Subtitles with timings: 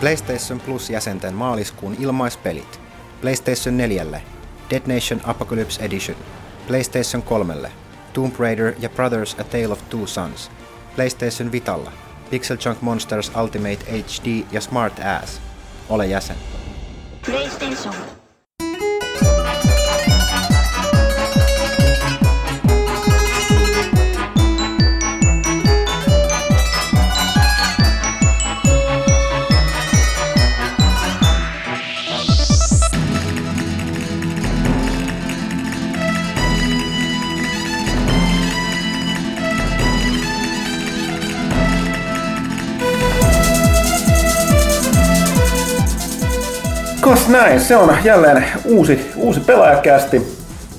[0.00, 2.80] PlayStation Plus-jäsenten maaliskuun ilmaispelit.
[3.20, 4.20] PlayStation 4,
[4.70, 6.16] Dead Nation Apocalypse Edition,
[6.66, 7.70] PlayStation 3,
[8.12, 10.50] Tomb Raider ja Brothers A Tale of Two Sons,
[10.96, 11.92] PlayStation Vitalla,
[12.30, 15.40] Pixel Junk Monsters Ultimate HD ja Smart Ass.
[15.88, 16.36] Ole jäsen.
[17.26, 17.94] PlayStation
[47.26, 50.22] Kas näin, se on jälleen uusi, uusi pelaajakästi,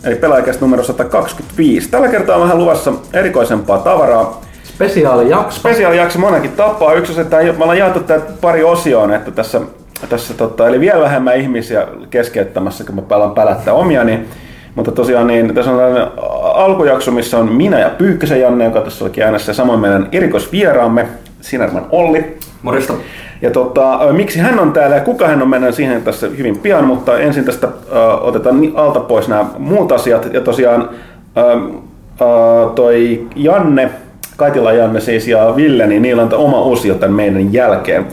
[0.03, 1.89] eli pelaajakästi numero 125.
[1.89, 4.41] Tällä kertaa on vähän luvassa erikoisempaa tavaraa.
[4.63, 5.59] Spesiaalijakso.
[5.59, 6.93] Spesiaalijakso monenkin tapaa.
[6.93, 9.61] Yksi on että me ollaan jaettu tämä pari osioon, että tässä,
[10.09, 14.27] tässä tota, eli vielä vähemmän ihmisiä keskeyttämässä, kun mä pelaan pälättää omia, niin
[14.76, 16.11] mutta tosiaan niin, tässä on tällainen
[16.54, 21.07] alkujakso, missä on minä ja Pyykkösen Janne, joka tässä olikin äänessä, ja samoin meidän erikoisvieraamme,
[21.41, 22.37] Sinerman Olli.
[22.62, 22.94] Morjesta.
[23.41, 26.86] Ja tota, miksi hän on täällä ja kuka hän on, mennään siihen tässä hyvin pian,
[26.86, 30.34] mutta ensin tästä ö, otetaan alta pois nämä muut asiat.
[30.34, 30.90] Ja tosiaan
[31.38, 33.91] ö, ö, toi Janne,
[34.38, 38.08] Kaitila Janne siis ja Ville, niin niillä on oma osio tämän meidän jälkeen.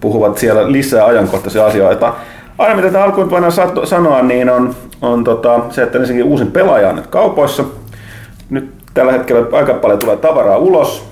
[0.00, 2.14] Puhuvat siellä lisää ajankohtaisia asioita.
[2.58, 3.52] Aina mitä tähän alkuun voidaan
[3.84, 7.64] sanoa, niin on, on tota, se, että ensinnäkin uusin pelaaja on nyt kaupoissa.
[8.50, 11.10] Nyt tällä hetkellä aika paljon tulee tavaraa ulos.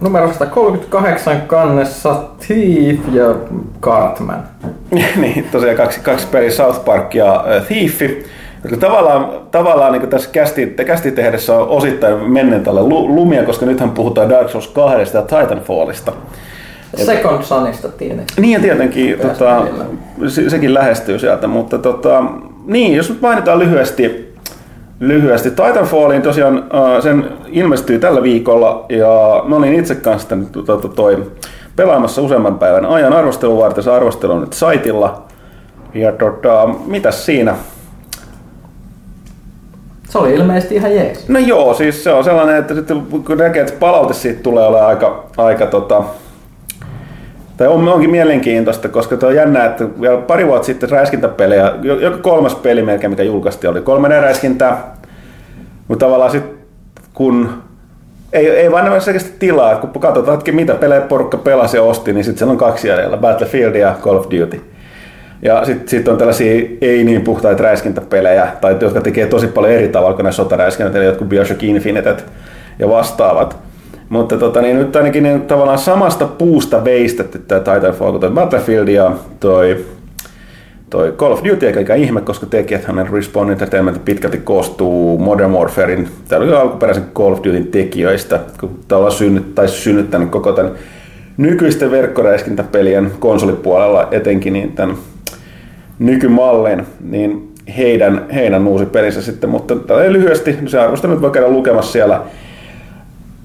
[0.00, 3.34] Numero 138 kannessa Thief ja
[3.80, 4.42] Cartman.
[5.20, 8.02] niin, tosiaan kaksi, kaksi peliä South Park ja äh, Thief.
[8.64, 13.90] Jotka tavallaan, tavallaan niin tässä kästi, kästitehdessä on osittain menneen tälle lu- lumia, koska nythän
[13.90, 16.12] puhutaan Dark Souls 2 ja Titanfallista.
[16.94, 18.42] Second Sonista tietenkin.
[18.42, 19.22] Niin ja tietenkin PS4.
[19.22, 19.66] tota,
[20.28, 22.24] se, sekin lähestyy sieltä, mutta tota,
[22.66, 24.25] niin, jos nyt mainitaan lyhyesti,
[25.00, 26.64] lyhyesti Titanfallin tosiaan
[27.02, 31.32] sen ilmestyy tällä viikolla ja mä olin itse kanssa tämän, tota, toi,
[31.76, 35.22] pelaamassa useamman päivän ajan arvostelun varten, se arvostelu on nyt saitilla.
[35.94, 37.56] Ja tota, mitäs siinä?
[40.08, 41.28] Se oli ilmeisesti ihan jees.
[41.28, 44.88] No joo, siis se on sellainen, että sitten kun näkee, että palaute siitä tulee olemaan
[44.88, 46.02] aika, aika tota,
[47.56, 52.00] tai on, onkin mielenkiintoista, koska tuo on jännä, että vielä pari vuotta sitten räiskintäpelejä, jo-
[52.00, 54.76] joka kolmas peli melkein, mikä julkaistiin, oli 3D-räiskintää.
[55.88, 56.56] Mutta tavallaan sitten
[57.14, 57.62] kun
[58.32, 62.12] ei, ei vaan ole selkeästi tilaa, kun katsotaan, että mitä pelejä porukka pelasi ja osti,
[62.12, 64.60] niin sitten siellä on kaksi jäljellä, Battlefield ja Call of Duty.
[65.42, 69.88] Ja sitten sit on tällaisia ei niin puhtaita räiskintäpelejä, tai jotka tekee tosi paljon eri
[69.88, 72.16] tavalla kuin nämä sotaräiskinnät, eli jotkut Bioshock Infinite
[72.78, 73.65] ja vastaavat.
[74.08, 79.12] Mutta tota, niin nyt ainakin niin tavallaan samasta puusta veistetty tämä Titanfall toi Battlefield ja
[79.40, 79.84] toi,
[80.90, 86.46] toi Call of Duty, eikä ihme, koska tekijäthän Respawn Entertainment pitkälti koostuu Modern Warfarein, täällä
[86.46, 90.72] oli alkuperäisen Call of Dutyn tekijöistä, kun tavallaan synnyt, tai synnyttänyt koko tämän
[91.36, 94.96] nykyisten verkkoräiskintäpelien konsolipuolella etenkin niin tämän
[95.98, 99.74] nykymallin, niin heidän, heidän uusi pelinsä sitten, mutta
[100.08, 102.22] lyhyesti, se arvostelu voi käydä lukemassa siellä.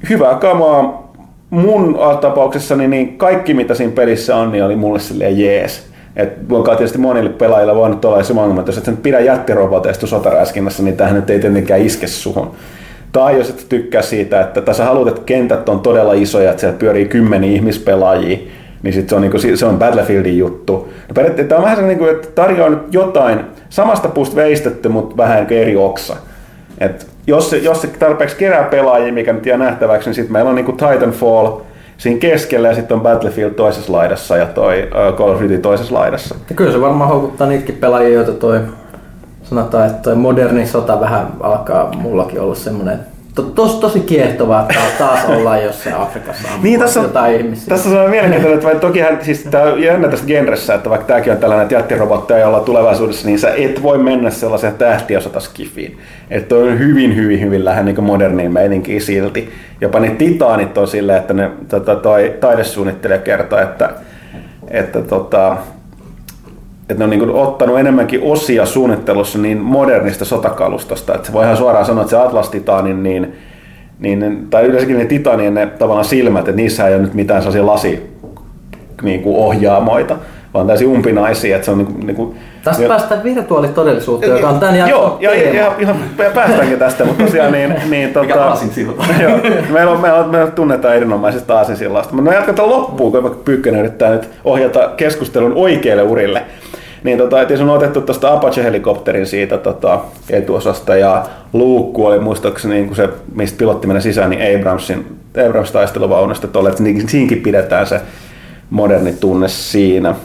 [0.10, 1.02] Hyvää kamaa.
[1.50, 5.92] Mun tapauksessani niin kaikki mitä siinä pelissä on, niin oli mulle silleen jees.
[6.16, 10.08] Et luokaa tietysti monille pelaajille voinut olla se ongelma, että jos et nyt pidä jättiroboteista
[10.08, 12.52] sotaräskinnässä, niin tähän nyt ei tietenkään iske suhun.
[13.12, 16.78] Tai jos et tykkää siitä, että tässä haluat, että kentät on todella isoja, että siellä
[16.78, 18.38] pyörii kymmeniä ihmispelaajia,
[18.84, 20.90] niin sit se on, niinku, se on Battlefieldin juttu.
[21.08, 23.40] No periaatteessa tämä on vähän sellainen, niinku, että tarjoaa nyt jotain
[23.70, 26.16] samasta puusta veistetty, mutta vähän niinku eri oksa.
[26.82, 30.50] Et jos, se, jos se tarpeeksi kerää pelaajia, mikä nyt jää nähtäväksi, niin sitten meillä
[30.50, 31.60] on niinku Titanfall
[31.98, 34.88] siinä keskellä ja sitten on Battlefield toisessa laidassa ja toi
[35.18, 36.36] Call of Duty toisessa laidassa.
[36.50, 38.60] Ja kyllä se varmaan houkuttaa niitäkin pelaajia, joita toi,
[39.44, 43.00] sanotaan, että toi moderni sota vähän alkaa mullakin olla semmoinen
[43.36, 47.66] to, tos, tosi kiehtovaa, että taas ollaan jossain Afrikassa Niin, tässä on, jotain ihmisiä.
[47.70, 51.34] tässä on mielenkiintoinen, että vaikka tokihan, siis tämä on jännä tästä genressä, että vaikka tämäkin
[51.34, 55.98] on tällainen jättirobotteja, jolla tulevaisuudessa, niin sä et voi mennä sellaiseen tähtiosata skifiin.
[56.30, 59.50] Että on hyvin, hyvin, hyvin lähden niin moderniin meininkiin silti.
[59.82, 63.90] Jopa ne titaanit on silleen, että ne tota, toi taidesuunnittelija kertoo, että,
[64.72, 65.58] että tota,
[66.92, 71.58] että ne on niin ottanut enemmänkin osia suunnittelussa niin modernista sotakalustosta, että se voi ihan
[71.58, 73.36] suoraan sanoa, että se Atlas-titaanin, niin,
[74.00, 77.66] niin, tai yleensäkin ne titanien ne tavallaan silmät, että niissä ei ole nyt mitään sellaisia
[77.66, 78.12] lasi
[79.02, 80.16] niin kuin ohjaamoita,
[80.54, 81.56] vaan täysin umpinaisia.
[81.56, 85.54] Että se on niinku, niinku, Tästä jo- päästään virtuaalitodellisuuteen, joka on tämän jakson Joo, ja,
[85.54, 85.96] ja, ihan
[86.34, 89.04] päästäänkin tästä, mutta tosiaan niin, niin Mikä tota, aasinsilta.
[89.24, 89.38] joo,
[89.70, 92.14] meillä, on, meillä, on, meillä tunnetaan erinomaisesta aasinsillasta.
[92.14, 96.46] Mutta no jatketaan loppuun, kun Pyykkönen yrittää nyt ohjata keskustelun oikeille urille.
[97.04, 100.00] Niin tota, että jos on otettu tuosta Apache-helikopterin siitä tota,
[100.30, 105.18] etuosasta ja luukku oli muistaakseni niin kuin se, mistä pilotti meni sisään, niin Abramsin,
[105.48, 108.02] Abrams taisteluvaunusta, että, että niin- siinkin pidetään se
[108.70, 110.16] moderni tunne siinä.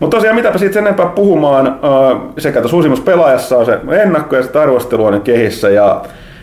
[0.00, 1.78] Mutta tosiaan mitäpä siitä sen enempää puhumaan,
[2.38, 6.02] sekä tuossa uusimmassa pelaajassa on se ennakko ja sitten arvostelu on kehissä ja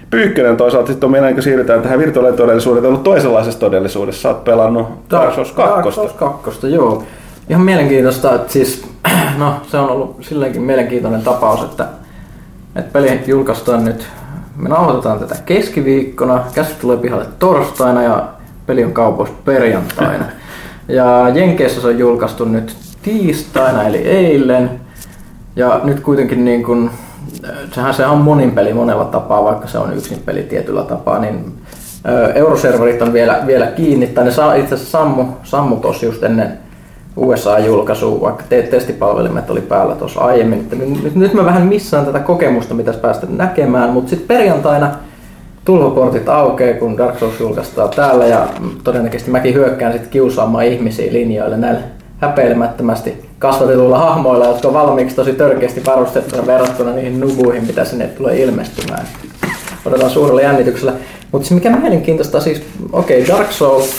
[0.09, 4.21] Pyykkönen toisaalta sitten on meillä, kun siirrytään tähän virtuaalitodellisuuteen, ollut toisenlaisessa todellisuudessa.
[4.21, 5.73] Sä oot pelannut Dark Souls 2.
[5.73, 7.03] Dark Souls 2, joo.
[7.49, 8.87] Ihan mielenkiintoista, että siis,
[9.37, 11.87] no se on ollut silleenkin mielenkiintoinen tapaus, että,
[12.75, 14.07] että peli julkaistaan nyt,
[14.55, 18.27] me nauhoitetaan tätä keskiviikkona, käsit tulee pihalle torstaina ja
[18.65, 20.25] peli on kaupoissa perjantaina.
[20.87, 24.81] Ja Jenkeissä se on julkaistu nyt tiistaina eli eilen.
[25.55, 26.91] Ja nyt kuitenkin niin kun,
[27.75, 31.53] sehän se on monin peli monella tapaa, vaikka se on yksin peli tietyllä tapaa, niin
[32.07, 34.07] ö, euroserverit on vielä, vielä kiinni.
[34.07, 36.59] Tai ne saa, itse asiassa sammu, sammu tossa just ennen
[37.17, 40.67] USA-julkaisua, vaikka te- testipalvelimet oli päällä tuossa aiemmin.
[41.03, 44.91] Nyt, nyt, mä vähän missään tätä kokemusta, mitä päästä näkemään, mutta sitten perjantaina
[45.65, 48.47] tulvaportit aukeaa, kun Dark Souls julkaistaan täällä ja
[48.83, 51.81] todennäköisesti mäkin hyökkään sitten kiusaamaan ihmisiä linjoille näillä
[52.19, 58.41] häpeilemättömästi kasvatetuilla hahmoilla, jotka on valmiiksi tosi törkeästi varustettuja verrattuna niihin nubuihin, mitä sinne tulee
[58.41, 59.07] ilmestymään.
[59.85, 60.93] Odotetaan suurella jännityksellä.
[61.31, 62.61] Mutta se mikä mielenkiintoista siis,
[62.91, 63.89] okei, okay, Dark Souls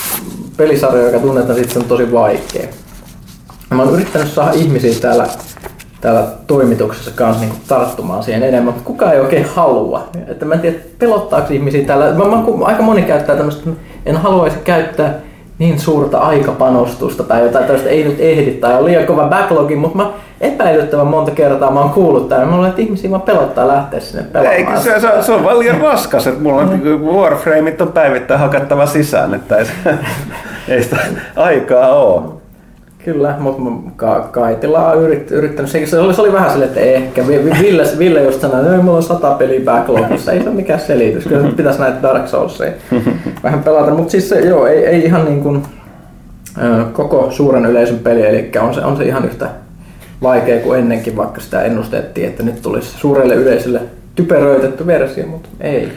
[0.56, 2.68] pelisarja, joka tunnetaan, sit se on tosi vaikea.
[3.74, 5.26] Mä oon yrittänyt saada ihmisiä täällä,
[6.00, 10.08] täällä toimituksessa kanssa niin tarttumaan siihen enemmän, mutta kukaan ei oikein halua.
[10.26, 12.12] Että mä en tiedä, pelottaako ihmisiä täällä.
[12.12, 13.70] Mä, mä, aika moni käyttää tämmöistä,
[14.06, 15.14] en haluaisi käyttää
[15.58, 19.96] niin suurta aikapanostusta tai jotain tällaista ei nyt ehdi tai on liian kova backlogi, mutta
[19.96, 22.46] mä epäilyttävän monta kertaa mä oon kuullut täällä.
[22.46, 24.56] Mä luulen, että ihmisiä vaan pelottaa lähteä sinne pelaamaan.
[24.56, 26.82] Eikö se, se, se, on vaan liian raskas, että mulla on
[27.14, 29.66] Warframeit on päivittäin hakattava sisään, että ei,
[30.68, 30.96] ei sitä
[31.36, 32.39] aikaa ole.
[33.04, 33.62] Kyllä, mutta
[33.96, 37.26] ka- Kaitila on yrit, yrittänyt, se, se, oli, se oli vähän silleen, että ehkä.
[37.26, 40.56] Vi- Vi- Ville, Ville just sanoi, että mulla on sata peliä backlogissa, ei se ole
[40.56, 42.70] mikään selitys, kyllä nyt pitäisi näitä Dark Soulsia
[43.44, 45.62] vähän pelata, mutta siis se, joo, ei, ei ihan niin kuin,
[46.92, 49.48] koko suuren yleisön peli, eli on se, on se ihan yhtä
[50.22, 53.80] vaikea kuin ennenkin, vaikka sitä ennustettiin, että nyt tulisi suurelle yleisölle
[54.14, 55.88] typeröitetty versio, mutta ei.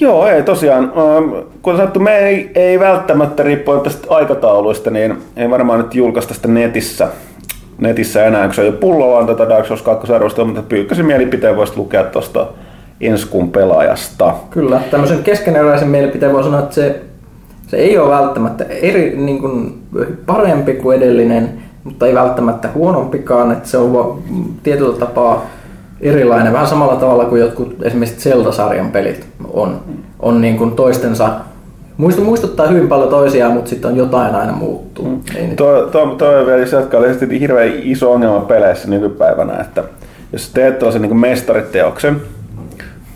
[0.00, 0.84] Joo, ei tosiaan.
[0.84, 6.34] Ähm, Kuten sanottu, me ei, ei välttämättä riippuen tästä aikatauluista, niin ei varmaan nyt julkaista
[6.34, 7.08] sitä netissä,
[7.78, 11.56] netissä enää, kun se on jo pullollaan tätä Dark Souls 2 arvostelua, mutta Pyykkösen mielipiteen
[11.56, 12.46] voisi lukea tuosta
[13.00, 14.34] ensi kuun pelaajasta.
[14.50, 17.00] Kyllä, tämmöisen keskeneräisen mielipiteen voi sanoa, että se,
[17.66, 19.82] se ei ole välttämättä eri, niin kuin,
[20.26, 24.22] parempi kuin edellinen, mutta ei välttämättä huonompikaan, että se on
[24.62, 25.46] tietyllä tapaa
[26.00, 29.80] erilainen, vähän samalla tavalla kuin jotkut esimerkiksi Zelda-sarjan pelit on,
[30.20, 31.30] on niin kuin toistensa,
[31.96, 35.08] muistu, muistuttaa hyvin paljon toisiaan, mutta sitten on jotain aina muuttuu.
[35.08, 35.56] Mm.
[35.56, 39.84] Tuo, tuo, tuo vielä jos jatkaa, oli hirveän iso ongelma peleissä nykypäivänä, että
[40.32, 42.20] jos teet tällaisen niin mestariteoksen,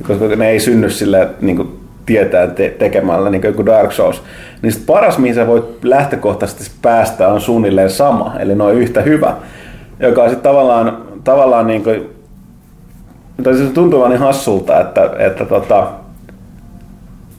[0.07, 4.23] koska ne ei synny sillä niin kuin tietää te- tekemällä niin kuin Dark Souls,
[4.63, 9.35] niin sit paras, mihin sä voit lähtökohtaisesti päästä, on suunnilleen sama, eli noin yhtä hyvä,
[10.01, 12.14] joka on sitten tavallaan, tavallaan niin kuin,
[13.43, 15.87] tai se tuntuu vaan niin hassulta, että, että tota,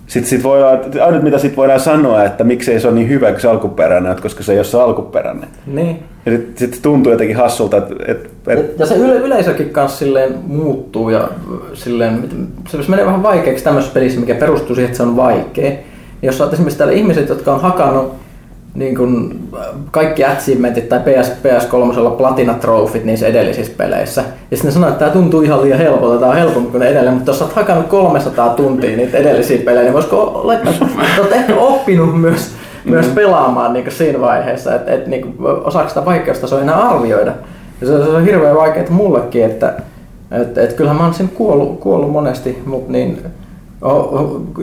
[0.08, 3.42] sitten sit voidaan, ainut mitä sit voidaan sanoa, että miksei se ole niin hyvä kuin
[3.42, 5.50] se alkuperäinen, että koska se ei ole se alkuperäinen.
[5.68, 6.04] Niin.
[6.26, 10.34] Ja sitten sit tuntuu jotenkin hassulta, että, että, että Ja se yle, yleisökin kanssa silleen
[10.48, 11.30] muuttuu ja
[11.74, 12.30] silleen,
[12.70, 15.72] se menee vähän vaikeaksi tämmöisessä pelissä, mikä perustuu siihen, että se on vaikea.
[15.72, 15.78] Ja
[16.22, 18.14] jos oot esimerkiksi täällä ihmiset, jotka on hakannut
[18.76, 19.40] niin kun,
[19.92, 24.22] kaikki achievementit tai PS, PS3 platina trofit niissä edellisissä peleissä.
[24.22, 26.88] Ja sitten ne sanoo, että tämä tuntuu ihan liian helpolta, tämä on helpompi kuin ne
[26.88, 30.86] edellinen, mutta jos oot hakannut 300 tuntia niitä edellisiä pelejä, niin voisiko olettaa, että
[31.22, 32.52] oot ehkä oppinut myös,
[32.86, 37.32] myös pelaamaan niin siinä vaiheessa, että et, niin osaako sitä vaikeustasoa enää arvioida.
[37.82, 39.74] Ja se, se on hirveän vaikeaa mullekin, että
[40.32, 43.24] et, et kyllähän mä oon siinä kuollut, kuollut monesti, mutta niin,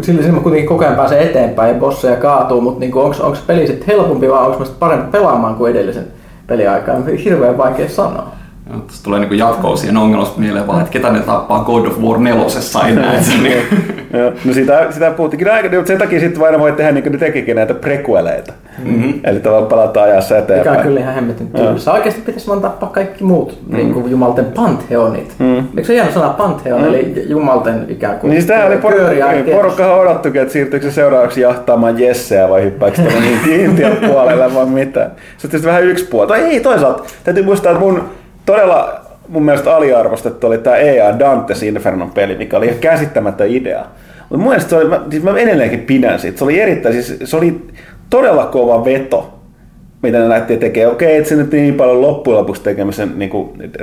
[0.01, 3.67] sillä siinä mä kuitenkin koko ajan pääsen eteenpäin ja bosseja kaatuu, mutta niin onko peli
[3.67, 6.07] sitten helpompi vai onko parempi pelaamaan kuin edellisen
[6.47, 7.07] peliaikaan?
[7.07, 8.42] Hirveän vaikea sanoa.
[8.87, 12.19] Tässä tulee niinku jatkoa siihen ongelmasta mieleen vaan, että ketä ne tappaa God of War
[12.19, 13.13] nelosessa enää.
[13.15, 13.63] että se niin-
[14.45, 17.19] no sitä, sitä puhuttikin aika, mutta sen takia sitten aina voi tehdä niin kuin ne
[17.19, 18.53] tekikin näitä prequeleita.
[18.85, 19.21] Mm-hmm.
[19.25, 20.87] Eli tavallaan palataan ajassa Mikä on eteenpäin.
[20.87, 21.93] kyllä ihan hemmetin tylsä.
[21.93, 23.77] Oikeasti pitäisi vaan tappaa kaikki muut mm.
[23.77, 25.35] niin kuin jumalten pantheonit.
[25.39, 25.57] Mm.
[25.59, 26.87] Eikö se hieno sana pantheon, mm.
[26.89, 31.41] eli jumalten ikään kuin Niin tämähän oli porukka, pyöriä- porukka odottukin, että siirtyykö se seuraavaksi
[31.41, 35.01] jahtaamaan Jesseä vai hyppääkö se niin Intian puolelle vai mitä.
[35.01, 36.29] Se on tietysti vähän yksi puoli.
[36.29, 38.03] Tai ei toisaalta, täytyy muistaa, että mun
[38.47, 43.85] todella mun mielestä aliarvostettu oli tämä EA Dante's Infernon peli, mikä oli ihan käsittämättä idea.
[44.19, 46.39] Mutta mun mielestä se oli, mä, siis mä edelleenkin pidän siitä.
[46.39, 47.67] Se oli erittäin, siis se oli
[48.11, 49.39] todella kova veto,
[50.03, 50.93] mitä ne lähti tekemään.
[50.93, 53.31] Okei, et se nyt niin paljon loppujen lopuksi tekemisen niin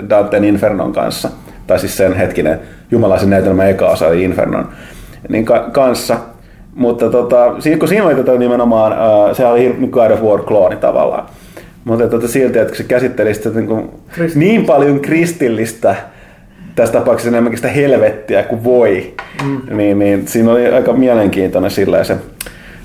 [0.09, 1.29] Danten Infernon kanssa,
[1.67, 2.59] tai siis sen hetkinen
[2.91, 4.69] jumalaisen näytelmän eka osa oli Infernon
[5.29, 6.17] niin ka- kanssa.
[6.75, 10.75] Mutta tota, siinä, kun siinä oli tätä nimenomaan, uh, se oli niin God of War-klooni
[10.75, 11.25] tavallaan.
[11.83, 13.89] Mutta tota, silti, että kun se käsitteli sitä niin, kuin,
[14.36, 15.95] niin paljon kristillistä,
[16.75, 19.77] tässä tapauksessa enemmänkin sitä helvettiä kuin voi, mm.
[19.77, 22.17] niin, niin siinä oli aika mielenkiintoinen sillä se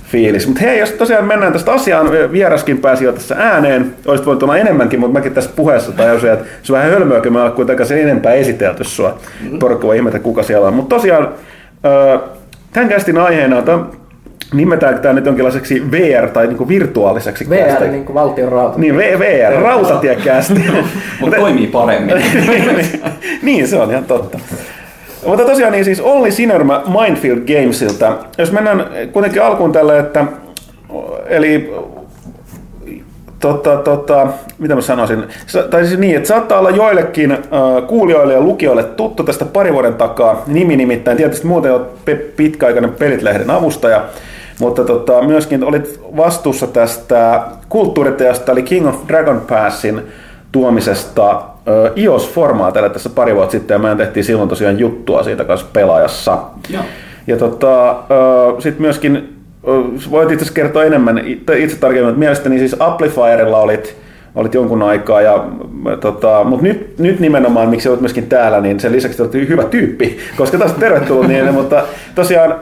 [0.04, 0.46] fiilis.
[0.46, 4.56] Mutta hei, jos tosiaan mennään tästä asiaan, vieraskin pääsi jo tässä ääneen, olisit voinut olla
[4.56, 7.86] enemmänkin, mutta mäkin tässä puheessa tajusin, että se on vähän hölmöä, kun mä oon kuitenkaan
[7.86, 9.18] sen enempää esitelty sua.
[9.50, 9.58] Mm.
[9.58, 10.74] Porukka voi ihmetä, kuka siellä on.
[10.74, 11.28] Mutta tosiaan,
[12.72, 13.90] tämän kästin aiheena on,
[14.52, 17.88] nimetäänkö tämä nyt jonkinlaiseksi VR tai niinku virtuaaliseksi VR, kästiksi?
[17.90, 18.78] niin kuin valtion rauta.
[18.78, 20.64] Niin, V- VR, rautatiekästi.
[21.20, 22.14] Mutta toimii paremmin.
[22.46, 23.02] niin,
[23.42, 24.38] niin, se on ihan totta.
[25.26, 28.16] Mutta tosiaan niin siis Olli Sinermä Mindfield Gamesilta.
[28.38, 30.24] Jos mennään kuitenkin alkuun tälle, että
[31.26, 31.74] eli
[33.44, 34.26] tota, tota,
[34.58, 37.38] mitä mä sanoisin, Sa- tai siis niin, että saattaa olla joillekin äh,
[37.86, 42.92] kuulijoille ja lukijoille tuttu tästä pari vuoden takaa nimi nimittäin, tietysti muuten olet pe- pitkäaikainen
[42.92, 44.04] Pelit-lehden avustaja,
[44.60, 50.02] mutta tota, myöskin olit vastuussa tästä kulttuuriteosta, eli King of Dragon Passin
[50.52, 51.42] tuomisesta äh,
[51.96, 56.38] iOS-formaateille tässä pari vuotta sitten, ja meidän tehtiin silloin tosiaan juttua siitä kanssa pelaajassa.
[56.68, 56.82] Joo.
[57.26, 57.96] Ja tota,
[58.58, 59.36] sitten myöskin,
[60.11, 63.97] voit itse asiassa kertoa enemmän itse tarkemmin, mutta mielestäni siis Amplifierilla olit,
[64.35, 65.44] olit jonkun aikaa, ja,
[66.00, 70.18] tota, mutta nyt, nyt nimenomaan, miksi olet myöskin täällä, niin sen lisäksi olet hyvä tyyppi,
[70.37, 71.83] koska taas tervetullut niin, mutta
[72.14, 72.54] tosiaan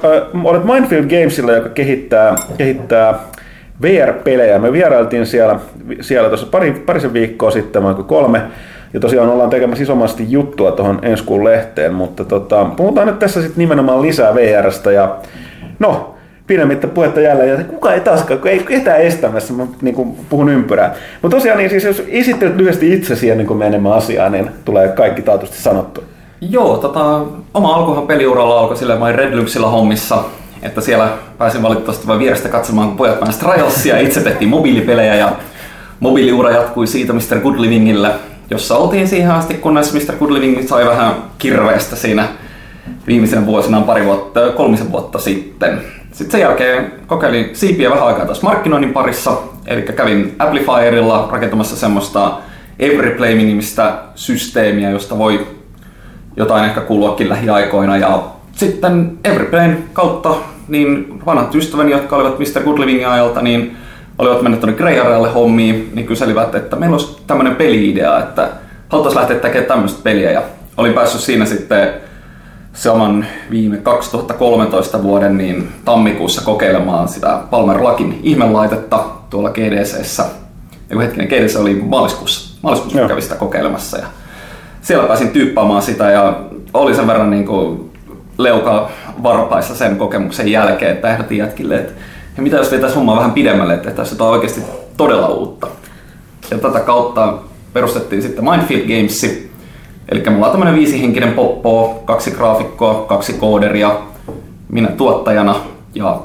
[0.45, 3.19] olet Mindfield Gamesilla, joka kehittää, kehittää
[3.83, 4.59] VR-pelejä.
[4.59, 5.59] Me vierailtiin siellä,
[6.01, 8.43] siellä tuossa pari, parisen viikkoa sitten, vai kolme,
[8.95, 13.43] ja tosiaan ollaan tekemässä isommasti juttua tuohon ensi kuun lehteen, mutta tota, puhutaan nyt tässä
[13.43, 15.17] sitten nimenomaan lisää VRstä ja
[15.79, 16.12] no,
[16.53, 20.49] pidemmittä puhetta jälleen, ja kuka ei taaskaan, kun ei ketään estämässä, mä niin kuin puhun
[20.49, 20.95] ympyrää.
[21.23, 25.23] Mutta tosiaan, niin siis jos esittelet lyhyesti itsesi ennen kuin menemme asiaan, niin tulee kaikki
[25.23, 26.05] taatusti sanottu.
[26.41, 27.21] Joo, tota,
[27.55, 30.25] oma alkuhan peliuralla alkoi sillä vain Red Luxilla hommissa,
[30.63, 35.33] että siellä pääsin valitettavasti vain vierestä katsomaan, kun pojat pääsivät Trialsia, itse tehtiin mobiilipelejä ja
[36.01, 37.41] mobiiliura jatkui siitä Mr.
[37.43, 38.15] Good Livingillä,
[38.51, 40.17] jossa oltiin siihen asti, kunnes Mr.
[40.19, 42.29] Good Living sai vähän kirveestä siinä
[43.07, 45.81] viimeisenä vuosina pari vuotta, kolmisen vuotta sitten.
[46.23, 49.37] Sitten sen jälkeen kokeilin siipiä vähän aikaa taas markkinoinnin parissa,
[49.67, 52.33] eli kävin Amplifierilla rakentamassa semmoista
[52.79, 55.47] Everyplay-nimistä systeemiä, josta voi
[56.37, 57.97] jotain ehkä kuuluakin lähiaikoina.
[57.97, 60.35] Ja sitten Everyplayn kautta
[60.69, 62.63] niin vanhat ystäväni, jotka olivat Mr.
[62.65, 63.77] Good ajalta, niin
[64.19, 64.97] olivat menneet tuonne Grey
[65.35, 68.49] hommiin, niin kyselivät, että meillä olisi tämmöinen peli-idea, että
[68.89, 70.31] haluttaisiin lähteä tekemään tämmöistä peliä.
[70.31, 70.43] Ja
[70.77, 71.89] olin päässyt siinä sitten
[72.73, 80.25] saman viime 2013 vuoden niin tammikuussa kokeilemaan sitä Palmer Lakin ihmelaitetta tuolla GDCssä.
[80.91, 82.59] Eiku hetkinen, GDC oli maaliskuussa.
[82.63, 83.09] Maaliskuussa Joo.
[83.09, 84.07] kävin sitä kokeilemassa ja
[84.83, 86.41] siellä pääsin tyyppaamaan sitä ja
[86.75, 87.91] oli sen verran niin kuin
[88.39, 88.91] leuka
[89.23, 91.93] varpaissa sen kokemuksen jälkeen, että ehdotin jätkille, että
[92.37, 94.63] ja mitä jos vietäisiin hommaa vähän pidemmälle, että tehtäisiin jotain oikeasti
[94.97, 95.67] todella uutta.
[96.51, 97.35] Ja tätä kautta
[97.73, 99.21] perustettiin sitten Mindfield Games,
[100.09, 103.99] eli mulla on tämmönen viisihenkinen poppo, kaksi graafikkoa, kaksi kooderia,
[104.69, 105.57] minä tuottajana
[105.95, 106.21] ja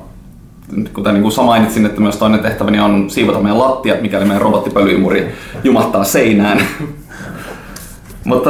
[0.94, 4.42] kuten niin kuin sä mainitsin, että myös toinen tehtäväni on siivota meidän lattiat, mikäli meidän
[4.42, 6.62] robottipölyimuri jumattaa seinään.
[8.24, 8.50] Mutta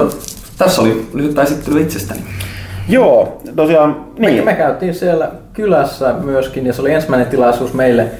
[0.58, 2.20] tässä oli lyhyt esittely itsestäni.
[2.90, 4.34] Joo, tosiaan, Niin.
[4.34, 4.46] niin.
[4.46, 8.12] Me käytiin siellä kylässä myöskin ja se oli ensimmäinen tilaisuus meille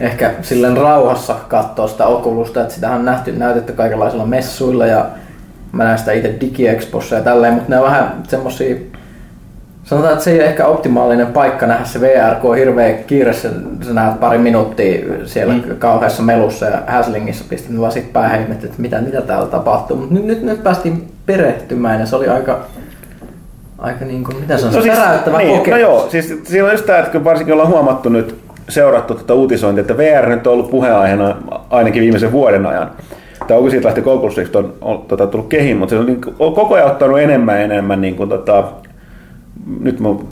[0.00, 5.06] ehkä silleen rauhassa katsoa sitä Oculusta, että sitähän on nähty, näytetty kaikenlaisilla messuilla ja
[5.74, 8.76] mä näen sitä itse DigiExpossa ja tälleen, mutta ne on vähän semmosia
[9.84, 13.32] Sanotaan, että se ei ole ehkä optimaalinen paikka nähdä se VR, kun on hirveä kiire,
[13.32, 13.48] sä,
[13.82, 15.62] sä näet pari minuuttia siellä mm.
[15.78, 19.96] kauheassa melussa ja Häslingissä pistin lasit päähän että mitä, mitä täällä tapahtuu.
[19.96, 22.60] Mutta nyt, nyt, nyt päästiin perehtymään ja se oli aika,
[23.78, 25.80] aika niin kuin, mitä se on, no siis, peräyttävä niin, kokemus.
[25.80, 28.36] No joo, siis siinä on just tämä, että kun varsinkin ollaan huomattu nyt,
[28.68, 31.36] seurattu tätä uutisointia, että VR nyt on ollut puheenaiheena
[31.70, 32.90] ainakin viimeisen vuoden ajan.
[33.46, 36.54] Tämä onko siitä lähti koulutuksesta on, on tota, tullut kehin, mutta se on niin, on
[36.54, 38.64] koko ajan ottanut enemmän ja enemmän niin kuin, tota,
[39.80, 40.28] nyt mun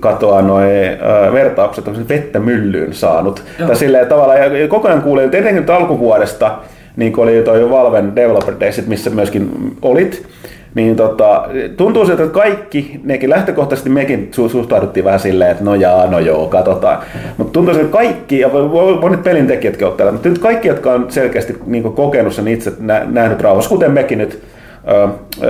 [0.00, 0.70] katoaa noin
[1.32, 3.42] vertaukset, se vettä myllyyn saanut.
[3.58, 3.66] Joo.
[3.66, 6.58] Tai silleen tavallaan, ja koko ajan kuulin, että etenkin nyt alkuvuodesta,
[6.96, 9.50] niin kuin oli toi Valven Developer Daysit, missä myöskin
[9.82, 10.26] olit,
[10.78, 11.44] niin tota,
[11.76, 16.18] tuntuu siltä, että kaikki, nekin lähtökohtaisesti mekin su- suhtauduttiin vähän silleen, että no jaa, no
[16.18, 16.98] joo, katsotaan.
[17.36, 18.48] Mutta tuntuu siltä, että kaikki, ja
[19.00, 23.06] monet pelintekijätkin ovat täällä, mutta nyt kaikki, jotka on selkeästi niin kokenut sen itse, nä-
[23.10, 24.42] nähnyt rauhassa, kuten mekin nyt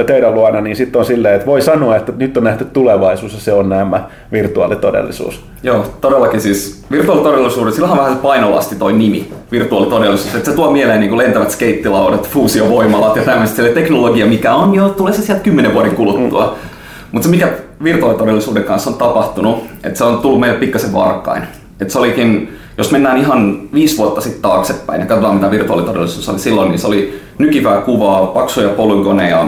[0.06, 3.40] teidän luona, niin sitten on silleen, että voi sanoa, että nyt on nähty tulevaisuus ja
[3.40, 5.40] se on nämä virtuaalitodellisuus.
[5.62, 10.70] Joo, todellakin siis virtuaalitodellisuuden, sillä on vähän se painolasti toi nimi, virtuaalitodellisuus, että se tuo
[10.70, 15.42] mieleen niin kuin lentävät skeittilaudat, fuusiovoimalat ja tämmöistä teknologia, mikä on jo, tulee se sieltä
[15.42, 16.46] kymmenen vuoden kuluttua.
[16.46, 16.68] Mm.
[17.12, 17.48] Mutta se mikä
[17.84, 21.42] virtuaalitodellisuuden kanssa on tapahtunut, että se on tullut meille pikkasen varkain.
[21.80, 26.38] Että se olikin, jos mennään ihan viisi vuotta sitten taaksepäin ja katsotaan mitä virtuaalitodellisuus oli
[26.38, 29.46] silloin, niin se oli nykivää kuvaa, paksuja polygoneja,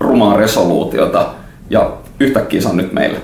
[0.00, 1.26] rumaa resoluutiota
[1.70, 3.18] ja yhtäkkiä se on nyt meillä.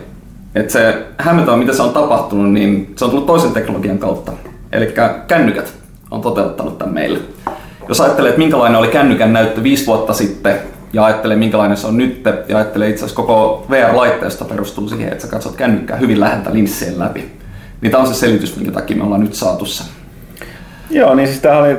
[0.54, 4.32] Et se hämmentävä, mitä se on tapahtunut, niin se on tullut toisen teknologian kautta.
[4.72, 4.94] Eli
[5.28, 5.74] kännykät
[6.10, 7.18] on toteuttanut tämän meille.
[7.88, 10.56] Jos ajattelee, että minkälainen oli kännykän näyttö viisi vuotta sitten,
[10.92, 15.24] ja ajattelee minkälainen se on nyt, ja ajattelee itse asiassa koko VR-laitteesta perustuu siihen, että
[15.24, 17.37] sä katsot kännykkää hyvin läheltä linssien läpi.
[17.80, 19.84] Niin tämä on se selitys, minkä takia me ollaan nyt saatu se.
[20.90, 21.76] Joo, niin siis tämä oli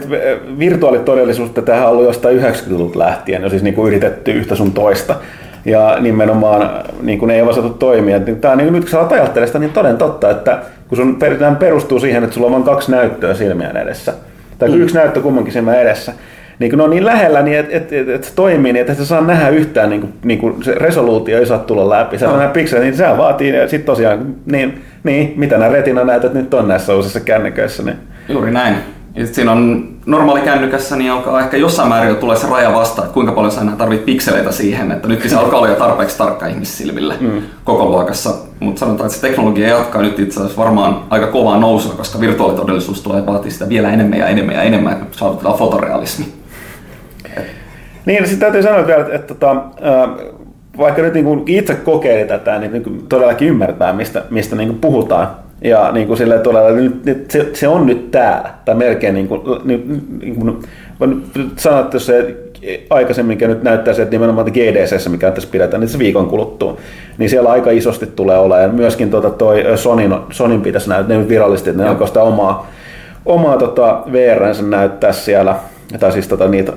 [0.59, 5.15] virtuaalitodellisuutta, tähän on ollut jostain 90-luvulta lähtien, jo siis niin kuin yritetty yhtä sun toista.
[5.65, 6.69] Ja nimenomaan
[7.01, 8.19] niin kuin ei ole osattu toimia.
[8.19, 11.55] Tämä on niin, nyt kun sä ajattelee sitä, niin toden totta, että kun sun per-
[11.59, 14.13] perustuu siihen, että sulla on vain kaksi näyttöä silmien edessä,
[14.59, 14.81] tai mm.
[14.81, 16.13] yksi näyttö kummankin silmän edessä,
[16.59, 18.93] niin kun ne on niin lähellä, niin että et, et, et se toimii, niin että
[18.93, 22.17] et sä saa nähdä yhtään, niin kuin, niin kuin se resoluutio ei saa tulla läpi.
[22.17, 22.37] Sä no.
[22.37, 26.53] nähdä pikselit, niin se vaatii, ja sitten tosiaan, niin, niin, mitä nämä retina näytöt nyt
[26.53, 27.83] on näissä uusissa kännyköissä.
[27.83, 27.97] Niin.
[28.29, 28.75] Juuri näin.
[29.15, 32.73] Ja sit siinä on normaali kännykässä, niin alkaa ehkä jossain määrin jo tulee se raja
[32.73, 35.75] vastaan, että kuinka paljon sä enää tarvit pikseleitä siihen, että nyt se alkaa olla jo
[35.75, 37.41] tarpeeksi tarkka ihmissilmille mm.
[37.63, 38.29] koko luokassa.
[38.59, 43.01] Mutta sanotaan, että se teknologia jatkaa nyt itse asiassa varmaan aika kovaa nousua, koska virtuaalitodellisuus
[43.01, 46.38] tulee vaatii sitä vielä enemmän ja enemmän ja enemmän, että saavutetaan fotorealismi.
[48.05, 49.55] Niin, sitten täytyy sanoa vielä, että, että, että
[50.77, 54.79] vaikka nyt niin kuin itse kokeili tätä, niin, niin todellakin ymmärtää, mistä, mistä niin kuin
[54.79, 55.27] puhutaan.
[55.61, 59.27] Ja niin kuin silleen todella, nyt, nyt, se, se, on nyt täällä, tai melkein niin
[59.27, 60.63] kuin, niin, niin kuin
[61.55, 62.35] sanoa, että jos se
[62.89, 66.77] aikaisemminkin nyt näyttää se, että nimenomaan GDC, mikä tässä pidetään, niin se viikon kuluttua,
[67.17, 68.63] niin siellä aika isosti tulee olemaan.
[68.63, 72.67] Ja myöskin tuota, toi Sonin, Sonin pitäisi näyttää, virallisesti, että ne alkoi sitä omaa,
[73.25, 75.55] omaa tota VR-nsä näyttää siellä.
[75.99, 76.73] Tai siis tota, niitä,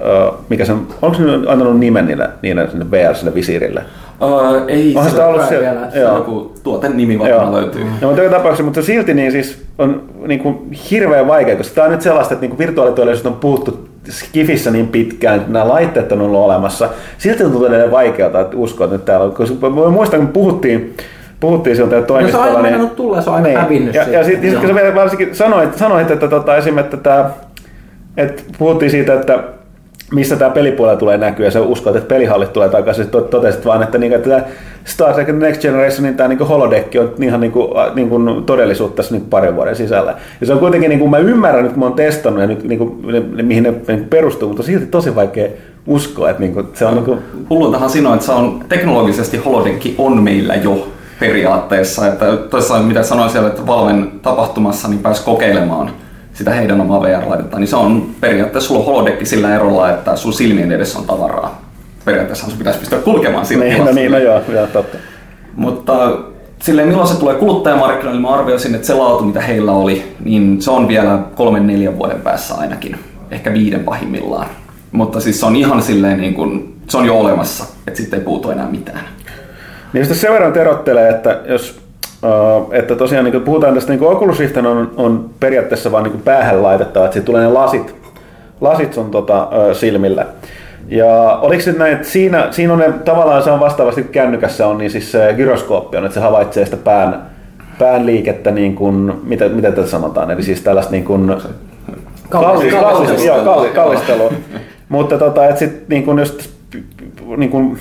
[0.48, 3.82] mikä sen, onko se antanut nimen niille, niille sinne VR, sinne visiirille?
[4.20, 5.70] Uh, ei Onhan sitä ollut siellä.
[5.70, 7.84] vielä, se on joku tuoten nimi varmaan löytyy.
[7.84, 11.84] No, mutta joka tapauksessa, mutta silti niin siis on niin kuin hirveän vaikea, koska tämä
[11.84, 16.20] on nyt sellaista, että niin virtuaalitodellisuus on puhuttu Skifissä niin pitkään, että nämä laitteet on
[16.20, 16.88] ollut olemassa.
[17.18, 19.32] Silti on edelleen vaikeaa, että uskoa, että nyt täällä on.
[19.32, 20.96] Koska voi muistaa, kun puhuttiin,
[21.40, 22.46] puhuttiin siltä toimistolla.
[22.46, 23.60] No se on aina niin, tulla, se on aina niin.
[23.60, 23.94] hävinnyt.
[23.94, 27.30] Ja, ja sitten sit, kun sä vielä varsinkin sanoit, sanoit että tota, esimerkiksi että, tämä,
[28.16, 29.44] että puhuttiin siitä, että
[30.12, 33.82] missä tämä pelipuolella tulee näkyä, ja sä uskot, että pelihallit tulee takaisin, sitten totesit vaan,
[33.82, 34.44] että, niin, että
[34.84, 39.14] Star Trek Next Generationin tämä niin holodeck on ihan niin kuin, niin kuin todellisuutta tässä
[39.14, 40.14] niin parin vuoden sisällä.
[40.40, 42.64] Ja se on kuitenkin, niin kuin mä ymmärrän nyt, kun mä oon testannut ja nyt,
[42.64, 43.00] niin kuin,
[43.42, 45.48] mihin ne niin perustuu, mutta silti tosi vaikea
[45.86, 46.94] uskoa, että niin kuin, se on...
[46.94, 47.18] Niin kuin...
[47.50, 50.88] Hulluntahan siinä että se on teknologisesti holodekki on meillä jo
[51.20, 52.06] periaatteessa.
[52.06, 55.90] Että toisaalta mitä sanoin siellä, että Valven tapahtumassa niin pääsi kokeilemaan
[56.32, 60.72] sitä heidän omaa VR-laitetta, niin se on periaatteessa sulla holodekki sillä erolla, että sun silmien
[60.72, 61.62] edessä on tavaraa.
[62.04, 64.98] Periaatteessa sun pitäisi pystyä kulkemaan siinä niin, no niin, no joo, joo, totta.
[65.56, 66.12] Mutta
[66.62, 70.70] silleen milloin se tulee kuluttajamarkkinoille, mä arvioisin, että se laatu, mitä heillä oli, niin se
[70.70, 72.98] on vielä kolmen neljän vuoden päässä ainakin.
[73.30, 74.46] Ehkä viiden pahimmillaan.
[74.92, 78.24] Mutta siis se on ihan silleen niin kuin, se on jo olemassa, että sitten ei
[78.24, 79.04] puutu enää mitään.
[79.92, 81.81] Niin sitä sen verran erottelee, että jos
[82.72, 87.04] että tosiaan niin puhutaan tästä, niin Oculus Rift on, on periaatteessa vain niin päähän laitettava,
[87.04, 87.94] että siitä tulee ne lasit,
[88.60, 90.26] lasit sun tota, silmillä.
[90.88, 94.78] Ja oliko se näin, että siinä, siinä on ne, tavallaan se on vastaavasti kännykässä on,
[94.78, 97.22] niin siis se gyroskooppi on, että se havaitsee sitä pään,
[97.78, 101.36] pään liikettä, niin kuin, mitä, mitä tätä sanotaan, eli siis tällaista niin kuin,
[102.28, 104.32] kallis, kallis, joo, kallis, kallistelua.
[104.88, 106.50] Mutta tota, että sit, niin kuin just,
[107.36, 107.78] niin kuin,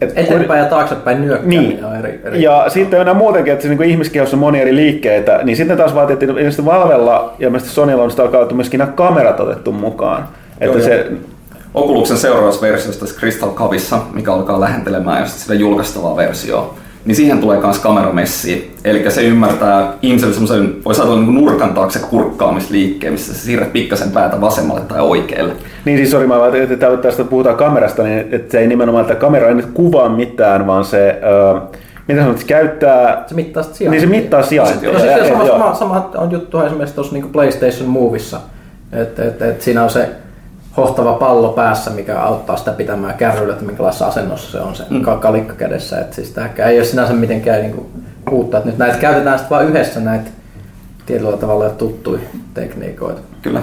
[0.00, 1.84] et, Eteenpäin ja taaksepäin nyökkääminen niin.
[1.84, 5.40] on eri, eri Ja sitten on muutenkin, että se, niin ihmiskehossa on monia eri liikkeitä,
[5.42, 8.92] niin sitten taas vaatii, että ilmeisesti Valvella ja ilmeisesti Sonylla on sitä alkaa myöskin nämä
[8.92, 10.28] kamerat otettu mukaan.
[10.60, 11.20] Että joo, se, joo
[11.74, 17.38] Oculuksen seuraavassa versiossa tässä Crystal Cavissa, mikä alkaa lähentelemään just sitä julkaistavaa versioa, niin siihen
[17.38, 18.74] tulee myös kameramessi.
[18.84, 24.10] Eli se ymmärtää ihmiselle semmoisen, voi sanoa niin nurkan taakse kurkkaamisliikkeen, missä sä siirrät pikkasen
[24.10, 25.52] päätä vasemmalle tai oikealle.
[25.84, 26.36] Niin siis sori, mä
[26.70, 30.66] että tästä puhutaan kamerasta, niin että se ei nimenomaan, että kamera ei nyt kuvaa mitään,
[30.66, 31.20] vaan se,
[32.08, 34.20] mitä sanot, se käyttää, Se mittaa sitä niin se sijaintia.
[34.20, 34.92] mittaa sijaintia.
[34.92, 38.40] No siis Ja- se sama, sama, sama on juttu esimerkiksi tuossa niin PlayStation Movissa,
[38.92, 40.08] että et, et siinä on se
[40.76, 45.02] hohtava pallo päässä, mikä auttaa sitä pitämään kärryllä, että minkälaisessa asennossa se on se mm.
[45.20, 46.00] kalikka kädessä.
[46.00, 47.86] Et siis tämäkään ei ole sinänsä mitenkään niin kuin
[48.30, 50.30] uutta, että nyt näitä käytetään sitten vain yhdessä näitä
[51.06, 52.20] tietyllä tavalla tuttuja
[52.54, 53.20] tekniikoita.
[53.42, 53.62] Kyllä.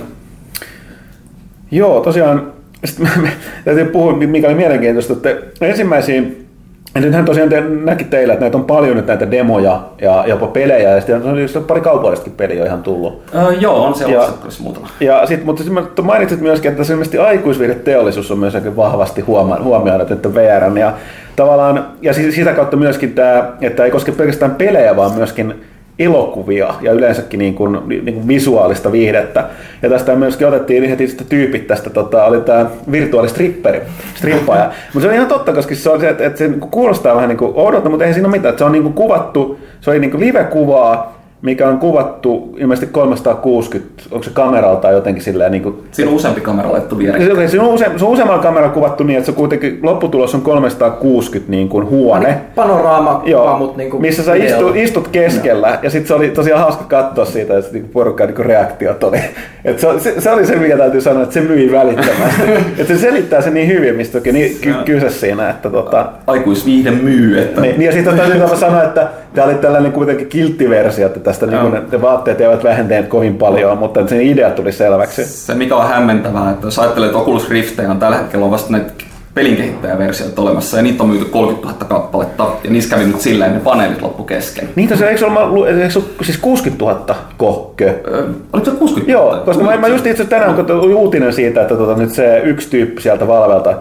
[1.71, 2.53] Joo, tosiaan,
[2.85, 3.29] sit mä, mä,
[3.65, 6.46] täytyy puhua, mikä oli mielenkiintoista, että ensimmäisiin,
[6.95, 10.47] ja nythän tosiaan te, näki teillä, että näitä on paljon nyt näitä demoja ja jopa
[10.47, 11.21] pelejä, ja sitten
[11.57, 13.21] on pari kaupallistakin peliä ihan tullut.
[13.35, 14.27] Öö, joo, on se Ja-
[14.59, 14.87] muutama.
[14.99, 19.21] Ja sit, mutta sit mä mainitsit myöskin, että se ilmeisesti aikuisviihdeteollisuus on myös aika vahvasti
[19.63, 20.93] huomioinut, että VR ja
[21.35, 25.63] tavallaan, ja si- sitä kautta myöskin tämä, että ei koske pelkästään pelejä, vaan myöskin
[25.99, 29.45] elokuvia ja yleensäkin niin kuin, niin kuin visuaalista viihdettä.
[29.81, 33.81] Ja tästä myöskin otettiin heti sitten tyypit tästä, tota, oli tämä virtuaalistripperi,
[34.15, 34.71] strippaaja.
[34.93, 37.37] mutta se on ihan totta, koska se, on se että, että se kuulostaa vähän niin
[37.37, 38.49] kuin oudolta, mutta eihän siinä ole mitään.
[38.49, 42.93] Että se on niin kuin kuvattu, se oli niin kuin live-kuvaa, mikä on kuvattu ilmeisesti
[42.93, 47.35] 360, onko se kameralta jotenkin silleen niin kuin, Siinä on useampi kamera laittu vierekkäin.
[47.35, 50.41] se, se, on use, se on useammalla kameralla kuvattu niin, että se kuitenkin lopputulos on
[50.41, 52.37] 360 niin kuin huone.
[52.55, 56.61] Panoraama, Joo, mutta niin kuin missä sä istut, istut keskellä ja sitten se oli tosiaan
[56.61, 59.19] hauska katsoa siitä, että niinku porukkaan niinku reaktiot oli.
[59.65, 62.41] Et se, se, se, oli se, mikä täytyy sanoa, että se myi välittömästi.
[62.79, 66.91] että se selittää se niin hyvin, mistä onkin niin ky- kyse siinä, että tota, Aikuisviihde
[66.91, 71.19] myy, että niin, niin ja sitten täytyy sanoa, että tämä oli tällainen kuitenkin kilttiversio, että
[71.19, 71.69] tästä niin Joo.
[71.69, 75.25] ne, ne vaatteet eivät vähentäneet kovin paljon, mutta sen idea tuli selväksi.
[75.25, 78.71] se mikä on hämmentävää, että jos ajattelee, että Oculus Riftejä on tällä hetkellä on vasta
[78.71, 78.91] näitä
[79.33, 83.59] pelinkehittäjäversioita olemassa ja niitä on myyty 30 000 kappaletta ja niissä kävi nyt silleen, ne
[83.59, 84.69] paneelit loppu kesken.
[84.75, 87.93] Niin tosiaan, eikö se ole, eikö se ole siis 60 000 kohkö?
[88.07, 89.45] Öö, oliko se 60 Joo, 000?
[89.45, 93.01] koska mä, mä just itse tänään kun uutinen siitä, että tota, nyt se yksi tyyppi
[93.01, 93.77] sieltä Valvelta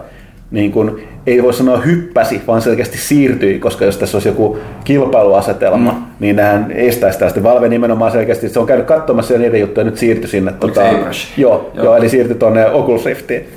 [0.51, 5.91] niin kun, ei voi sanoa hyppäsi, vaan selkeästi siirtyi, koska jos tässä olisi joku kilpailuasetelma,
[5.91, 6.03] mm.
[6.19, 7.25] niin nehän estäisi sitä.
[7.25, 10.53] Sitten Valve nimenomaan selkeästi, se on käynyt katsomassa ja niiden juttuja ja nyt siirtyi sinne.
[10.59, 11.39] tota, Airbrush?
[11.39, 11.85] Joo, Joo.
[11.85, 11.95] joo.
[11.95, 13.47] eli siirtyi tuonne Oculus Riftiin.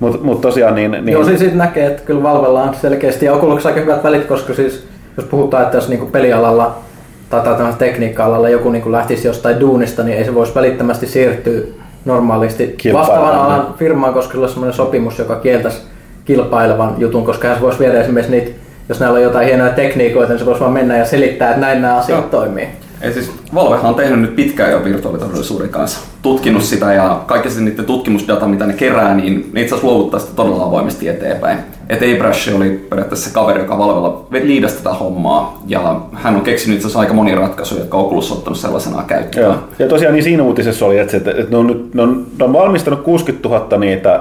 [0.00, 0.90] Mutta mut tosiaan niin...
[0.90, 4.24] niin Joo, siis siitä näkee, että kyllä Valvella on selkeästi ja Oculuksessa aika hyvät välit,
[4.24, 6.78] koska siis jos puhutaan, että jos niinku pelialalla
[7.30, 11.60] tai, tai tekniikka-alalla joku niinku lähtisi jostain duunista, niin ei se voisi välittömästi siirtyä
[12.04, 15.93] normaalisti vastaavan alan firmaan, koska sillä on semmoinen sopimus, joka kieltäisi
[16.24, 18.50] kilpailevan jutun, koska hän voisi viedä esimerkiksi niitä,
[18.88, 21.82] jos näillä on jotain hienoja tekniikoita, niin se voisi vaan mennä ja selittää, että näin
[21.82, 22.28] nämä asiat Joo.
[22.30, 22.68] toimii.
[23.00, 26.00] Ei siis Valvehan on tehnyt nyt pitkään jo virtuaalitodellisuuden kanssa.
[26.22, 30.20] Tutkinut sitä ja kaikki se niiden tutkimusdata, mitä ne kerää, niin ne itse asiassa luovuttaa
[30.20, 31.58] sitä todella avoimesti eteenpäin.
[31.88, 35.62] Et Airbrush oli periaatteessa se kaveri, joka Valvella liidasi tätä hommaa.
[35.66, 39.44] Ja hän on keksinyt itse asiassa aika monia ratkaisuja, jotka Oculus on ottanut sellaisenaan käyttöön.
[39.44, 39.56] Joo.
[39.78, 42.44] Ja tosiaan niin siinä uutisessa oli, että, se, että ne, on nyt, ne, on, ne
[42.44, 44.20] on valmistanut 60 000 niitä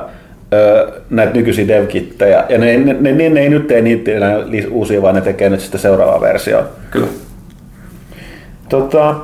[1.10, 4.38] näitä nykyisiä devkittejä, ja ne, ne, ne, ne, ne ei nyt tee niitä enää
[4.72, 6.70] uusia, vaan ne tekee nyt sitten seuraavaa versiota.
[6.92, 7.08] Kyllä.
[8.70, 9.16] Tota,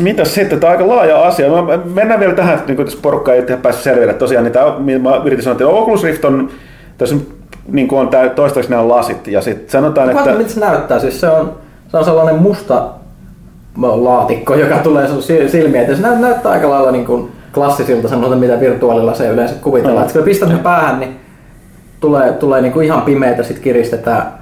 [0.00, 0.60] mitäs sitten?
[0.60, 1.48] Tämä on aika laaja asia.
[1.50, 4.14] Mä, mennään vielä tähän, niin tässä porukka ei päässyt selville.
[4.14, 4.66] Tosiaan, niin tämä,
[5.10, 6.50] mä yritin sanoa, että Oculus Rift on,
[6.98, 7.16] tässä
[7.72, 10.22] niin kuin on tää, toistaiseksi nämä on lasit, ja sitten sanotaan, Että...
[10.22, 10.34] että...
[10.34, 10.98] Miltä se näyttää?
[10.98, 11.52] Siis se on,
[11.88, 12.88] se on sellainen musta
[13.76, 15.96] laatikko, joka tulee sun sil- silmiin.
[15.96, 20.06] Se nä- näyttää aika lailla niin kuin klassisilta semmoilta, mitä virtuaalilla se yleensä kuvitellaan.
[20.06, 20.10] Mm.
[20.10, 20.12] Mm.
[20.12, 21.16] Kun pistät sen päähän, niin
[22.00, 24.32] tulee, tulee niin kuin ihan pimeätä, sit kiristetään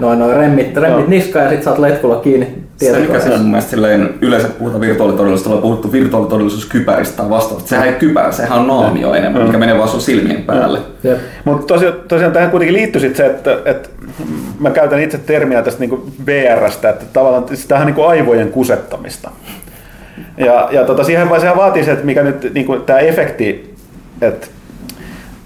[0.00, 3.28] noin, noin remmit, remmit niskaan ja sit saat letkulla kiinni Se mikä tietokoneessa.
[3.28, 7.68] siis mun mielestä silleen, yleensä puhutaan virtuaalitodellisuudesta, ollaan puhuttu virtuaalitodellisuuskypäristä tai vastaavasta.
[7.68, 10.78] Sehän ei kypärä, sehän on naamio enemmän, mikä menee vaan sun silmien päälle.
[11.44, 13.88] Mutta tosiaan, tosiaan tähän kuitenkin liittyy sit se, että, että
[14.60, 19.30] mä käytän itse termiä tästä niin VRstä, että tavallaan tämähän on niin aivojen kusettamista.
[20.36, 23.74] Ja, ja tota, siihen vaan sehän vaatii se, että mikä nyt niin tämä efekti,
[24.22, 24.46] että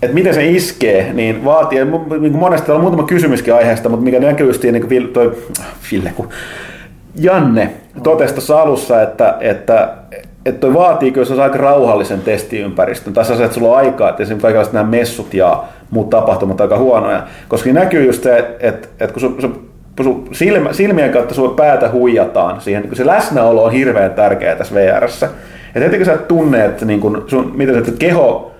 [0.02, 4.20] että miten se iskee, niin vaatii, niin kuin monesti on muutama kysymyskin aiheesta, mutta mikä
[4.20, 5.36] näkyy niin kuin toi,
[5.92, 6.28] Ville, kun
[7.14, 7.70] Janne
[8.02, 9.94] totesi tuossa alussa, että, että,
[10.46, 14.22] että toi vaatii kyllä sellaisen aika rauhallisen testiympäristön, tai sellaisen, että sulla on aikaa, että
[14.22, 19.12] esimerkiksi kaikenlaiset nämä messut ja muut tapahtumat aika huonoja, koska näkyy just se, että, että,
[19.12, 19.69] kun sun, sun
[20.32, 25.28] silmä, silmien kautta sun päätä huijataan siihen, niin se läsnäolo on hirveän tärkeää tässä VRssä.
[25.66, 28.50] Että heti kun sä tunnet, niin kun sun, miten se että keho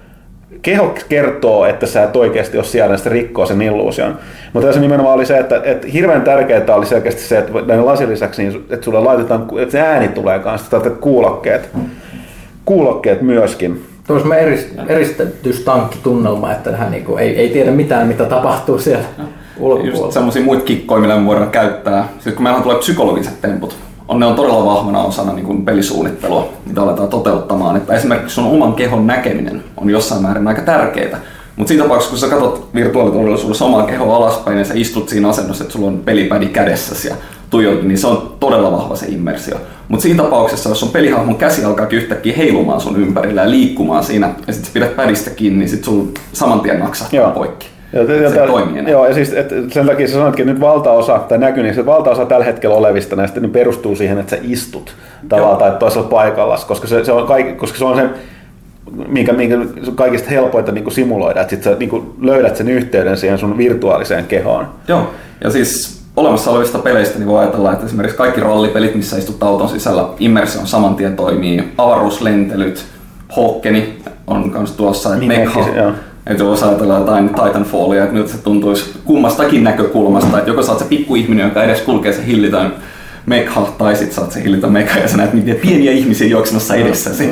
[0.62, 4.18] keho kertoo, että sä et oikeasti ole siellä, niin se rikkoo sen illuusion.
[4.52, 8.10] Mutta tässä nimenomaan oli se, että, että hirveän tärkeää oli selkeästi se, että näiden lasin
[8.10, 11.70] lisäksi, niin, että sulle laitetaan, että se ääni tulee kanssa, että kuulokkeet,
[12.64, 13.84] kuulokkeet myöskin.
[14.06, 19.04] Tuossa eri, eristetystankkitunnelma, että hän niinku ei, ei tiedä mitään, mitä tapahtuu siellä
[19.60, 20.12] Just ulkopuolella.
[20.12, 22.08] semmoisia muita kikkoja, millä me voidaan käyttää.
[22.14, 23.76] Sitten kun meillä tulee psykologiset temput,
[24.08, 27.76] on, ne on todella vahvana osana niin kuin pelisuunnittelua, mitä aletaan toteuttamaan.
[27.76, 31.20] Että esimerkiksi sun oman kehon näkeminen on jossain määrin aika tärkeää.
[31.56, 35.64] Mutta siinä tapauksessa, kun sä katsot virtuaalitodellisuudessa omaa kehoa alaspäin ja sä istut siinä asennossa,
[35.64, 37.14] että sulla on pelipädi kädessäsi ja
[37.50, 39.56] tuijotat, niin se on todella vahva se immersio.
[39.88, 44.34] Mutta siinä tapauksessa, jos sun pelihahmon käsi alkaa yhtäkkiä heilumaan sun ympärillä ja liikkumaan siinä,
[44.46, 47.30] ja sitten pidät pädistä kiinni, niin sit sulla saman tien naksahtaa Joo.
[47.30, 47.66] poikki.
[47.92, 48.90] Se tää- toimii enää.
[48.90, 51.86] Joo, ja siis et sen takia sä sanoitkin, että nyt valtaosa, tai näkyy niin, että
[51.86, 54.94] valtaosa tällä hetkellä olevista näistä niin perustuu siihen, että sä istut
[55.28, 55.70] tavallaan Joo.
[55.70, 58.08] tai toisella paikalla, koska se, se on, kaik, koska se on se,
[59.08, 63.16] minkä, minkä se on kaikista helpointa niin simuloida, että sit sä niin löydät sen yhteyden
[63.16, 64.66] siihen sun virtuaaliseen kehoon.
[64.88, 65.10] Joo,
[65.44, 69.68] ja siis olemassa olevista peleistä niin voi ajatella, että esimerkiksi kaikki rallipelit, missä istut auton
[69.68, 72.84] sisällä, immersio saman tien toimii, avaruuslentelyt,
[73.36, 75.64] Hokkeni on myös tuossa, että Niin, Mekha.
[76.26, 80.78] Että jos ajatellaan jotain Titanfallia, että miltä se tuntuisi kummastakin näkökulmasta, että joko sä oot
[80.78, 82.74] se pikkuihminen, joka edes kulkee se hillitön
[83.26, 86.74] Mekha, tai sit sä oot se hillitön Mekha ja sä näet miten pieniä ihmisiä juoksemassa
[86.74, 87.30] edessäsi.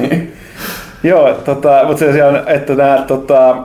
[1.03, 3.57] Joo, tota, mutta se on, että nämä tota,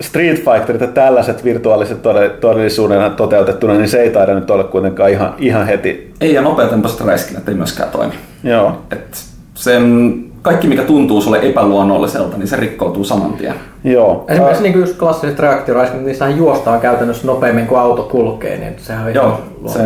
[0.00, 5.10] Street Fighterit ja tällaiset virtuaaliset tode- todellisuuden toteutettuna, niin se ei taida nyt olla kuitenkaan
[5.10, 6.12] ihan, ihan heti.
[6.20, 8.14] Ei ja nopeatempoiset räiskinnät ei myöskään toimi.
[8.44, 8.82] Joo.
[8.92, 13.54] Et sen, kaikki mikä tuntuu sulle epäluonnolliselta, niin se rikkoutuu saman tien.
[13.84, 14.24] Joo.
[14.28, 19.14] Esimerkiksi niin just klassiset reaktioräiskät, niissähän juostaan käytännössä nopeammin kuin auto kulkee, niin sehän on
[19.14, 19.80] Joo, se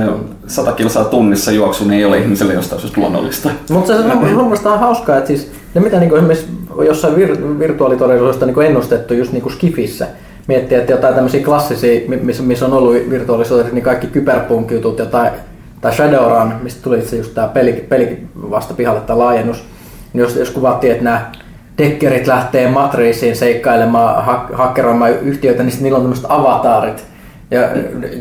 [0.47, 3.51] 100 kilsaa tunnissa juoksu niin ei ole ihmiselle jostain syystä luonnollista.
[3.71, 6.49] Mutta se on mun mielestä on hauskaa, että siis ne mitä niinku esimerkiksi
[6.87, 10.07] jossain vir- virtuaalitodellisuudesta niinku ennustettu just niinku Skifissä,
[10.47, 15.33] miettiä, että jotain tämmöisiä klassisia, mi- missä, missä on ollut virtuaalisuudessa, niin kaikki kyberpunk-jutut, jotain,
[15.81, 18.19] tai Shadowrun, mistä tuli itse just tämä peli, peli
[18.51, 19.74] vasta pihalle, tämä laajennus, niin
[20.15, 21.31] jos, jos kuvattiin, että nämä
[21.79, 27.05] dekkerit lähtee matriisiin seikkailemaan, ha- hakkeroimaan yhtiöitä, niin niillä on tämmöiset avataarit,
[27.51, 27.61] ja,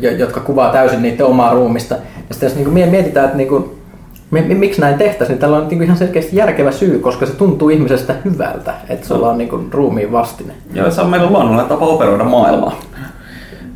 [0.00, 1.94] ja, jotka kuvaa täysin niiden omaa ruumista.
[1.94, 5.68] Ja sitten jos niinku mie- mietitään, että mi- mi- miksi näin tehtäisiin, niin tällä on
[5.68, 10.12] niinku ihan selkeästi järkevä syy, koska se tuntuu ihmisestä hyvältä, että sulla on niinku ruumiin
[10.12, 10.52] vastine.
[10.74, 12.80] Ja se on meidän luonnollinen tapa operoida maailmaa.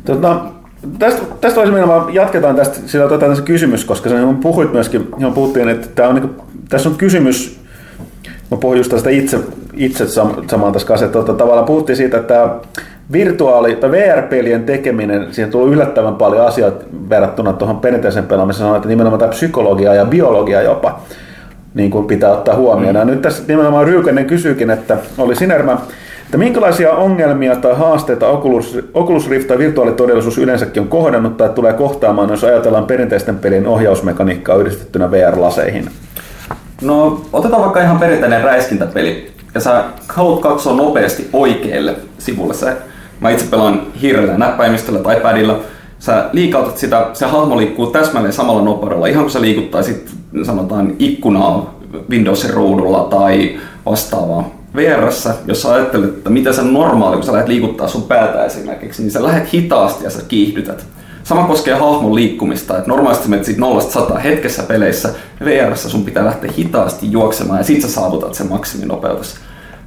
[0.05, 0.39] Tota,
[0.99, 5.33] tästä, tästä olisi nimenomaan, jatketaan tästä, sillä otetaan tässä kysymys, koska sä puhuit myöskin, johon
[5.33, 7.59] puhuttiin, että tämä on, niin kuin, tässä on kysymys,
[8.51, 9.39] mä puhuin just tästä itse,
[9.73, 12.49] itse sam- samaan tässä kanssa, että tota, tavallaan puhuttiin siitä, että
[13.11, 18.89] virtuaali- tai VR-pelien tekeminen, siihen tulee yllättävän paljon asioita verrattuna tuohon perinteiseen pelaamiseen, sanoin, että
[18.89, 20.99] nimenomaan tämä psykologia ja biologia jopa
[21.73, 22.95] niin kuin pitää ottaa huomioon.
[22.95, 22.99] Mm.
[22.99, 25.77] Ja nyt tässä nimenomaan Ryykänen kysyykin, että oli Sinermä,
[26.25, 31.73] että minkälaisia ongelmia tai haasteita Oculus, Oculus Rift tai virtuaalitodellisuus yleensäkin on kohdannut tai tulee
[31.73, 35.89] kohtaamaan, jos ajatellaan perinteisten pelin ohjausmekaniikkaa yhdistettynä VR-laseihin?
[36.81, 39.31] No, otetaan vaikka ihan perinteinen räiskintäpeli.
[39.53, 42.53] Ja sä haluat katsoa nopeasti oikealle sivulle.
[42.53, 42.77] Sä,
[43.19, 45.59] mä itse pelaan hirveällä näppäimistöllä tai padilla.
[45.99, 50.11] Sä liikautat sitä, se hahmo liikkuu täsmälleen samalla nopeudella, ihan kuin sä liikuttaisit
[50.43, 54.49] sanotaan ikkunaa Windowsin ruudulla tai vastaavaa.
[54.75, 59.01] VRssä, jos sä ajattelet, että miten se normaali, kun sä lähdet liikuttaa sun päätä esimerkiksi,
[59.01, 60.85] niin sä lähdet hitaasti ja sä kiihdytät.
[61.29, 65.09] Sama koskee hahmon liikkumista, että normaalisti sä menet siitä 0 hetkessä peleissä,
[65.45, 69.35] VRssä sun pitää lähteä hitaasti juoksemaan ja sit sä saavutat sen maksiminopeutus.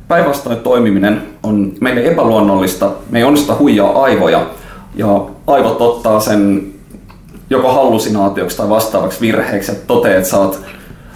[0.08, 4.46] Päinvastoin toimiminen on meille epäluonnollista, me ei onnistuta huijaa aivoja
[4.94, 5.06] ja
[5.46, 6.66] aivot ottaa sen
[7.50, 10.60] joko hallusinaatioksi tai vastaavaksi virheeksi ja toteaa, että sä oot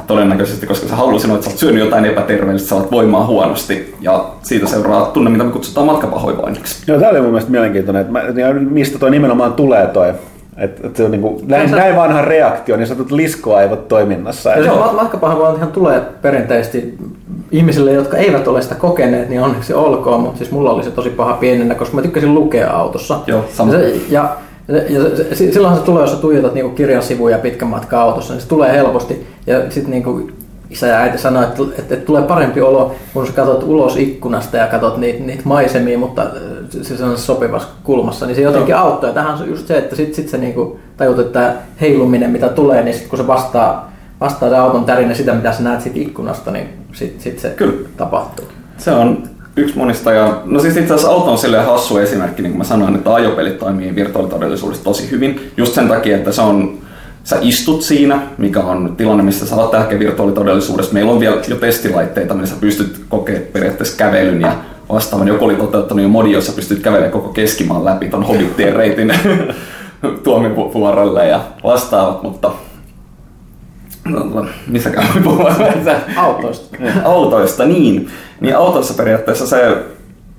[0.06, 4.24] todennäköisesti, koska sä hallusinoit, että sä oot syönyt jotain epäterveellistä, sä oot voimaa huonosti ja
[4.42, 6.82] siitä seuraa tunne, mitä me kutsutaan matkapahoinvoinniksi.
[6.86, 8.22] Joo, tämä oli mun mielestä mielenkiintoinen, että mä,
[8.70, 10.12] mistä toi nimenomaan tulee toi.
[10.56, 14.50] Että et se on niinku, näin, näin vanha reaktio, niin sanotut liskoaivot toiminnassa.
[14.50, 16.98] Ja se mat- matkapahoinvointihan tulee perinteisesti
[17.50, 21.10] ihmisille, jotka eivät ole sitä kokeneet, niin onneksi olkoon, mutta siis mulla oli se tosi
[21.10, 23.20] paha pienenä, koska mä tykkäsin lukea autossa.
[23.26, 23.72] Joo, sama.
[23.72, 24.36] Ja, se, ja,
[24.68, 28.32] ja se, se, silloinhan se tulee, jos sä tuijotat niinku kirjan sivuja pitkän matkan autossa,
[28.32, 29.26] niin se tulee helposti.
[29.46, 30.30] Ja sitten niinku
[30.70, 34.56] isä ja äiti sanoi, että, että, että, tulee parempi olo, kun sä katsot ulos ikkunasta
[34.56, 36.28] ja katsot niitä, niitä maisemia, mutta äh,
[36.82, 39.10] se on sopivassa kulmassa, niin se jotenkin auttaa.
[39.10, 42.48] Ja tähän on just se, että sit, sit se niinku tajut, että tämä heiluminen, mitä
[42.48, 45.98] tulee, niin sit kun se vastaa, vastaa se auton tärinä sitä, mitä sä näet siitä
[45.98, 47.88] ikkunasta, niin sit, sit se Kyllä.
[47.96, 48.44] tapahtuu.
[48.78, 49.22] Se on
[49.56, 50.12] yksi monista.
[50.12, 53.14] Ja, no siis itse asiassa auto on silleen hassu esimerkki, niin kuin mä sanoin, että
[53.14, 55.50] ajopelit toimii virtuaalitodellisuudessa tosi hyvin.
[55.56, 56.78] Just sen takia, että se on,
[57.24, 60.94] sä istut siinä, mikä on tilanne, missä sä oot tärkeä virtuaalitodellisuudessa.
[60.94, 64.54] Meillä on vielä jo testilaitteita, niin sä pystyt kokemaan periaatteessa kävelyn ja
[64.88, 65.28] vastaavan.
[65.28, 69.12] Joku oli toteuttanut jo modi, jossa pystyt kävelemään koko keskimaan läpi ton Hobbitien reitin
[70.24, 72.50] tuomivuorelle ja vastaavat, mutta
[74.08, 75.54] No, missäkään voi puhua
[76.16, 76.70] Autoista.
[77.04, 78.08] autoista, niin.
[78.40, 79.76] Niin autoissa periaatteessa se,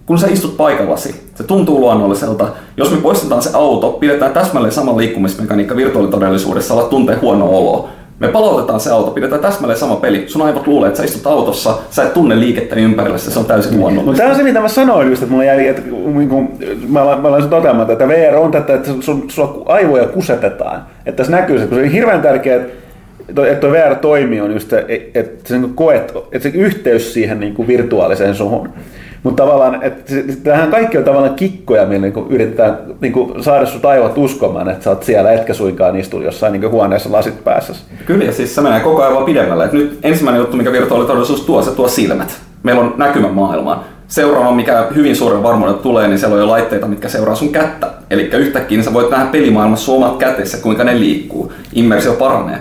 [0.05, 2.47] kun sä istut paikallasi, se tuntuu luonnolliselta.
[2.77, 7.89] Jos me poistetaan se auto, pidetään täsmälleen sama liikkumismekaniikka virtuaalitodellisuudessa, alat tuntee huono olo.
[8.19, 10.23] Me palautetaan se auto, pidetään täsmälleen sama peli.
[10.27, 13.73] Sun aivot luulee, että sä istut autossa, sä et tunne liikettä ympärillä, se on täysin
[13.73, 14.17] No luonnollista.
[14.17, 16.49] tämä on se, mitä mä sanoin just, että mulla jäi, että niin kuin,
[16.89, 20.81] mä, mä aloin sen toteamaan, että VR on tätä, että sun, sulla aivoja kusetetaan.
[21.05, 22.73] Että tässä näkyy se, kun se on hirveän tärkeää, että
[23.29, 24.85] että tuo VR toimii, on just se,
[25.15, 28.69] että se niin koet, että se yhteys siihen niin kuin virtuaaliseen suhun.
[29.23, 30.13] Mutta tavallaan, että
[30.43, 34.83] tämähän kaikki on tavallaan kikkoja, millä niin yritetään niin kuin saada sut aivot uskomaan, että
[34.83, 37.73] sä oot siellä, etkä suinkaan istu jossain niin kuin huoneessa lasit päässä.
[38.05, 39.65] Kyllä, ja siis se menee koko ajan vaan pidemmälle.
[39.65, 42.39] Et nyt ensimmäinen juttu, mikä virtuaalitodellisuus tuo, se tuo silmät.
[42.63, 43.79] Meillä on näkymä maailmaan.
[44.07, 47.87] Seuraava, mikä hyvin suuren varmuudella tulee, niin siellä on jo laitteita, mitkä seuraa sun kättä.
[48.09, 51.53] Eli yhtäkkiä niin sä voit nähdä pelimaailmassa omat kätessä, kuinka ne liikkuu.
[51.73, 52.57] Immersio paranee.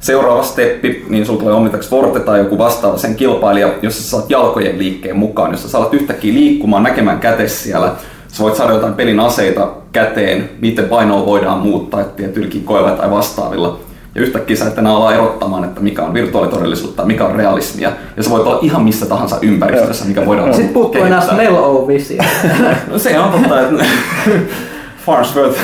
[0.00, 4.30] Seuraava steppi, niin sulla tulee Omnitrax Forte tai joku vastaava sen kilpailija, jossa sä saat
[4.30, 7.92] jalkojen liikkeen mukaan, jossa sä alat yhtäkkiä liikkumaan, näkemään kätes siellä.
[8.28, 13.78] Sä voit saada jotain pelin aseita käteen, niiden painoa voidaan muuttaa tietyilläkin koilla tai vastaavilla.
[14.14, 17.92] Ja yhtäkkiä sä et enää ala erottamaan, että mikä on virtuaalitodellisuutta ja mikä on realismia.
[18.16, 21.88] Ja sä voit olla ihan missä tahansa ympäristössä, mikä voidaan Sitten puuttuu enää smell o.
[22.90, 23.84] No se on totta, että
[25.06, 25.60] Farnsworth.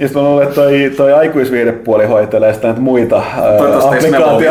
[0.00, 3.22] Ja sitten mä luulen, että toi, toi aikuisviihdepuoli hoitelee sitä näitä muita
[3.84, 4.50] applikaatio,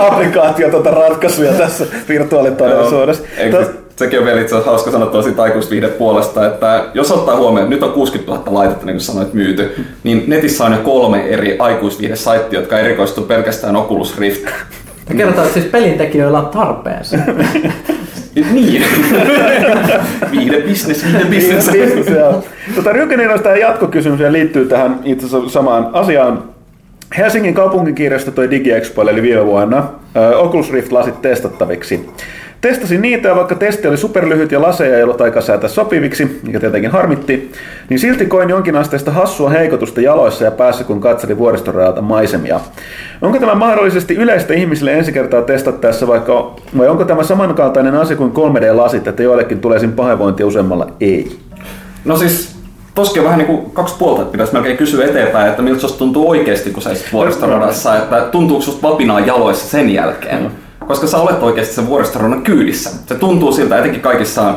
[0.10, 3.22] applikaatio tuota ratkaisuja tässä virtuaalitodellisuudessa.
[3.36, 7.62] Se- Sekin on vielä itse asiassa hauska sanoa siitä aikuisviihde puolesta, että jos ottaa huomioon,
[7.72, 11.22] että nyt on 60 000 laitetta, niin kuin sanoit, myyty, niin netissä on jo kolme
[11.28, 14.44] eri aikuisviihdesaittia, jotka erikoistuu pelkästään Oculus Rift.
[15.08, 17.16] Ja kerrotaan, että siis pelintekijöillä on tarpeensa.
[18.52, 18.84] niin.
[20.30, 21.04] viihde business.
[21.30, 22.44] Business, joo.
[22.74, 26.42] Tota, Ryökänen olisi tämä jatkokysymys ja liittyy tähän itse asiassa samaan asiaan.
[27.18, 29.88] Helsingin kaupunkikirjasto toi DigiExpo eli viime vuonna
[30.36, 32.08] Oculus Rift-lasit testattaviksi.
[32.62, 36.60] Testasin niitä ja vaikka testi oli superlyhyt ja laseja ei ollut aika säätää sopiviksi, mikä
[36.60, 37.52] tietenkin harmitti,
[37.88, 42.60] niin silti koin jonkinasteista hassua heikotusta jaloissa ja päässä, kun katselin vuoristorajalta maisemia.
[43.22, 48.32] Onko tämä mahdollisesti yleistä ihmisille ensi kertaa testattaessa, vaikka, vai onko tämä samankaltainen asia kuin
[48.32, 51.38] 3D-lasit, että joillekin tulee siinä pahoinvointia useammalla ei?
[52.04, 52.56] No siis,
[52.94, 55.98] toski on vähän niin kuin kaksi puolta, että pitäisi melkein kysyä eteenpäin, että miltä susta
[55.98, 60.50] tuntuu oikeasti, kun sä istut vuoristoradassa, että tuntuuko susta vapinaa jaloissa sen jälkeen.
[60.92, 62.90] Koska sä olet oikeasti sen vuoristoradan kyydissä.
[63.06, 64.54] Se tuntuu siltä, etenkin kaikissa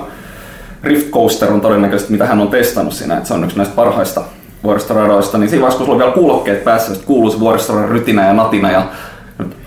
[0.84, 4.24] Rift Coaster on todennäköisesti, mitä hän on testannut siinä, että se on yksi näistä parhaista
[4.64, 8.28] vuoristoradoista, niin siinä vaiheessa, kun sulla on vielä kuulokkeet päässä, niin kuuluu se vuoristoradan rytinä
[8.28, 8.86] ja natina ja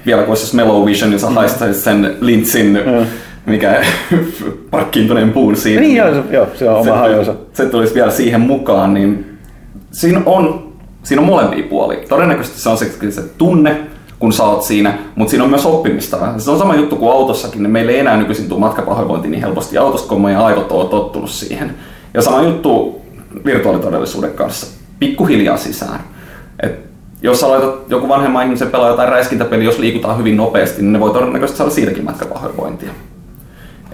[0.06, 2.78] vielä kun olisi se Mellow Vision, niin sä haistaisit sen lintsin,
[3.46, 3.84] mikä
[4.70, 5.80] parkkiintuneen puun siinä.
[5.80, 7.34] Niin, joo, se, joo, se on oma se, hajunsa.
[7.52, 9.38] se tulisi vielä siihen mukaan, niin
[9.90, 12.08] siinä on, siinä on molempia puolia.
[12.08, 13.80] Todennäköisesti se on se, se tunne,
[14.18, 16.18] kun sä oot siinä, mutta siinä on myös oppimista.
[16.38, 19.78] Se on sama juttu kuin autossakin, niin meille ei enää nykyisin tule matkapahoinvointi niin helposti
[19.78, 21.74] autosta, kun meidän aivot on tottunut siihen.
[22.14, 23.00] Ja sama juttu
[23.44, 24.78] virtuaalitodellisuuden kanssa.
[24.98, 26.00] Pikkuhiljaa sisään.
[26.62, 26.78] Et
[27.22, 31.00] jos sä laitat joku vanhemman ihmisen pelaa jotain räiskintäpeliä, jos liikutaan hyvin nopeasti, niin ne
[31.00, 32.90] voi todennäköisesti saada siitäkin matkapahoinvointia.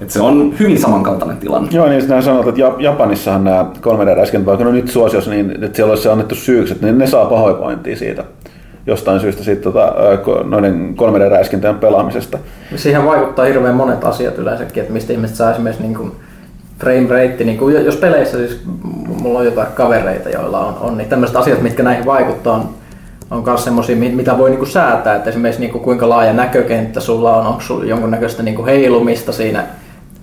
[0.03, 1.69] Et se on hyvin samankaltainen tilanne.
[1.73, 5.51] Joo, niin sinä sanot, että Jap- Japanissahan nämä 3D-räiskintä, vaikka ne on nyt suosiossa, niin
[5.51, 8.25] että siellä olisi annettu syyksi, että ne, ne saa pahoinvointia siitä
[8.87, 9.95] jostain syystä siitä, tota,
[10.45, 12.39] noiden 3D-räiskintöjen pelaamisesta.
[12.77, 16.13] Siihen vaikuttaa hirveän monet asiat yleensäkin, että mistä ihmiset saa esimerkiksi niin kuin
[16.79, 18.61] frame rate, niin kuin jos peleissä siis
[19.23, 22.69] mulla on jotain kavereita, joilla on, on niin tämmöiset asiat, mitkä näihin vaikuttaa, on,
[23.31, 27.47] on myös semmoisia, mitä voi niinku säätää, että esimerkiksi niinku kuinka laaja näkökenttä sulla on,
[27.47, 29.65] onko sulla jonkunnäköistä niinku heilumista siinä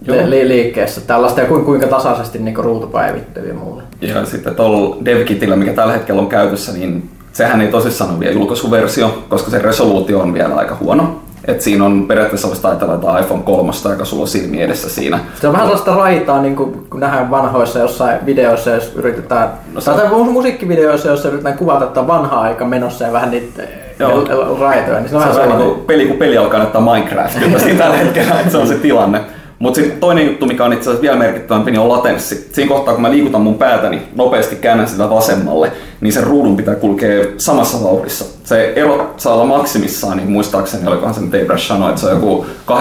[0.07, 0.17] Joo.
[0.29, 3.81] li- liikkeessä, tällaista ja kuinka, kuinka tasaisesti niinku ruutu päivittyy ja muuta.
[4.01, 8.33] Ja sitten tuolla DevKitillä, mikä tällä hetkellä on käytössä, niin sehän ei tosissaan ole vielä
[8.33, 11.15] julkaisuversio, koska se resoluutio on vielä aika huono.
[11.45, 15.19] Et siinä on periaatteessa ajatella jotain iPhone 3, joka sulla on silmi edessä siinä.
[15.41, 19.81] Se on vähän sellaista raitaa, niin kuin, kun nähdään vanhoissa jossain videoissa, jos yritetään, No
[19.81, 23.63] se- tai musiikkivideoissa, joissa yritetään kuvata, että on vanha aika menossa ja vähän niitä
[23.99, 24.23] Joo.
[24.59, 25.57] raitoja, niin se on Se vähän on vähän sellainen.
[25.57, 28.75] niin kuin peli, kun peli alkaa näyttää Minecraftilta siinä tällä hetkellä, että se on se
[28.75, 29.21] tilanne.
[29.61, 32.49] Mutta sitten toinen juttu, mikä on itse asiassa vielä merkittävämpi, niin on latenssi.
[32.53, 35.71] Siinä kohtaa, kun mä liikutan mun päätäni, nopeasti käännän sitä vasemmalle,
[36.01, 38.25] niin sen ruudun pitää kulkea samassa vauhdissa.
[38.43, 42.45] Se ero saa olla maksimissaan, niin muistaakseni, olikohan se Abrash sanoi, että se on joku
[42.67, 42.71] 2-4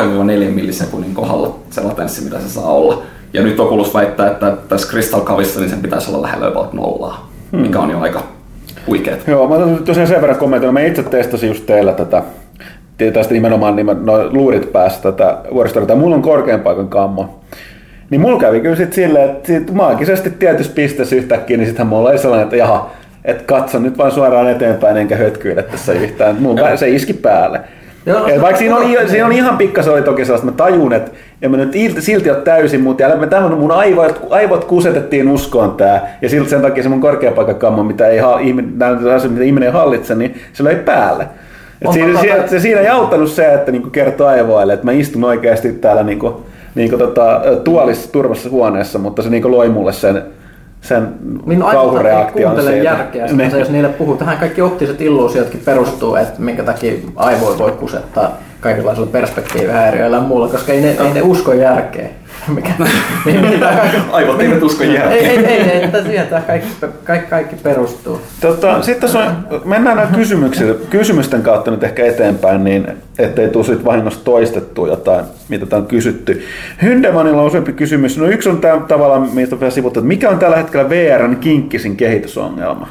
[0.54, 3.02] millisekunnin kohdalla se latenssi, mitä se saa olla.
[3.32, 7.30] Ja nyt Oculus väittää, että tässä Crystal Cavissa niin sen pitäisi olla lähellä about nollaa,
[7.52, 8.22] mikä on jo aika
[8.86, 9.26] huikeet.
[9.26, 10.72] Joo, mä tosiaan sen verran kommentoida.
[10.72, 12.22] Mä itse testasin just teillä tätä,
[13.12, 15.96] tästä nimenomaan niin no, luurit päässä tätä vuoristorataa.
[15.96, 17.40] Mulla on korkean paikan kammo.
[18.10, 22.10] Niin mulla kävi kyllä sitten silleen, että sit maagisesti tietyssä pisteessä yhtäkkiä, niin sittenhän mulla
[22.10, 22.90] oli sellainen, että jaha,
[23.24, 26.36] että katso nyt vaan suoraan eteenpäin enkä hötkyile tässä yhtään.
[26.40, 27.60] Mulla se iski päälle.
[28.06, 31.10] Joo, Et vaikka siinä oli, siinä oli ihan pikkasen oli toki sellaista, mä tajun, että
[31.42, 35.74] en mä nyt il- silti ole täysin, mutta jälleen tämän mun aivot, aivot kusetettiin uskoon
[35.76, 38.72] tää, ja silti sen takia se mun korkeapaikan kammo, mitä ei, ihminen,
[39.28, 41.26] mitä ihminen ei hallitse, niin se löi päälle.
[41.82, 44.92] Et siinä, tota- siinä, se, siinä ei auttanut se, että niinku kertoo aivoille, että mä
[44.92, 46.40] istun oikeasti täällä niinku,
[46.74, 50.22] niinku tota, tuolissa turvassa huoneessa, mutta se niinku loi mulle sen,
[50.80, 51.08] sen
[51.46, 53.36] Minun kauhureaktion kuuntele järkeä, Niin.
[53.50, 53.58] niin.
[53.58, 54.16] jos niille puhuu.
[54.16, 60.48] Tähän kaikki optiset illuusiotkin perustuu, että minkä takia aivoja voi kusettaa kaikenlaisilla perspektiivihäiriöillä ja muulla,
[60.48, 62.08] koska ei ne, ei ne usko järkeä.
[62.54, 62.72] Mikä,
[64.12, 65.16] Aivot eivät usko ei, järkeä.
[65.16, 66.68] ei, ei, ei, että siihen tämä kaikki,
[67.04, 68.20] kaikki, kaikki perustuu.
[68.40, 70.08] Tota, sitten on, mennään näin
[70.90, 72.88] kysymysten kautta nyt ehkä eteenpäin, niin
[73.18, 76.44] ettei tule sit vahingossa toistettua jotain, mitä tää on kysytty.
[76.82, 78.18] Hyndemanilla on useampi kysymys.
[78.18, 81.96] No yksi on tämä tavallaan, mistä vielä sivuttu, että mikä on tällä hetkellä VRn kinkkisin
[81.96, 82.88] kehitysongelma?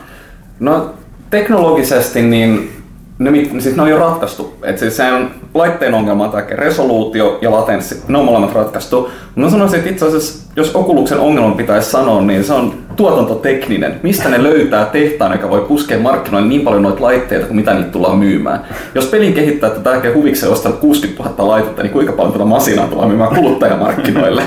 [0.60, 0.94] No
[1.30, 2.79] teknologisesti niin
[3.20, 4.54] ne, siis ne on jo ratkaistu.
[4.64, 8.04] Et siis se on laitteen ongelma on tämä resoluutio ja latenssi.
[8.08, 9.10] Ne on molemmat ratkaistu.
[9.36, 14.00] Mä sanoisin, että itse asiassa, jos Okuluksen ongelman pitäisi sanoa, niin se on tuotantotekninen.
[14.04, 17.90] Mistä ne löytää tehtaan, joka voi puskea markkinoille niin paljon noita laitteita kuin mitä niitä
[17.90, 18.66] tullaan myymään.
[18.96, 22.88] Jos pelin kehittää, että tämäkin huvikseen ostaa 60 000 laitetta, niin kuinka paljon tuota masinaa
[22.88, 24.44] tullaan myymään kuluttajamarkkinoille?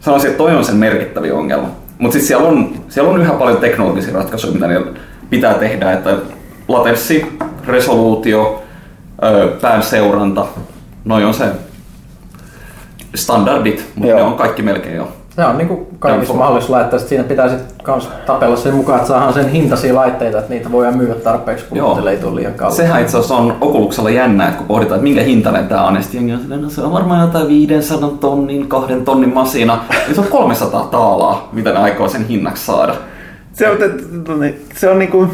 [0.00, 1.68] Sanoisin, että toi on sen merkittävin ongelma.
[1.98, 4.86] Mutta siis siellä on, siellä on yhä paljon teknologisia ratkaisuja, mitä niillä
[5.30, 6.16] pitää tehdä, että
[6.68, 7.26] latenssi,
[7.66, 8.62] resoluutio,
[9.60, 10.46] pään seuranta,
[11.04, 11.44] noi on se
[13.14, 14.18] standardit, mutta Joo.
[14.18, 15.08] ne on kaikki melkein jo.
[15.36, 17.08] Se on niin kuin kaikissa mahdollisissa laitteissa.
[17.08, 20.96] Siinä pitää sitten kans tapella sen mukaan, että saadaan sen hintaisia laitteita, että niitä voidaan
[20.96, 22.82] myydä tarpeeksi, kun ei tule liian kalliiksi.
[22.82, 26.02] Sehän itse asiassa on Okuluksella jännä, että kun pohditaan, että minkä hintainen tämä on, niin
[26.02, 30.14] sitten jengi on silleen, no se on varmaan jotain 500 tonnin, kahden tonnin masina, ja
[30.14, 32.94] se on 300 taalaa, mitä ne aikoo sen hinnaksi saada.
[33.56, 33.76] Se on,
[34.74, 35.28] se on niinku,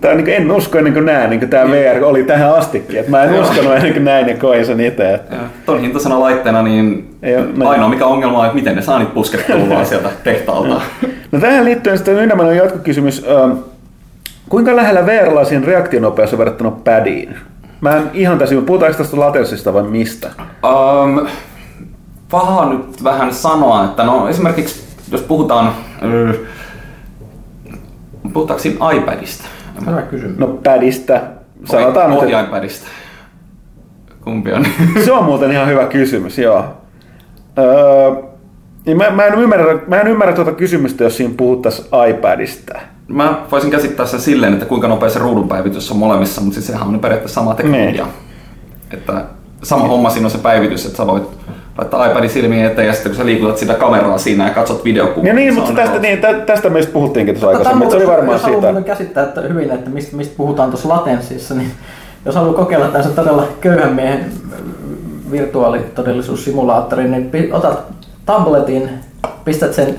[0.00, 3.00] tää on niinku, en usko ennen kuin näen, niin kuin tämä VR oli tähän astikin.
[3.00, 5.14] Et mä en uskonut ennen kuin näin ja koin sen itse.
[5.14, 8.98] että- Ton hintaisena laitteena, niin Ei no- ainoa mikä ongelma on, että miten ne saa
[8.98, 10.80] niitä puskettua vaan sieltä tehtaalta.
[11.32, 13.26] No tähän liittyen sitten Ynnämän on jatkokysymys.
[13.30, 13.52] Ähm,
[14.48, 17.36] kuinka lähellä VR-lasien reaktionopeus on verrattuna padiin?
[17.80, 20.28] Mä en ihan täysin, puhutaanko tästä latenssista vai mistä?
[20.38, 21.26] Um,
[22.30, 25.72] paha nyt vähän sanoa, että no esimerkiksi jos puhutaan,
[26.04, 26.34] ö,
[28.32, 29.44] puhutaanko siinä iPadista?
[29.86, 30.38] Hyvä kysymys.
[30.38, 31.20] No padista.
[31.64, 32.86] Sanotaan nyt, Ohjainpadista.
[34.24, 34.66] Kumpi on?
[35.04, 36.64] se on muuten ihan hyvä kysymys, joo.
[37.58, 38.22] Öö,
[38.86, 42.78] niin mä, mä, en ymmärrä, mä en ymmärrä tuota kysymystä, jos siinä puhuttaisiin iPadista.
[43.08, 46.88] Mä voisin käsittää sen silleen, että kuinka nopea se ruudunpäivitys on molemmissa, mutta siis sehän
[46.88, 48.04] on periaatteessa sama teknologia.
[48.04, 48.14] Niin.
[48.90, 49.24] Että
[49.62, 51.28] sama homma siinä on se päivitys, että sä voit
[51.78, 55.28] laittaa iPadin silmiin eteen ja sitten kun sä liikutat sitä kameraa siinä ja katsot videokuvaa.
[55.28, 58.32] Ja niin, se mutta tästä, niin, tä, tästä meistä puhuttiinkin tuossa aikaisemmin, se oli varmaan
[58.34, 58.72] jos haluaa siitä.
[58.72, 61.70] muuten käsittää että hyvin, että mistä, mistä puhutaan tuossa latenssissa, niin
[62.24, 64.32] jos haluaa kokeilla tämmöisen todella köyhän miehen
[65.30, 67.82] virtuaalitodellisuussimulaattorin, niin otat
[68.26, 68.90] tabletin,
[69.44, 69.94] pistät sen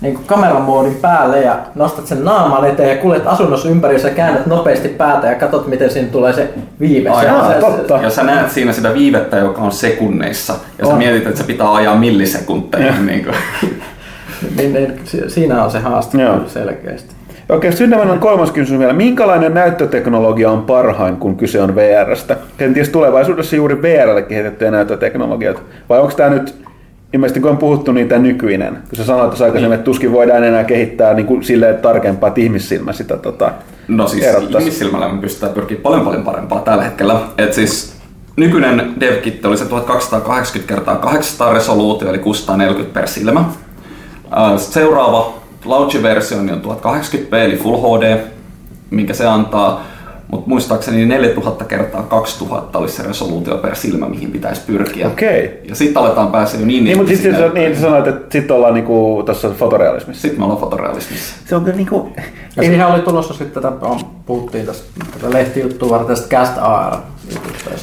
[0.00, 4.46] niin kuin kameramoodin päälle ja nostat sen naaman eteen ja kuljet asunnossa ympäri ja käännät
[4.46, 6.48] nopeasti päätä ja katsot miten siinä tulee se
[6.80, 7.08] viive.
[7.10, 7.98] Se Aivan, se- totta.
[8.02, 10.54] Ja sä näet siinä sitä viivettä, joka on sekunneissa.
[10.78, 10.98] Ja sä On.
[10.98, 12.92] mietit, että se pitää ajaa millisekunteja.
[13.06, 13.36] niin kuin.
[14.56, 16.40] Niin, niin, si- siinä on se haaste Joo.
[16.46, 17.14] selkeästi.
[17.48, 18.92] Okei, Synnävän on kolmas kysymys vielä.
[18.92, 22.36] Minkälainen näyttöteknologia on parhain, kun kyse on VRstä?
[22.56, 25.60] Kenties tulevaisuudessa juuri VRlle kehitettyjä näyttöteknologioita?
[25.88, 26.54] Vai onko tämä nyt,
[27.14, 28.72] ilmeisesti kun on puhuttu, niin tämä nykyinen?
[28.74, 32.40] Kun sä sanoit tuossa aikaisemmin, että tuskin voidaan enää kehittää niin kuin silleen tarkempaa, että
[32.40, 33.52] ihmissilmä sitä tota,
[33.88, 34.58] No siis erottaisi.
[34.58, 37.20] ihmissilmällä me pystytään pyrkiä paljon paljon parempaa tällä hetkellä.
[37.38, 37.96] Et siis
[38.36, 43.44] nykyinen DevKit oli se 1280 x 800 resoluutio eli 640 per silmä.
[44.56, 45.34] Seuraava
[45.64, 48.18] launch-versio niin on 1080p eli Full HD,
[48.90, 49.82] minkä se antaa.
[50.32, 55.06] Mutta muistaakseni 4000 kertaa 2000 olisi se resoluutio per silmä, mihin pitäisi pyrkiä.
[55.06, 55.60] Okei.
[55.68, 58.56] Ja sitten aletaan päästä jo niin Niin, mutta sitten sinne- sä, niin, sanoit, että sitten
[58.56, 60.22] ollaan niinku tuossa fotorealismissa.
[60.22, 61.34] Sitten me ollaan fotorealismissa.
[61.46, 62.12] Se on kyllä niinku...
[62.56, 66.96] Ja siihen oli tulossa sitten, tätä, on, puhuttiin tästä tätä lehtijuttua varten tästä Cast AR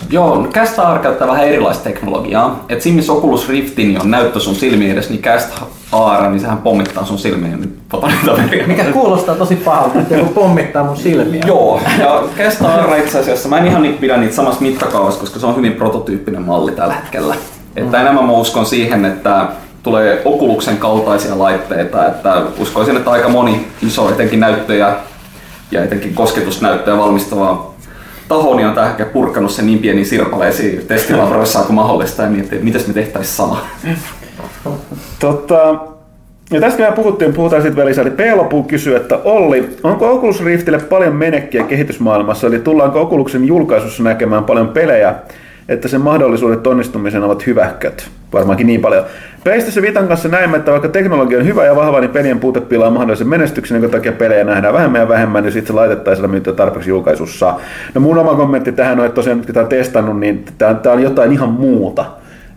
[0.10, 2.66] Joo, Cast AR käyttää vähän erilaista teknologiaa.
[2.70, 5.50] Et siinä missä Oculus Riftin on näyttö sun silmiin edes, niin Cast
[5.92, 8.68] AR, niin sehän pommittaa sun silmiin nyt fotonitoveria.
[8.68, 11.44] Mikä kuulostaa tosi pahalta, että joku pommittaa mun silmiä.
[11.48, 15.39] Joo, ja Cast AR itse asiassa, mä en ihan niin pidä niitä samassa mittakaavassa, koska
[15.39, 17.36] se on hyvin prototyyppinen malli tällä hetkellä.
[17.76, 18.02] Että Mm.
[18.02, 19.46] enemmän mä uskon siihen, että
[19.84, 24.96] tulee Oculuksen kaltaisia laitteita, että uskoisin, että aika moni iso etenkin näyttöjä
[25.72, 27.70] ja etenkin kosketusnäyttöjä valmistava
[28.32, 32.65] taho niin on tähän purkanut sen niin pieniin sirpaleisiin testilabroissaan kuin mahdollista ja miettii, että
[32.65, 33.65] miten me tehtäisiin sama.
[35.19, 35.75] Tota,
[36.51, 38.01] ja tästä me puhuttiin, puhutaan sitten vielä lisää.
[38.01, 44.03] Eli P-Lopu kysyy, että Olli, onko Oculus Riftille paljon menekkiä kehitysmaailmassa, eli tullaanko Oculusen julkaisussa
[44.03, 45.15] näkemään paljon pelejä,
[45.70, 48.09] että sen mahdollisuudet onnistumiseen ovat hyvähköt.
[48.34, 49.05] Varmaankin niin paljon.
[49.43, 52.89] PlayStation Vitan kanssa näemme, että vaikka teknologia on hyvä ja vahva, niin pelien puute pilaa
[52.89, 56.89] mahdollisen menestyksen, jonka takia pelejä nähdään vähemmän ja vähemmän, niin sitten se laitettaisiin myytyä tarpeeksi
[56.89, 57.53] julkaisussa.
[57.93, 61.03] No mun oma kommentti tähän on, että tosiaan nyt tämä on testannut, niin tämä on
[61.03, 62.05] jotain ihan muuta.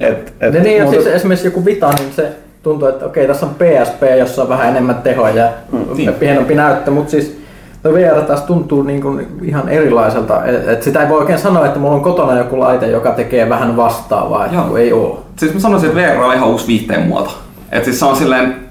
[0.00, 1.02] Et, et, niin, niin muuta...
[1.02, 2.32] siis esimerkiksi joku Vita, niin se
[2.62, 6.14] tuntuu, että okei, tässä on PSP, jossa on vähän enemmän tehoa ja mm, niin.
[6.14, 7.43] pienempi näyttö, mutta siis
[7.84, 10.44] No VR taas tuntuu niin kuin ihan erilaiselta.
[10.44, 13.76] Et sitä ei voi oikein sanoa, että mulla on kotona joku laite, joka tekee vähän
[13.76, 15.18] vastaavaa, että ei ole.
[15.36, 17.30] Siis mä sanoisin, että VR on ihan uusi viihteen muoto.
[17.72, 18.64] Et siis se on silleen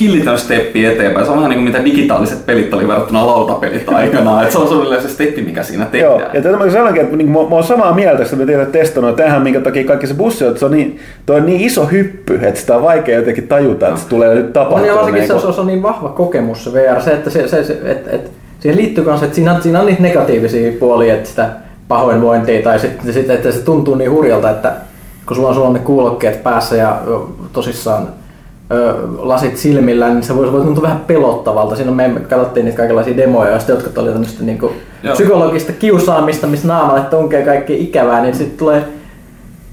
[0.00, 1.26] hillitön steppi eteenpäin.
[1.26, 4.44] Se on vähän niin kuin mitä digitaaliset pelit oli verrattuna lautapelit aikanaan.
[4.44, 6.12] Et se on suunnilleen se steppi, mikä siinä tehdään.
[6.12, 8.66] Joo, ja tätä mä sanonkin, että niin, mä, mä oon samaa mieltä, että mä tiedän
[8.66, 11.60] testannut tähän, minkä takia kaikki se bussi on, että se on niin, toi on niin
[11.60, 14.86] iso hyppy, että sitä on vaikea jotenkin tajuta, että se tulee nyt tapahtumaan.
[14.86, 17.64] No, ja varsinkin se, se, on niin vahva kokemus se VR, se, että se, se,
[17.64, 18.30] se että, että
[18.60, 21.48] siihen liittyy myös, että siinä on, siinä on niitä negatiivisia puolia, että sitä
[21.88, 24.72] pahoinvointia tai sitten sit, että se tuntuu niin hurjalta, että
[25.26, 27.00] kun sulla on, sulla on ne kuulokkeet päässä ja
[27.52, 28.08] tosissaan
[28.72, 31.76] ö, lasit silmillä, niin se voi, voi tuntua vähän pelottavalta.
[31.76, 34.58] Siinä me katsottiin niitä kaikenlaisia demoja, joista jotkut oli tämmöistä niin
[35.12, 38.84] psykologista kiusaamista, missä naamalle tunkee kaikki ikävää, niin sitten tulee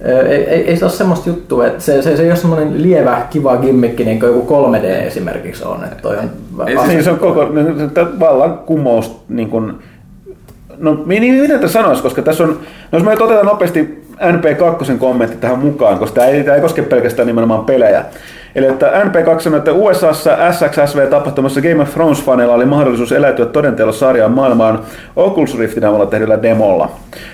[0.02, 3.28] ei, ei, ei se ole semmoista juttua, että se, se, se ei ole semmoinen lievä,
[3.30, 5.84] kiva gimmikki, niin kuin joku 3D esimerkiksi on.
[5.84, 6.30] Että toi on
[6.68, 7.48] ei, siis se on koko
[8.20, 9.74] vallan kumous, niin kuin,
[10.78, 12.50] no niin, miten tämä sanoisi, koska tässä on,
[12.92, 16.82] no jos me otetaan nopeasti NP2 kommentti tähän mukaan, koska tämä ei, tämä ei koske
[16.82, 18.06] pelkästään nimenomaan pelejä.
[18.56, 24.32] Eli että NP2 sanoi, että USAssa SXSV-tapahtumassa Game of Thrones-faneilla oli mahdollisuus eläytyä todenteella sarjaan
[24.32, 24.80] maailmaan
[25.16, 26.92] Oculus Riftin avulla tehdyllä demolla.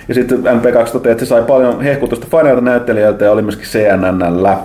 [0.08, 4.58] Ja sitten NP2 toteaa, että se sai paljon hehkutusta faneilta näyttelijöiltä ja oli myöskin CNNllä.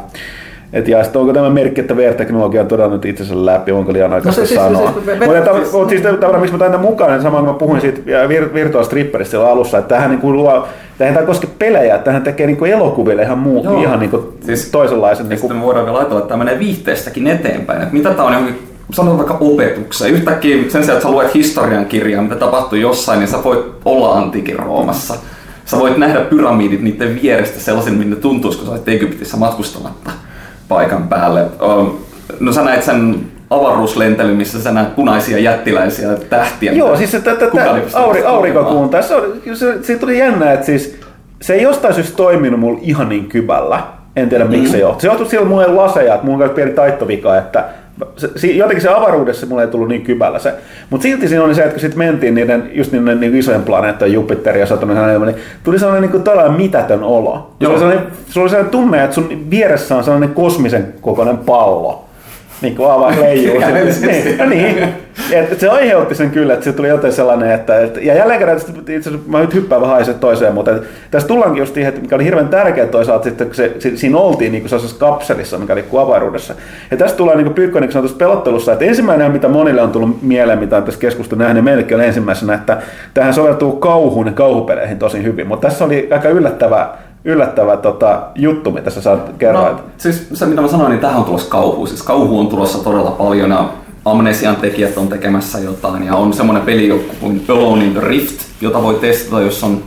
[0.73, 4.41] Et ja sitten onko tämä merkki, että VR-teknologia on todennut itsensä läpi, onko liian aikaista
[4.41, 4.93] no, siis, sanoa.
[4.93, 8.01] Siis, siis, mutta siis tavallaan, miksi mä tänne mukaan, niin samaan kun mä puhuin siitä
[8.29, 10.69] vir- Virtual Stripperistä silloin alussa, että tähän niin luo,
[10.99, 13.83] tähän ei koske pelejä, että tähän tekee niin kuin elokuville ihan muu, Joo.
[13.83, 15.29] ihan niin kuin siis, toisenlaisen.
[15.29, 15.39] Niin kuin...
[15.41, 17.83] Sitten me voidaan vielä ajatella, että tämä menee viihteestäkin eteenpäin.
[17.83, 20.15] Että mitä tämä on johonkin sanotaan vaikka opetukseen.
[20.15, 24.19] Yhtäkkiä sen sijaan, että sä luet historian kirjaa, mitä tapahtui jossain, niin sä voit olla
[24.19, 25.15] antiikin Roomassa.
[25.65, 30.11] Sä voit nähdä pyramidit niiden vierestä sellaisen, minne tuntuisi, kun sä olet Egyptissä matkustamatta
[30.69, 31.47] paikan päälle.
[32.41, 36.73] No sä näit sen avaruuslentely, missä sä näet punaisia jättiläisiä tähtiä.
[36.73, 37.31] Joo, siis että
[37.95, 38.89] auri, aurinkokuun.
[38.89, 39.23] Tässä on,
[39.55, 41.01] se, siitä tuli jännä, että siis
[41.43, 43.83] se ei jostain syystä toiminut mulla ihan niin kyvällä.
[44.17, 44.71] En tiedä miksi mm.
[44.73, 45.01] se johtui.
[45.01, 47.65] Se johtui sillä mulle laseja, että mulla on pieni taittovika, että
[48.37, 50.55] se, jotenkin se avaruudessa mulle ei tullut niin kyvällä se.
[50.91, 54.15] Mutta silti siinä oli se, että kun sitten mentiin niiden, just niiden niin isojen planeettojen,
[54.15, 57.51] Jupiter ja Saturn, niin tuli sellainen niin tällainen mitätön olo.
[57.61, 62.05] Se oli, sellainen, se oli sellainen tunne, että sun vieressä on sellainen kosmisen kokoinen pallo
[62.63, 63.59] niin kuin avaa leijuu.
[64.07, 65.07] niin, no niin.
[65.33, 68.57] Et se aiheutti sen kyllä, että se tuli jotain sellainen, että, että ja jälleen kerran,
[68.57, 72.15] itse asiassa mä nyt hyppään vähän toiseen, mutta että, tässä tullaankin just siihen, että mikä
[72.15, 76.01] oli hirveän tärkeää toisaalta kun se, se, siinä oltiin niin kuin sellaisessa kapselissa, mikä liikkuu
[76.01, 76.55] avaruudessa.
[76.91, 80.59] Ja tässä tulee niin Pyykkönen niin sanotusti pelottelussa, että ensimmäinen, mitä monille on tullut mieleen,
[80.59, 82.83] mitä on tässä keskustelussa nähnyt, meillekin on ensimmäisenä, että
[83.15, 86.89] tähän soveltuu kauhuun ja kauhupeleihin tosi hyvin, mutta tässä oli aika yllättävä
[87.27, 89.71] yllättävä tota, juttu, mitä sä saat kerroa.
[89.71, 91.87] No, siis se mitä mä sanoin, niin tähän on tulossa kauhu.
[91.87, 93.69] Siis kauhu on tulossa todella paljon ja
[94.05, 98.83] Amnesian tekijät on tekemässä jotain ja on semmoinen peli kuin Alone in the Rift, jota
[98.83, 99.83] voi testata, jos on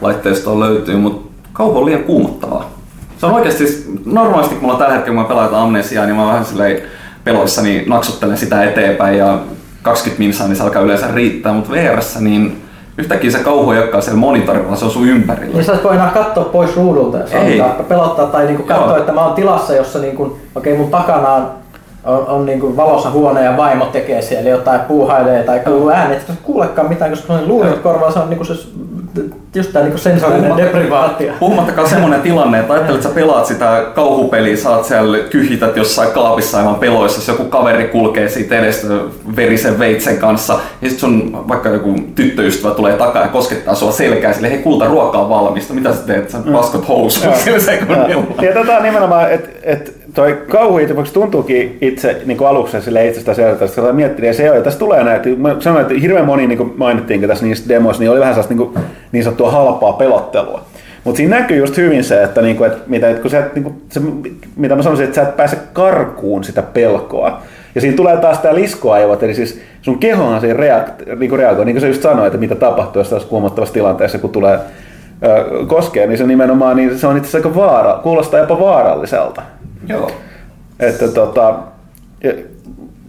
[0.00, 2.70] laitteistoa löytyy, mutta kauhu on liian kuumottavaa.
[3.18, 6.26] Se on oikeasti, siis, normaalisti kun mulla tällä hetkellä, kun mä pelaan Amnesiaa, niin mä
[6.26, 6.82] vähän silleen
[7.24, 9.38] peloissani naksuttelen sitä eteenpäin ja
[9.82, 12.63] 20 minsaa, niin se alkaa yleensä riittää, mutta vr niin
[12.98, 15.58] yhtäkkiä se kauhu ei olekaan siellä monitorilla, se on sun ympärillä.
[15.58, 17.62] Ja sä et voi enää katsoa pois ruudulta, jos ei.
[17.88, 20.22] pelottaa tai niinku katsoa, että mä oon tilassa, jossa niinku,
[20.54, 21.63] okei okay, mun takana on
[22.04, 26.16] on, on niin kuin valossa huone ja vaimo tekee siellä jotain puuhailee tai kuuluu ääni,
[26.16, 28.54] että kuulekaan mitään, koska luurit korvaa se on niin kuin se
[29.54, 31.32] just tämä niinku sensorinen deprivaatio.
[31.40, 36.58] Puhumattakaan semmoinen tilanne, että ajattelet, että sä pelaat sitä kauhupeliä, saat siellä kyhität jossain kaapissa
[36.58, 38.86] aivan peloissa, jos joku kaveri kulkee siitä edestä
[39.36, 44.32] verisen veitsen kanssa, ja sitten sun vaikka joku tyttöystävä tulee takaa ja koskettaa sua selkää,
[44.32, 46.52] sille hei kulta, ruoka on valmista, mitä sä teet, sä mm.
[46.52, 48.24] paskot housuun sillä sekunnilla.
[48.42, 53.34] Ja tätä nimenomaan, että et, toi kauhu itse tuntuukin itse niin kuin aluksi sille itsestä
[53.34, 56.46] sieltä, että miettii, ja se on, ja tässä tulee näitä, mä sanoin, että hirveän moni
[56.46, 60.64] niin kuin mainittiinkin tässä niissä demoissa, niin oli vähän sellaista niin, niin sanottua halpaa pelottelua.
[61.04, 64.00] Mutta siinä näkyy just hyvin se, että, niinku, et, mitä, et kun sä, niinku, se,
[64.56, 67.42] mitä mä sanoisin, että sä et pääse karkuun sitä pelkoa.
[67.74, 71.74] Ja siinä tulee taas tämä liskoaivot, eli siis sun kehohan siihen reakt, niinku reagoi, niin
[71.74, 74.58] kuin sä just sanoit, että mitä tapahtuu jossain huomattavassa tilanteessa, kun tulee
[75.66, 79.42] koskee, niin se nimenomaan niin se on itse asiassa aika vaara, kuulostaa jopa vaaralliselta.
[79.88, 80.10] Joo.
[80.80, 81.58] Että tota,
[82.24, 82.30] ja,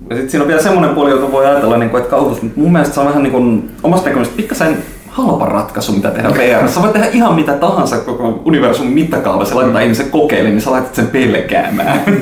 [0.09, 2.59] ja sitten siinä on vielä semmoinen puoli, jota voi ajatella, niin kuin, että kauhus, mutta
[2.59, 6.69] mun mielestä se on vähän niin kuin, omasta näköistä pikkasen halpa ratkaisu, mitä tehdä VR.
[6.69, 10.71] Sä voit tehdä ihan mitä tahansa koko universumin mittakaavassa ja laittaa ihmisen kokeilemaan, niin sä
[10.71, 12.01] laitat sen pelkäämään.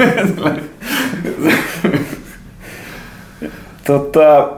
[3.87, 4.49] Tota,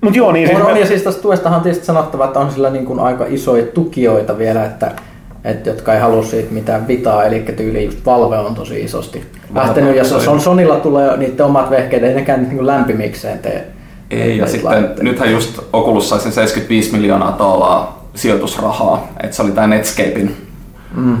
[0.00, 2.70] mut joo, niin on, siis ja siis tästä tuestahan on tietysti sanottava, että on sillä
[2.70, 4.92] niin kuin aika isoja tukijoita vielä, että,
[5.44, 9.24] että jotka ei halua siitä mitään vitaa, eli tyyli just Valve on tosi isosti
[9.54, 13.66] lähtenyt, ja se on Sonilla tulee niiden omat vehkeet, ei nekään niin kuin lämpimikseen tee.
[14.10, 15.02] Ei, ja sitten laitteita.
[15.02, 20.36] nythän just Oculus sai sen 75 miljoonaa dollaraa sijoitusrahaa, että se oli tämä Netscapein,
[20.94, 21.16] Mm.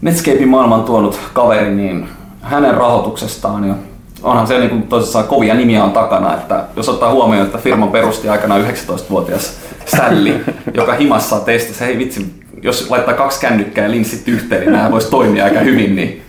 [0.00, 2.08] Netscapein maailman tuonut kaveri, niin
[2.42, 3.74] hänen rahoituksestaan ja
[4.22, 8.28] onhan se niin tosissaan kovia nimiä on takana, että jos ottaa huomioon, että firman perusti
[8.28, 9.56] aikanaan 19-vuotias
[9.86, 10.40] Sälli,
[10.74, 15.10] joka himassa testasi, hei vitsi, jos laittaa kaksi kännykkää ja linssit yhteen, niin nämä voisi
[15.10, 16.22] toimia aika hyvin, niin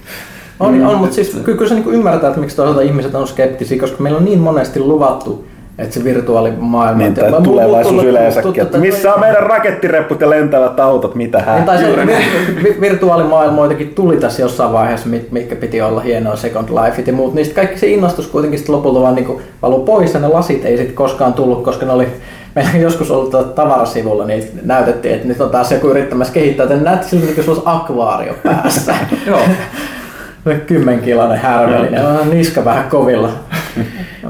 [0.60, 3.80] On, on mutta siis kyllä, kyllä se niin ymmärtää, että miksi toisaalta ihmiset on skeptisiä,
[3.80, 5.46] koska meillä on niin monesti luvattu,
[5.78, 6.98] että se virtuaalimaailma...
[7.02, 8.62] Niin, tai tulevaisuus yleensäkin.
[8.62, 11.64] Että missä on meidän rakettirepput ja lentävät autot, mitä Niin, hän?
[11.64, 16.36] tai se vir- vi- virtuaalimaailma jotenkin tuli tässä jossain vaiheessa, mit- mitkä piti olla hienoa
[16.36, 17.34] Second Lifeit ja muut.
[17.34, 20.78] Niistä kaikki se innostus kuitenkin sitten lopulta vaan niin valuu pois ja ne lasit ei
[20.78, 22.08] sitten koskaan tullut, koska ne oli
[22.56, 26.64] Meillä on joskus ollut tuolla tavarasivulla, niin näytettiin, että nyt on taas joku yrittämässä kehittää,
[26.64, 28.96] että näytti siltä, että sulla olisi akvaario päässä.
[29.28, 29.40] Joo.
[30.68, 33.30] Kymmenkiloinen härvelinen, on niska vähän kovilla.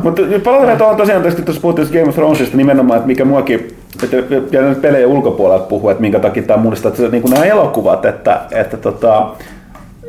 [0.04, 4.18] Mutta palataan tuohon tosiaan, tietysti tuossa puhuttiin Game of Thronesista nimenomaan, että mikä muakin, että,
[4.52, 8.06] ja nyt pelejä ulkopuolelta puhuu, että minkä takia tämä muistaa, että se, niin nämä elokuvat,
[8.06, 9.28] että, että tota,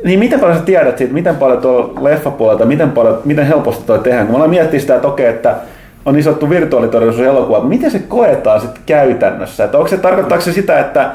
[0.03, 3.99] niin miten paljon sä tiedät siitä, miten paljon tuolla leffapuolelta, miten, paljon, miten helposti toi
[3.99, 5.55] tehdään, kun mä aloin miettiä sitä, että okei, että
[6.05, 9.63] on niin sanottu virtuaalitodellisuus elokuva, mutta miten se koetaan sitten käytännössä?
[9.63, 11.11] Että onko se, tarkoittaako se sitä, että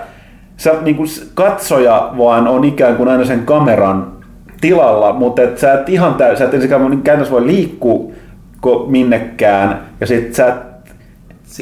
[0.57, 4.12] sä niin kuin katsoja vaan on ikään kuin aina sen kameran
[4.61, 8.12] tilalla, mutta et sä et ihan täysin, sä et ensinnäkään niin käytännössä voi liikkua
[8.86, 10.70] minnekään, ja sit sä et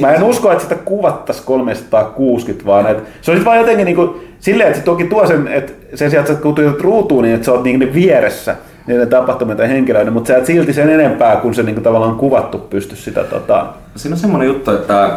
[0.00, 4.10] Mä en usko, että sitä kuvattaisiin 360, vaan että se olisi vaan jotenkin niin kuin,
[4.38, 7.52] silleen, että se toki tuo sen, että sen sijaan, että sä ruutuun, niin että sä
[7.52, 8.56] oot niin vieressä
[8.88, 12.16] niiden tapahtumien tai henkilöiden, mutta sä et silti sen enempää, kun se niin kuin tavallaan
[12.16, 13.66] kuvattu pysty sitä tota...
[13.96, 15.10] Siinä on semmoinen juttu, että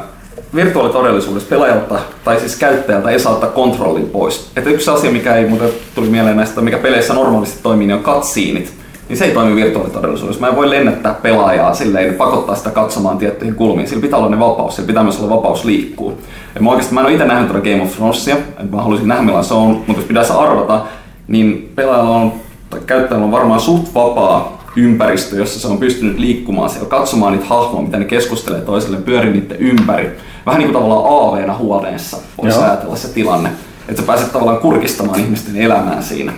[0.55, 4.51] virtuaalitodellisuudessa pelaajalta tai siis käyttäjältä ei saa ottaa kontrollin pois.
[4.55, 8.03] Että yksi asia, mikä ei muuten tuli mieleen näistä, mikä peleissä normaalisti toimii, niin on
[8.03, 8.74] cutsceneit.
[9.09, 10.41] Niin se ei toimi virtuaalitodellisuudessa.
[10.41, 13.88] Mä en voi lennättää pelaajaa silleen ja pakottaa sitä katsomaan tiettyihin kulmiin.
[13.88, 16.22] Sillä pitää olla ne vapaus, sillä pitää myös olla vapaus liikkuu.
[16.55, 19.07] Ja mä oikeasti mä en ole itse nähnyt tuota Game of Thronesia, että mä haluaisin
[19.07, 20.82] nähdä millainen se on, mutta jos pitäisi arvata,
[21.28, 22.34] niin pelaajalla on,
[22.72, 27.45] tai käyttäjällä on varmaan suht vapaa ympäristö, jossa se on pystynyt liikkumaan siellä, katsomaan niitä
[27.45, 30.17] hahmoja, mitä ne keskustelee toisilleen, pyörii niiden ympäri.
[30.45, 32.65] Vähän niin kuin tavallaan aaveena huoneessa voisi Joo.
[32.65, 33.49] ajatella se tilanne.
[33.89, 36.34] Että sä pääset tavallaan kurkistamaan ihmisten elämää siinä.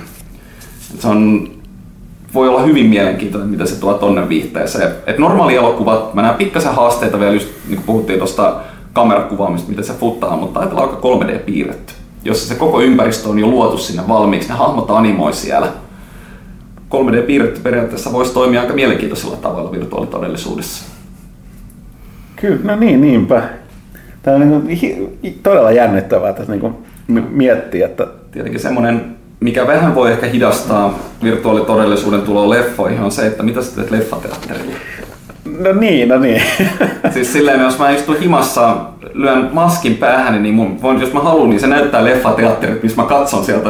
[0.93, 1.51] Et se on,
[2.34, 4.91] voi olla hyvin mielenkiintoinen, mitä se tuo tonne viihteeseen.
[5.07, 8.55] Et normaali elokuvat, mä näen pikkasen haasteita vielä, just niin kuin puhuttiin tuosta
[8.93, 11.93] kamerakuvaamista, miten se futtaa, mutta ajatellaan aika 3D-piirretty,
[12.25, 15.67] jossa se koko ympäristö on jo luotu sinne valmiiksi, ne hahmot animoi siellä.
[16.93, 20.85] 3D-piirretty periaatteessa voisi toimia aika mielenkiintoisella tavalla virtuaalitodellisuudessa.
[22.35, 23.43] Kyllä, no niin, niinpä.
[24.23, 26.75] Tämä on niin todella jännittävää tässä niin kuin
[27.29, 33.43] miettiä, että Tietenkin semmoinen, mikä vähän voi ehkä hidastaa virtuaalitodellisuuden tuloa leffoihin, on se, että
[33.43, 34.73] mitä sä teet leffateatterilla.
[35.59, 36.41] no niin, no niin.
[37.13, 38.77] Siis silleen, jos mä istun himassa,
[39.13, 43.45] lyön maskin päähän, niin mun, jos mä haluan, niin se näyttää leffateatterit, missä mä katson
[43.45, 43.69] sieltä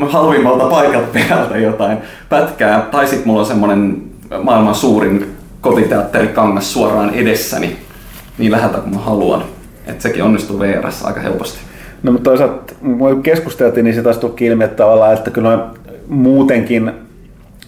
[0.00, 2.80] halvimmalta paikalta päältä jotain pätkää.
[2.90, 4.02] Tai sit mulla on semmonen
[4.42, 7.76] maailman suurin kotiteatterikangas suoraan edessäni,
[8.38, 9.44] niin läheltä kuin mä haluan.
[9.86, 11.58] Et sekin onnistuu VRS aika helposti.
[12.02, 15.58] No mutta toisaalta, kun keskusteltiin, niin se taas tuli ilmi, että tavallaan, että kyllä
[16.08, 16.92] muutenkin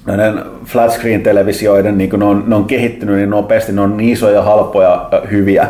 [0.07, 3.97] näiden flat screen televisioiden, niin kun ne on, ne on kehittynyt niin nopeasti, ne on
[3.97, 5.69] niin isoja, halpoja, hyviä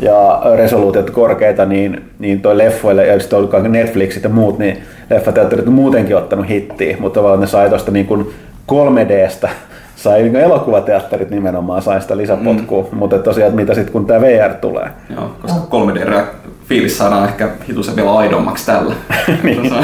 [0.00, 5.66] ja resoluutiot korkeita, niin, niin toi leffoille, ja sitten ollut Netflixit ja muut, niin leffateatterit
[5.66, 8.34] on muutenkin ottanut hittiä, mutta tavallaan ne sai tuosta niin kuin
[8.72, 9.48] 3Dstä,
[9.96, 12.98] sai niin elokuvateatterit nimenomaan, sai sitä lisäpotkua, mm.
[12.98, 14.90] mutta tosiaan, että mitä sitten kun tämä VR tulee.
[15.10, 18.94] Joo, koska 3D-fiilis saadaan ehkä hitusen vielä aidommaksi tällä.
[19.42, 19.74] Niin.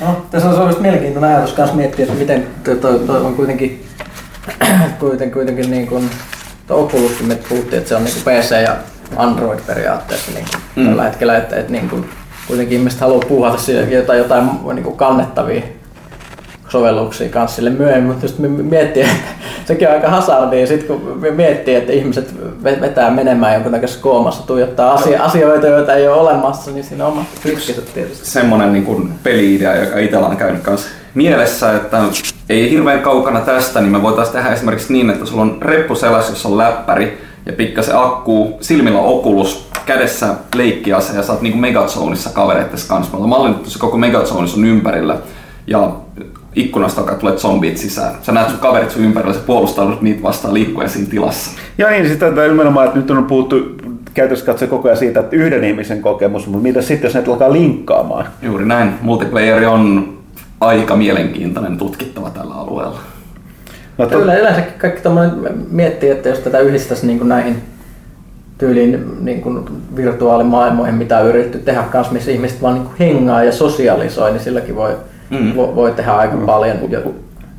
[0.00, 3.84] No, tässä on oikeasti mielenkiintoinen ajatus kanssa miettiä, että miten toi, toi, toi on kuitenkin,
[5.00, 6.10] kuitenkin, kuitenkin niin kuin,
[6.66, 8.76] tuo Oculuskin me puhuttiin, että se on niin kuin PC ja
[9.16, 10.88] Android periaatteessa niin kuin Mm.
[10.88, 12.10] tällä hetkellä, että, että niin kuin,
[12.48, 15.62] kuitenkin ihmiset haluaa puuhata sille jotain, jotain niin kuin kannettavia
[16.68, 19.16] sovelluksia kanssa sille myöhemmin, mutta just miettii, että
[19.66, 22.34] sekin on aika hazardia, sit kun miettii, että ihmiset
[22.64, 27.12] ve- vetää menemään jonkunnäköisessä koomassa, tuijottaa asia, asioita, joita ei ole olemassa, niin siinä on
[27.12, 28.26] omat rikkiset tietysti.
[28.26, 31.98] semmonen niin kuin peli-idea, joka itsellä on käynyt kanssa mielessä, että
[32.48, 36.32] ei hirveän kaukana tästä, niin me voitaisiin tehdä esimerkiksi niin, että sulla on reppu selässä,
[36.32, 42.30] jossa on läppäri, ja pikkasen akkuu, silmillä Oculus, kädessä leikkiase ja sä oot niinku Megazoneissa
[42.30, 43.12] kavereittes kanssa.
[43.12, 45.16] Me ollaan mallinnettu se koko Megazone sun ympärillä
[45.66, 45.92] ja
[46.54, 48.14] ikkunasta alkaa tulee zombit sisään.
[48.22, 51.50] Sä näet sun kaverit sun ympärillä, sä puolustaudut niitä vastaan liikkuen siinä tilassa.
[51.78, 53.56] Ja niin, sitä tätä nimenomaan, että nyt on puhuttu
[54.14, 57.52] käytössä katsoen koko ajan siitä, että yhden ihmisen kokemus, mutta mitä sitten, jos näitä alkaa
[57.52, 58.26] linkkaamaan?
[58.42, 58.92] Juuri näin.
[59.02, 60.14] Multiplayeri on
[60.60, 62.98] aika mielenkiintoinen tutkittava tällä alueella.
[64.00, 65.32] No, to, Kyllä yleensäkin kaikki tommonen
[65.70, 67.62] miettii, että jos tätä yhdistäisi niin näihin
[68.58, 69.64] tyyliin niin kuin
[69.96, 74.40] virtuaalimaailmoihin, mitä on yritetty tehdä kanssa, missä ihmiset vaan niin kuin hengaa ja sosialisoi, niin
[74.40, 74.96] silläkin voi,
[75.30, 75.36] Mm.
[75.38, 75.56] mm.
[75.56, 76.46] voi, voi tehdä aika mm.
[76.46, 76.76] paljon.
[76.92, 77.00] Ja,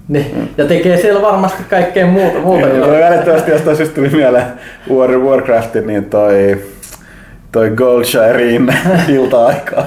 [0.08, 2.40] niin, ja tekee siellä varmasti kaikkea muuta.
[2.40, 4.46] muuta jolla- välittömästi jostain syystä tuli mieleen
[4.94, 6.62] War, Warcraftin, niin toi,
[7.52, 8.74] toi Goldshirein
[9.16, 9.86] ilta-aikaa.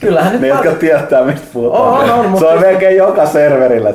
[0.00, 2.10] Kyllähän nyt Ne, jotka tietää, mistä puhutaan.
[2.10, 3.92] On, on, Se on melkein joka serverillä.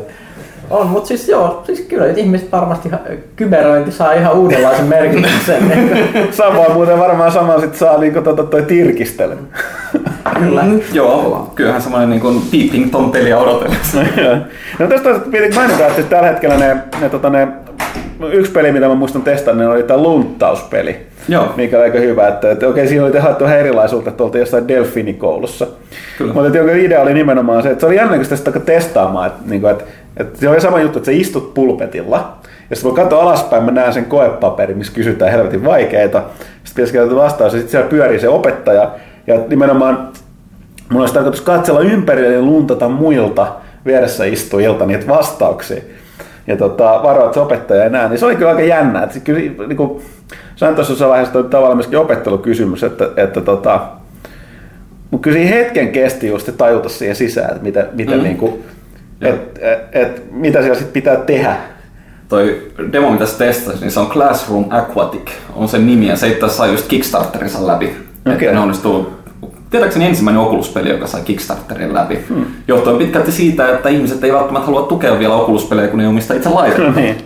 [0.70, 2.90] On, mutta siis joo, siis kyllä nyt ihmiset varmasti
[3.36, 5.64] kyberöinti saa ihan uudenlaisen merkityksen.
[6.32, 9.38] Samoin muuten varmaan sama sit saa niinku tota toi tirkistely.
[10.40, 10.64] kyllä.
[10.64, 14.02] Mm, joo, kyllähän semmoinen niin kuin Peeping Tom peliä odotellessa.
[14.80, 17.48] no tästä piti mainita, että tällä hetkellä ne, ne, tota, ne
[18.32, 20.98] yksi peli, mitä mä muistan testanneen, oli tämä lunttauspeli.
[21.30, 21.54] Joo.
[21.56, 24.68] Mikä oli aika hyvä, että, että okei, siinä oli haettu ihan erilaisuutta, että oltiin jossain
[24.68, 25.68] Delfinikoulussa.
[26.18, 26.34] Kyllä.
[26.34, 29.28] Mutta että jonka idea oli nimenomaan se, että se oli jännä, kun sitä sitten testaamaan,
[29.28, 29.84] että, niin kuin, että,
[30.18, 32.38] että se oli sama juttu, että sä istut pulpetilla,
[32.70, 36.94] ja sitten voi katsoa alaspäin, mä näen sen koepaperin, missä kysytään helvetin vaikeita, sitten pitäisi
[36.94, 38.92] käydä vastaus, ja sitten siellä pyörii se opettaja,
[39.28, 40.08] ja nimenomaan
[40.90, 43.48] Mulla olisi tarkoitus katsella ympärille ja luntata muilta
[43.86, 45.82] vieressä istujilta niitä vastauksia.
[46.48, 48.10] Ja tota, varoa, että se opettaja ei näe.
[48.10, 49.04] Niin se oli kyllä aika jännä.
[49.04, 50.02] Että se kyllä, niin kuin,
[50.56, 53.80] sanoin tuossa vaiheessa tavallaan myöskin opettelukysymys, että, että tota,
[55.12, 58.24] mutta kyllä siinä hetken kesti just tajuta siihen sisään, että mitä, miten Mm.
[58.24, 58.64] niin kuin,
[59.24, 59.36] Joo.
[59.36, 59.60] et,
[59.92, 61.56] et, mitä siellä sitten pitää tehdä.
[62.30, 66.28] Toi demo, mitä sä testasit, niin se on Classroom Aquatic, on sen nimi, ja se
[66.28, 67.86] itse asiassa sai just Kickstarterinsa läpi.
[68.26, 68.48] Okei.
[68.48, 69.14] Että ne onnistuu,
[69.70, 72.20] tiedäkseni ensimmäinen Oculus-peli, joka sai Kickstarterin läpi.
[72.30, 72.46] Hmm.
[72.68, 76.50] Johtuen pitkälti siitä, että ihmiset ei välttämättä halua tukea vielä Oculus-pelejä, kun ne omista itse
[76.50, 76.84] laitetta.
[76.84, 77.18] No niin.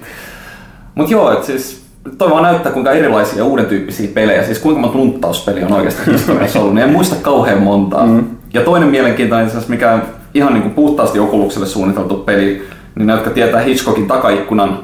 [0.95, 1.85] Mutta joo, että siis
[2.17, 6.59] toi vaan näyttää kuinka erilaisia uuden tyyppisiä pelejä, siis kuinka monta lunttauspeliä on oikeastaan historiassa
[6.59, 8.05] ollut, niin en muista kauhean montaa.
[8.05, 8.25] Mm.
[8.53, 9.99] Ja toinen mielenkiintoinen, mikä
[10.33, 14.79] ihan niin kuin puhtaasti Oculukselle suunniteltu peli, niin ne, jotka tietää Hitchcockin takaikkunan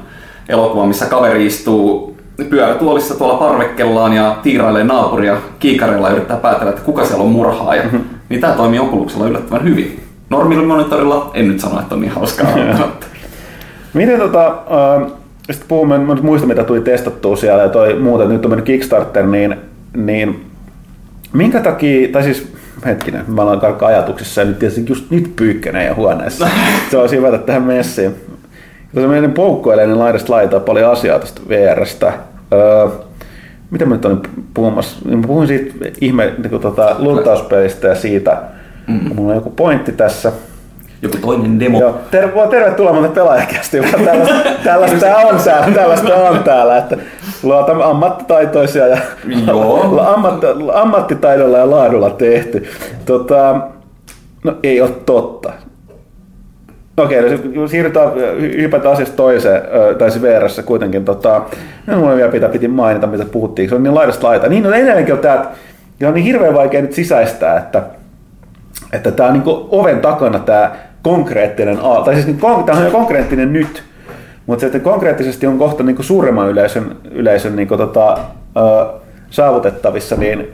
[0.50, 2.18] elokuva, missä kaveri istuu
[2.50, 7.84] pyörätuolissa tuolla parvekkellaan ja tiirailee naapuria kiikareilla ja yrittää päätellä, että kuka siellä on murhaaja.
[7.84, 8.02] Mm-hmm.
[8.30, 10.00] Niin tämä toimii Oculuksella yllättävän hyvin.
[10.30, 12.48] Normilla monitorilla en nyt sano, että on niin hauskaa.
[13.94, 15.12] Miten tota, äh,
[15.52, 18.66] sitten puhumme, mä nyt muistan mitä tuli testattua siellä ja toi muuta, nyt on mennyt
[18.66, 19.56] Kickstarter, niin,
[19.96, 20.46] niin
[21.34, 22.54] minkä takia, tai siis
[22.86, 26.48] hetkinen, mä olen karkka ajatuksissa ja nyt tietysti just nyt pyykkäneen ja huoneessa.
[26.92, 28.16] Se olisi hyvä tähän messiin.
[28.94, 32.14] Kun se meidän poukkoilee, niin laidasta laitaa paljon asiaa tästä VRstä.
[32.54, 32.88] Öö,
[33.72, 34.22] mitä mä nyt olin
[34.54, 34.98] puhumassa?
[35.06, 38.38] Niin Mä puhuin siitä ihme niin tota, luntauspelistä ja siitä.
[38.88, 39.16] Mm.
[39.16, 40.32] Mulla on joku pointti tässä.
[41.02, 41.80] Joku toinen demo.
[41.80, 43.82] Joo, ter- tervetuloa muuten pelaajakästi.
[44.06, 46.98] Tällaista, tällaista on täällä, tällaista on täällä, että
[47.44, 48.98] luotamme ammattitaitoisia ja
[49.48, 50.02] Joo.
[50.16, 52.68] ammatt, ammattitaidolla ja laadulla tehty.
[53.06, 53.62] Tota,
[54.44, 55.54] no ei ole totta.
[56.98, 57.22] Okei,
[57.56, 59.62] no, siirrytään, hy- hypätään asiasta toiseen,
[59.98, 61.06] tai siis VRssä kuitenkin.
[61.06, 61.42] Tota,
[61.88, 64.48] no, mulla vielä pitää, piti mainita, mitä puhuttiin, se on niin laidasta laita.
[64.48, 65.52] Niin, no edelleenkin on tää,
[66.00, 67.84] ja on niin hirveän vaikea nyt sisäistää, että
[68.94, 70.72] että tämä on niin oven takana tämä
[71.02, 73.84] konkreettinen, tai siis niin, tämä on jo konkreettinen nyt,
[74.46, 78.18] mutta että konkreettisesti on kohta niin suuremman yleisön, yleisön niin tota,
[78.58, 80.48] ö, saavutettavissa, niin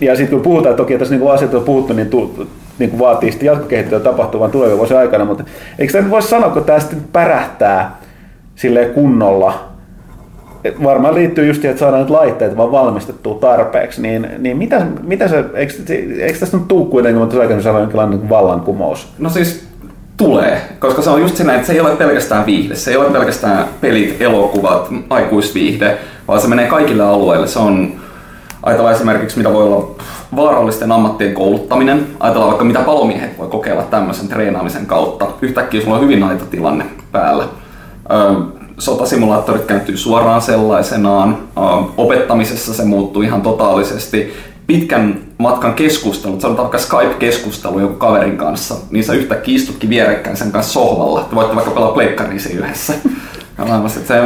[0.00, 2.46] ja sitten kun puhutaan, toki tässä niin asiat on puhuttu, niin, tu,
[2.78, 5.44] niin vaatii sitten jatkokehittelyä tapahtuvan tulevien vuosien aikana, mutta
[5.78, 7.98] eikö tämä voisi sanoa, kun tämä sitten pärähtää
[8.54, 9.70] silleen kunnolla,
[10.64, 14.86] et varmaan liittyy just siihen, että saadaan nyt laitteet vaan valmistettua tarpeeksi, niin, niin mitä,
[15.02, 15.72] mitä se, eikö,
[16.20, 19.12] eikö tästä nyt tuu kuitenkin, mutta aikaisemmin sanoin jonkinlainen vallankumous?
[19.18, 19.69] No siis
[20.20, 23.10] tulee, koska se on just siinä, että se ei ole pelkästään viihde, se ei ole
[23.10, 25.98] pelkästään pelit, elokuvat, aikuisviihde,
[26.28, 27.46] vaan se menee kaikille alueille.
[27.46, 27.92] Se on,
[28.62, 29.90] ajatellaan esimerkiksi mitä voi olla
[30.36, 35.26] vaarallisten ammattien kouluttaminen, ajatellaan vaikka mitä palomiehet voi kokeilla tämmöisen treenaamisen kautta.
[35.42, 37.44] Yhtäkkiä sulla on hyvin aito tilanne päällä.
[38.78, 41.38] Sotasimulaattorit kääntyy suoraan sellaisenaan,
[41.96, 44.32] opettamisessa se muuttuu ihan totaalisesti.
[44.66, 50.52] Pitkän matkan keskustelut, sanotaan vaikka Skype-keskustelu joku kaverin kanssa, niin sä yhtäkkiä istutkin vierekkäin sen
[50.52, 51.26] kanssa sohvalla.
[51.30, 52.92] Te voitte vaikka pelaa pleikkaria siinä yhdessä.
[53.58, 54.20] Ja mä että se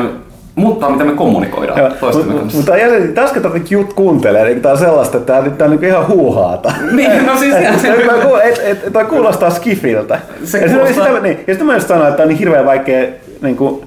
[0.55, 2.57] muuttaa, miten me kommunikoidaan Joo, toistemme kanssa.
[2.57, 5.91] Mutta jäsen, kun tätä jut kuuntelee, niin tämä on sellaista, että tämä, tämä on niin
[5.91, 6.73] ihan huuhaata.
[6.93, 10.19] Niin, no siis se- Tämä kuulostaa skifiltä.
[10.45, 12.67] Se ja, kuulostaa- sitä, niin, ja sitten mä just sanoin, että tämä on niin hirveän
[12.67, 13.07] vaikea
[13.43, 13.87] niin kuin,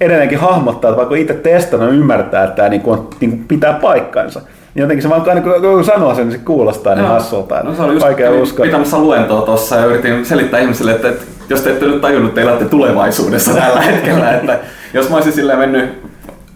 [0.00, 3.72] edelleenkin hahmottaa, että vaikka itse testannut ymmärtää, että tämä niin kuin, on, niin kuin pitää
[3.72, 4.40] paikkansa.
[4.74, 7.60] Niin jotenkin se vaan niin kun, kun sanoo sen, niin se kuulostaa niin hassulta.
[7.62, 8.66] No se oli just vaikea uskoa.
[8.66, 12.42] pitämässä luentoa tuossa ja yritin selittää ihmisille, että, että jos te ette nyt tajunnut, te
[12.42, 14.30] elätte tulevaisuudessa tällä hetkellä.
[14.30, 14.58] Että
[14.94, 15.90] jos mä olisin silleen mennyt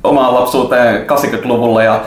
[0.05, 2.01] omaan lapsuuteen 80-luvulla ja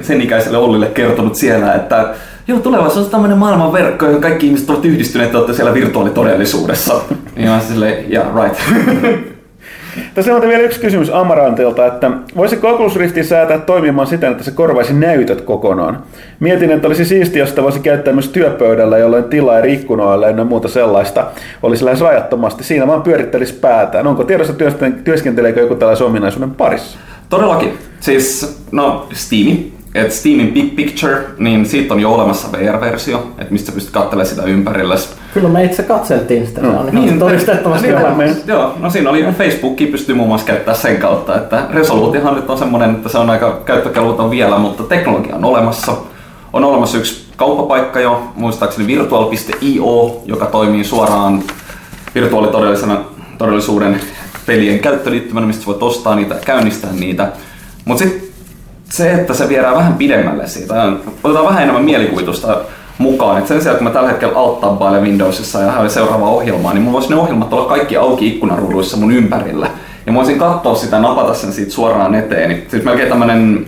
[0.00, 2.14] sen ikäiselle Ollille kertonut siellä, että
[2.46, 6.94] Joo, tulevaisuus on tämmöinen maailmanverkko, johon kaikki ihmiset ovat yhdistyneet, te olette siellä virtuaalitodellisuudessa.
[7.36, 8.58] Niin mä silleen, yeah, right.
[10.14, 14.50] Tässä on vielä yksi kysymys Amarantilta, että voisiko Oculus Riftin säätää toimimaan siten, että se
[14.50, 16.02] korvaisi näytöt kokonaan?
[16.40, 20.44] Mietin, että olisi siistiä, jos sitä voisi käyttää myös työpöydällä, jolloin tilaa eri ikkunoilla ja
[20.44, 21.26] muuta sellaista
[21.62, 22.64] olisi lähes rajattomasti.
[22.64, 24.06] Siinä vaan pyörittelisi päätään.
[24.06, 24.54] Onko tiedossa
[25.04, 26.98] työskenteleekö joku tällaisen ominaisuuden parissa?
[27.28, 27.78] Todellakin.
[28.00, 29.56] Siis, no, Steam,
[29.94, 34.42] että Steamin Big Picture, niin siitä on jo olemassa VR-versio, että mistä pystyt katselemaan sitä
[34.42, 35.12] ympärilles.
[35.34, 38.42] Kyllä me itse katseltiin sitä, se on ihan Niin, todistettavasti niin, olemassa.
[38.46, 42.58] Joo, no siinä oli Facebookia pystyy muun muassa käyttää sen kautta, että resoluutiohan nyt on
[42.58, 45.92] semmoinen, että se on aika käyttökelvoton vielä, mutta teknologia on olemassa.
[46.52, 51.42] On olemassa yksi kauppapaikka jo, muistaakseni virtual.io, joka toimii suoraan
[52.14, 53.00] virtuaalitodellisena
[53.38, 54.00] todellisuuden
[54.46, 57.32] pelien käyttöliittymänä, mistä voit ostaa niitä ja käynnistää niitä.
[57.84, 58.29] Mutta sitten
[58.92, 60.92] se, että se viedään vähän pidemmälle siitä,
[61.24, 62.58] otetaan vähän enemmän mielikuvitusta
[62.98, 63.38] mukaan.
[63.38, 64.60] Et sen sijaan, kun mä tällä hetkellä alt
[65.00, 69.12] Windowsissa ja haen seuraavaa ohjelmaa, niin mulla voisi ne ohjelmat olla kaikki auki ikkunaruuduissa mun
[69.12, 69.66] ympärillä.
[70.06, 72.48] Ja mä voisin katsoa sitä, napata sen siitä suoraan eteen.
[72.48, 73.66] Niin, siis melkein tämmönen,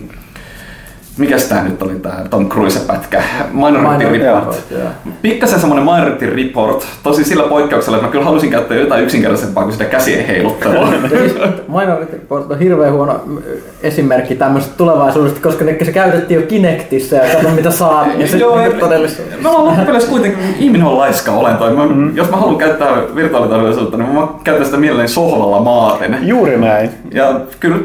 [1.17, 3.23] mikä tää nyt oli tää Tom Cruise-pätkä?
[3.53, 4.71] Minority Minority Report.
[4.71, 4.81] Joo.
[5.21, 9.73] Pikkasen semmonen Minority Report, tosi sillä poikkeuksella, että mä kyllä halusin käyttää jotain yksinkertaisempaa kuin
[9.73, 10.93] sitä käsien heiluttelua.
[11.03, 11.33] Ja siis
[11.67, 13.37] Minority Report on hirveän huono mm,
[13.81, 18.07] esimerkki tämmöisestä tulevaisuudesta, koska ne, se käytettiin jo Kinectissä ja kato mitä saa.
[18.17, 19.41] Ja se Joo, niin ei- todellisuudessa.
[19.41, 21.71] Me ollaan loppupeleissä kuitenkin, ihminen on laiska olento.
[21.71, 22.15] Mä, mm.
[22.15, 26.17] Jos mä haluan käyttää virtuaalitodellisuutta, niin mä käytän sitä mielelläni sohvalla maaten.
[26.21, 26.89] Juuri näin.
[27.11, 27.77] Ja kyllä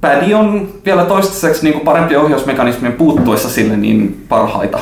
[0.00, 4.78] pädi on vielä toistaiseksi niin parempi ohjausmekanismien puuttuessa sille niin parhaita,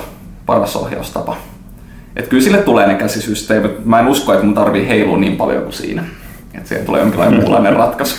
[0.46, 1.36] paras ohjaustapa.
[2.16, 3.84] Et kyllä sille tulee ne käsisysteemit.
[3.84, 6.04] Mä en usko, että mun tarvii heilua niin paljon kuin siinä.
[6.54, 8.16] Että siihen tulee jonkinlainen muunlainen ratkaisu.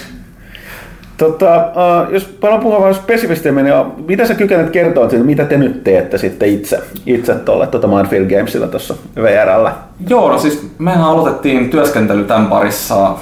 [1.18, 3.76] Tota, uh, jos paljon puhua vähän spesifistemmin, niin
[4.08, 8.30] mitä sä kykenet kertoa siitä, mitä te nyt teette sitten itse, itse tuolle tuota Mindfield
[8.30, 9.74] Gamesilla tuossa VRllä?
[10.10, 13.16] Joo, no siis mehän aloitettiin työskentely tämän parissa,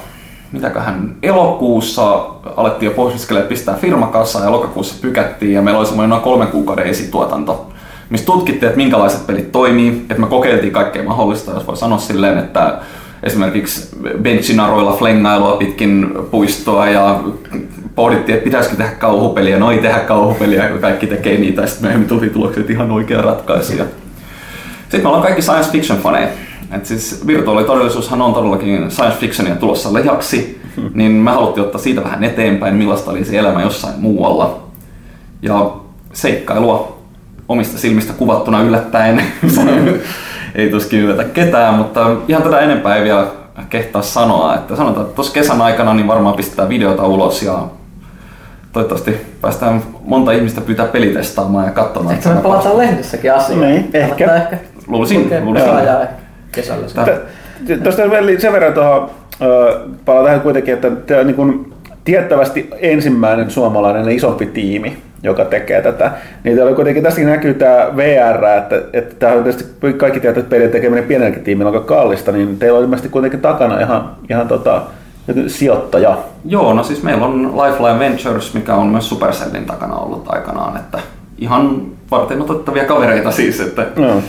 [0.51, 2.25] mitäköhän, elokuussa
[2.57, 6.47] alettiin jo pohdiskelemaan, pistää firma kasaan ja lokakuussa pykättiin ja meillä oli semmoinen noin kolmen
[6.47, 7.71] kuukauden esituotanto,
[8.09, 12.37] missä tutkittiin, että minkälaiset pelit toimii, että me kokeiltiin kaikkea mahdollista, jos voi sanoa silleen,
[12.37, 12.79] että
[13.23, 13.89] esimerkiksi
[14.21, 17.19] benchinaroilla flengailua pitkin puistoa ja
[17.95, 21.83] pohdittiin, että pitäisikö tehdä kauhupeliä, no ei tehdä kauhupeliä, kun kaikki tekee niitä, ja sitten
[21.83, 23.71] myöhemmin tuli tulokset, ihan oikea ratkaisu.
[23.71, 26.27] Sitten me ollaan kaikki science fiction faneja.
[26.71, 30.61] Et siis virtuaalitodellisuushan on todellakin science fictionia tulossa lejaksi,
[30.93, 34.59] niin me haluttiin ottaa siitä vähän eteenpäin, millaista olisi elämä jossain muualla.
[35.41, 35.71] Ja
[36.13, 36.97] seikkailua
[37.49, 39.21] omista silmistä kuvattuna yllättäen.
[40.55, 43.27] ei tuskin yllätä ketään, mutta ihan tätä enempää ei vielä
[43.69, 44.55] kehtaa sanoa.
[44.55, 47.63] Että sanotaan, että tuossa kesän aikana niin varmaan pistetään videota ulos ja
[48.73, 52.15] toivottavasti päästään monta ihmistä pyytää pelitestaamaan ja katsomaan.
[52.15, 53.61] Ehkä me että palataan lehdessäkin asiaan.
[53.61, 54.35] Niin, ehkä.
[54.35, 54.57] Ehkä.
[54.87, 55.69] Luulisin, luulisin.
[55.69, 56.26] ehkä
[56.61, 56.87] kesällä.
[57.83, 59.09] Tuosta vielä sen verran tuohon,
[60.05, 65.81] palaan tähän kuitenkin, että tämä on niin kuin tiettävästi ensimmäinen suomalainen isompi tiimi, joka tekee
[65.81, 66.11] tätä.
[66.43, 70.49] Niin täällä kuitenkin tässäkin näkyy tämä VR, että, että tämä on tietysti kaikki tietää, että
[70.49, 74.47] pelin tekeminen pienelläkin tiimillä on aika kallista, niin teillä on ilmeisesti kuitenkin takana ihan, ihan
[74.47, 74.81] tota,
[75.47, 76.17] sijoittaja.
[76.45, 80.99] Joo, no siis meillä on Lifeline Ventures, mikä on myös Supercellin takana ollut aikanaan, että
[81.37, 81.81] ihan
[82.11, 84.21] varten otettavia kavereita siis, että No.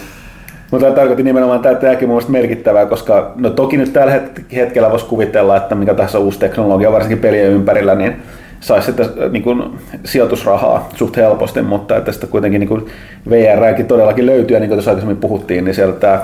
[0.70, 4.90] Mutta tämä tarkoitti nimenomaan, että tämäkin mielestäni merkittävää, koska no toki nyt tällä het- hetkellä
[4.90, 8.22] voisi kuvitella, että mikä tahansa uusi teknologia, varsinkin pelien ympärillä, niin
[8.60, 9.62] saisi sitä niin kuin,
[10.04, 12.86] sijoitusrahaa suht helposti, mutta että sitä kuitenkin niin kuin
[13.30, 16.20] VRkin todellakin löytyy, ja niin kuin tuossa aikaisemmin puhuttiin, niin siellä tämä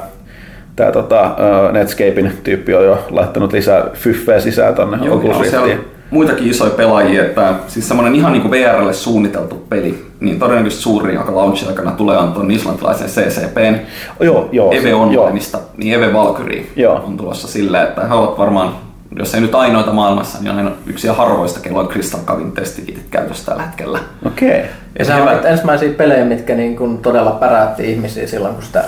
[0.77, 1.37] tämä tota,
[1.73, 5.81] Netscapein tyyppi on jo laittanut lisää fyffeä sisään tuonne Joo, Oculus Riftiin.
[6.11, 11.37] Muitakin isoja pelaajia, että siis semmoinen ihan niin VRlle suunniteltu peli, niin todennäköisesti suurin, joka
[11.37, 13.77] launch aikana tulee, on tuon islantilaisen CCPn
[14.21, 14.73] Joo, joo.
[14.73, 15.03] Eve joo.
[15.03, 16.95] Onlineista, niin Eve Valkyrie Joo.
[16.95, 18.75] on tulossa silleen, että he ovat varmaan,
[19.19, 23.45] jos ei nyt ainoita maailmassa, niin on yksi harvoista, kello on Crystal Cavin testikitit käytössä
[23.47, 23.99] tällä hetkellä.
[24.27, 24.65] Okei.
[24.99, 28.85] Ja se on nyt ensimmäisiä pelejä, mitkä niin kuin todella päräytti ihmisiä silloin, kun sitä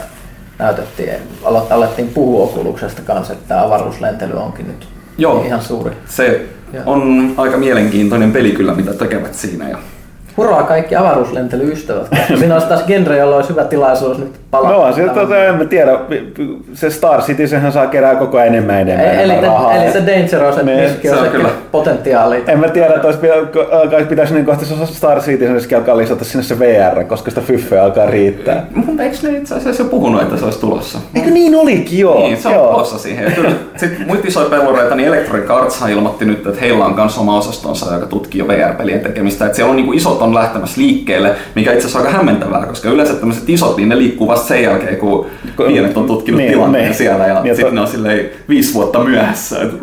[0.59, 1.11] näytettiin.
[1.71, 4.89] Alettiin puhua Oculuksesta kanssa, että tämä avaruuslentely onkin nyt
[5.19, 5.45] Joo.
[5.47, 5.97] ihan suuri.
[6.09, 6.47] Se
[6.87, 9.69] On aika mielenkiintoinen peli kyllä, mitä tekevät siinä.
[9.69, 9.79] Ja
[10.37, 12.07] Hurraa kaikki avaruuslentelyystävät.
[12.39, 14.73] Siinä olisi taas genre, jolla olisi hyvä tilaisuus nyt palata.
[14.75, 15.93] No se, tota, en mä tiedä,
[16.75, 19.75] se Star City, sehän saa kerää koko ajan enemmän enemmän, eli, enemmän rahaa.
[19.75, 21.49] eli se Dangerous, että Niin, on se kyllä.
[21.73, 22.45] potentiaali.
[22.47, 26.25] En mä tiedä, että olisi, pitä- pitäisi niin kohta se Star City sen alkaa lisätä
[26.25, 28.67] sinne se VR, koska sitä fyffeä alkaa riittää.
[28.75, 30.99] Mutta eikö ne itse asiassa jo puhunut, että se olisi tulossa?
[31.15, 32.19] Eikö niin olikin, joo.
[32.19, 32.73] Niin, se on joo.
[32.73, 33.25] tulossa siihen.
[33.25, 37.19] Ja kyllä, sitten muita isoja pelureita, niin Electronic Arts ilmoitti nyt, että heillä on myös
[37.19, 39.45] oma osastonsa, joka tutkii jo VR-pelien tekemistä.
[39.47, 42.89] Että siellä on niin isot on lähtemässä liikkeelle, mikä itse asiassa on aika hämmentävää, koska
[42.91, 45.27] yleensä tämmöiset isot, niin ne liikkuu vasta sen jälkeen, kun
[45.67, 46.95] pienet on tutkinut Niin, tilanteen niin.
[46.95, 47.27] siellä.
[47.27, 49.57] Ja Niin, sitten to- ne on silleen viisi vuotta myöhässä.
[49.63, 49.77] Että,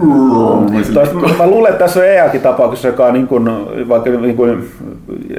[0.94, 3.50] Toista, mä, luulen, että tässä on EAkin tapaus, joka on niin kuin,
[3.90, 4.70] vaikka niin kuin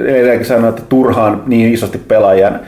[0.06, 2.60] Eiläkin sanoi, että turhaan niin isosti pelaajan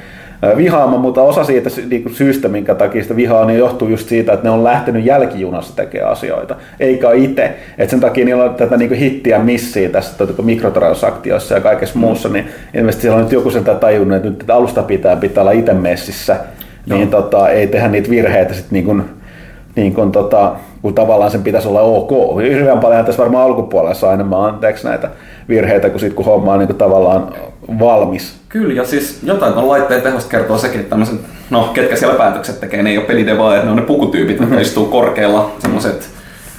[0.43, 4.33] ää, vihaama, mutta osa siitä niin syystä, minkä takia sitä vihaa, niin johtuu just siitä,
[4.33, 7.55] että ne on lähtenyt jälkijunassa tekemään asioita, eikä itse.
[7.79, 12.29] Et sen takia niillä on tätä niin hittiä missiä tässä tuota, mikrotransaktioissa ja kaikessa muussa,
[12.29, 15.53] niin ilmeisesti siellä on nyt joku sen tajunnut, että nyt että alusta pitää, pitää olla
[15.53, 16.37] itse messissä,
[16.87, 19.05] niin tota, ei tehdä niitä virheitä sitten niin
[19.77, 20.53] niin kun, tota,
[20.83, 22.11] kun tavallaan sen pitäisi olla ok.
[22.43, 25.09] Hirveän paljon tässä varmaan alkupuolella saa enemmän anteeksi näitä
[25.49, 27.33] virheitä, kun, sit, kun homma on niin kuin tavallaan
[27.79, 28.37] valmis.
[28.49, 31.21] Kyllä, ja siis jotain on laitteen tehosta kertoo sekin, että tämmöiset,
[31.51, 34.87] no ketkä siellä päätökset tekee, ne ei ole pelidevaa, ne on ne pukutyypit, jotka istuu
[34.87, 36.09] korkealla, semmoiset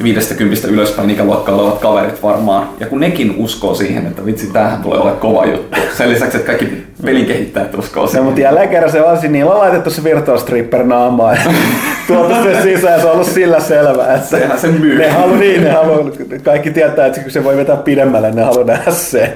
[0.04, 2.70] 50 ylöspäin ikäluokkaa olevat kaverit varmaan.
[2.80, 5.78] Ja kun nekin uskoo siihen, että vitsi, tämähän tulee olemaan kova juttu.
[5.98, 8.24] Sen lisäksi, että kaikki pelin kehittäjät uskoo No, siihen.
[8.26, 11.42] mutta jälleen kerran se on, niillä on laitettu se virtual stripper naamaan ja
[12.08, 14.16] tuotu sen sisään, se on ollut sillä selvää.
[14.16, 14.98] Että Sehän sen myy.
[14.98, 16.12] Ne halu, niin, ne halu,
[16.44, 19.34] kaikki tietää, että kun se voi vetää pidemmälle, ne haluaa nähdä sen.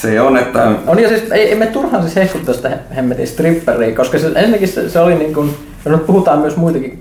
[0.00, 3.96] Se on, että On ja siis ei, ei me turhaan siis hehkuttaa sitä hemmetin stripperiä,
[3.96, 5.50] koska se, ensinnäkin se, se oli niin kuin,
[5.84, 6.98] ja nyt puhutaan myös muitakin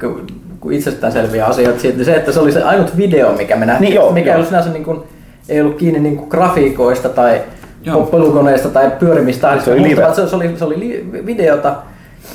[0.62, 3.66] kuin, kuin itsestäänselviä asioita siitä, niin se, että se oli se ainut video, mikä me
[3.66, 4.34] nähtiin, Niin joo, mikä joo.
[4.34, 5.00] ei ollut sinänsä niin kuin,
[5.50, 7.42] ei ollut kiinni niin kuin grafiikoista tai
[7.84, 8.04] Joo.
[8.06, 10.02] pelukoneista tai pyörimistahdista, Se oli live.
[10.02, 11.76] vaan se, se, oli, se oli li, videota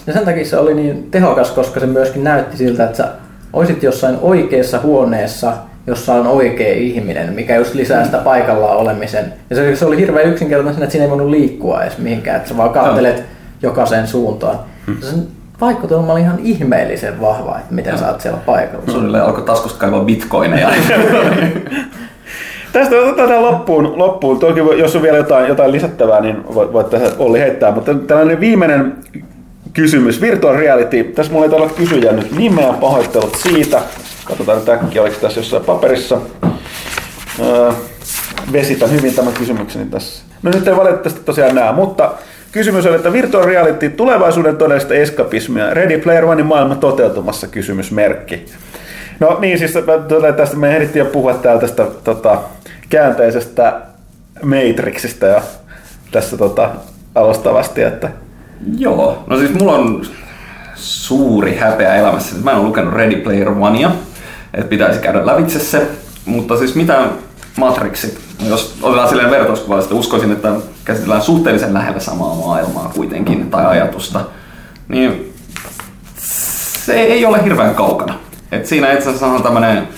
[0.06, 3.08] ja sen takia se oli niin tehokas, koska se myöskin näytti siltä, että sä
[3.52, 5.52] olisit jossain oikeassa huoneessa,
[5.86, 9.32] jossa on oikea ihminen, mikä just lisää sitä paikallaan olemisen.
[9.50, 12.48] Ja se, se oli hirveän yksinkertainen siinä, että siinä ei voinut liikkua edes mihinkään, että
[12.48, 13.22] sä vaan kattelet
[13.62, 14.58] jokaiseen suuntaan.
[14.86, 14.96] Hmm.
[15.60, 18.92] Vaikutelma oli ihan ihmeellisen vahva, että miten sä oot siellä paikalla.
[18.92, 20.70] suunnilleen alkoi taskusta kaivaa bitcoineja.
[22.72, 23.98] Tästä otetaan tähän loppuun.
[23.98, 24.38] loppuun.
[24.38, 27.72] Toki jos on vielä jotain, jotain lisättävää, niin voit, voit tässä Olli heittää.
[27.72, 28.96] Mutta tällainen viimeinen
[29.72, 30.20] kysymys.
[30.20, 31.04] Virtual reality.
[31.04, 32.72] Tässä mulla ei tarvitse kysyä nyt nimeä.
[32.72, 33.80] Pahoittelut siitä.
[34.24, 36.18] Katsotaan nyt äkkiä, oliko tässä jossain paperissa.
[37.40, 37.72] Öö,
[38.52, 40.24] vesitän hyvin tämän kysymykseni tässä.
[40.42, 42.12] No nyt ei valitettavasti tosiaan näe, mutta
[42.52, 48.46] kysymys on, että virtual reality, tulevaisuuden todellista eskapismia, Ready Player Onein maailma toteutumassa, kysymysmerkki.
[49.20, 49.74] No niin, siis
[50.36, 52.38] tästä me ehdittiin jo puhua täällä tästä tota,
[52.88, 53.80] käänteisestä
[54.42, 55.42] Matrixista ja
[56.12, 56.70] tässä tota,
[57.14, 58.10] alustavasti, että
[58.78, 60.06] Joo, no siis mulla on
[60.74, 63.90] suuri häpeä elämässä, että mä en ole lukenut Ready Player Onea,
[64.54, 65.86] että pitäisi käydä lävitse se,
[66.24, 67.06] mutta siis mitä
[67.56, 68.18] Matrixit,
[68.48, 70.52] jos otetaan silleen vertauskuvallisesti, uskoisin, että
[70.86, 74.20] käsitellään suhteellisen lähellä samaa maailmaa kuitenkin, tai ajatusta,
[74.88, 75.32] niin
[76.16, 78.14] se ei ole hirveän kaukana.
[78.52, 79.88] Et siinä itse asiassa on tämmöinen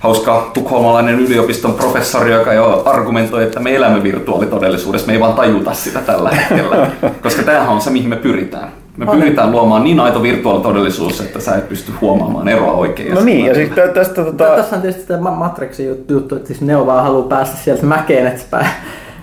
[0.00, 5.74] hauska tukholmalainen yliopiston professori, joka jo argumentoi, että me elämme virtuaalitodellisuudessa, me ei vaan tajuta
[5.74, 6.90] sitä tällä hetkellä.
[7.22, 8.68] Koska tämähän on se, mihin me pyritään.
[8.96, 13.14] Me pyritään luomaan niin aito virtuaalitodellisuus, että sä et pysty huomaamaan eroa oikein.
[13.14, 16.12] no niin, ja siis tä- tästä tota, Tä- Tässä on tietysti tämä Ma- Matrixin juttu,
[16.12, 18.66] juttu, että siis Neo vaan haluaa päästä sieltä mäkeen, että se,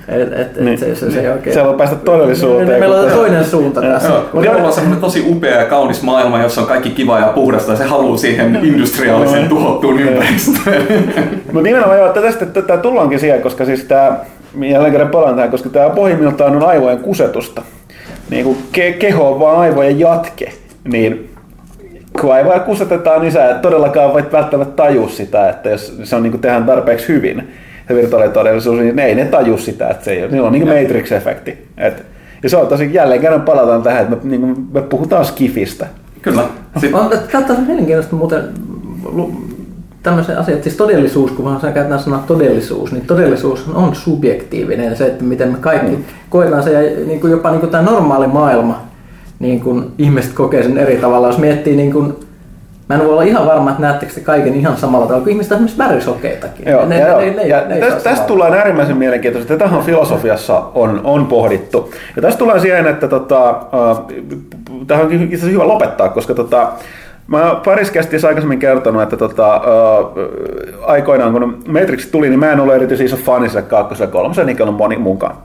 [0.08, 0.78] et, et, et Niin.
[0.78, 1.53] se, se, se ei oikein...
[1.53, 4.10] Se haluaa päästä todellisuuteen, Niin, Meillä on toinen suunta tässä.
[4.10, 7.72] Joo, mutta on semmoinen tosi upea ja kaunis maailma, jossa on kaikki kiva ja puhdasta
[7.72, 10.84] ja se haluaa siihen industriaaliseen tuhottuun ympäristöön.
[11.45, 14.18] Mutta nimenomaan joo, että tästä tätä tullaankin siihen, koska siis tämä,
[14.62, 17.62] jälleen kerran palaan tähän, koska tämä pohjimmiltaan on aivojen kusetusta.
[18.30, 20.51] Niin kuin ke- keho on vaan aivojen jatke,
[20.84, 21.30] niin
[22.22, 26.24] kun aivoja kusetetaan, niin sä et todellakaan voit välttämättä tajua sitä, että jos se on
[26.24, 27.47] niin kuin tehdään tarpeeksi hyvin,
[27.88, 30.31] se virtuaalitodellisuus, niin ne ei ne taju sitä, että se ei ole.
[30.31, 31.51] Niillä on niin kuin Matrix-efekti.
[31.77, 32.03] Et,
[32.43, 35.88] ja se on tosi, jälleen kerran palataan tähän, että me, niin kuin, me puhutaan skifistä.
[36.21, 36.43] Kyllä.
[37.31, 38.43] Tämä on mielenkiintoista muuten
[40.03, 45.23] tämmöiset asiat, siis todellisuus, kun vaan käytetään sanaa todellisuus, niin todellisuus on subjektiivinen, se, että
[45.23, 46.03] miten me kaikki mm.
[46.29, 48.83] koetaan se, ja niin kuin jopa niin kuin tämä normaali maailma,
[49.39, 52.13] niin kuin ihmiset kokee sen eri tavalla, jos miettii niin kuin,
[52.89, 55.51] Mä en voi olla ihan varma, että näettekö te kaiken ihan samalla tavalla, kun ihmiset
[55.51, 56.71] on esimerkiksi värisokeitakin.
[56.71, 57.35] Joo, ne, ja, ne, joo.
[57.35, 59.53] ne, ja ne, tästä, tästä tullaan äärimmäisen mielenkiintoista.
[59.53, 61.91] Tätähän filosofiassa on, on pohdittu.
[62.15, 63.97] Ja tästä tullaan siihen, että tota, äh,
[64.88, 66.71] tähän onkin itse asiassa hyvä lopettaa, koska tota,
[67.27, 69.61] Mä pariskästissä aikaisemmin kertonut, että tota, äh,
[70.85, 74.57] aikoinaan kun Matrix tuli, niin mä en ollut erityisen iso fani sille kakkoselle kolmoselle, niin
[74.57, 75.35] kuin on moni mukaan.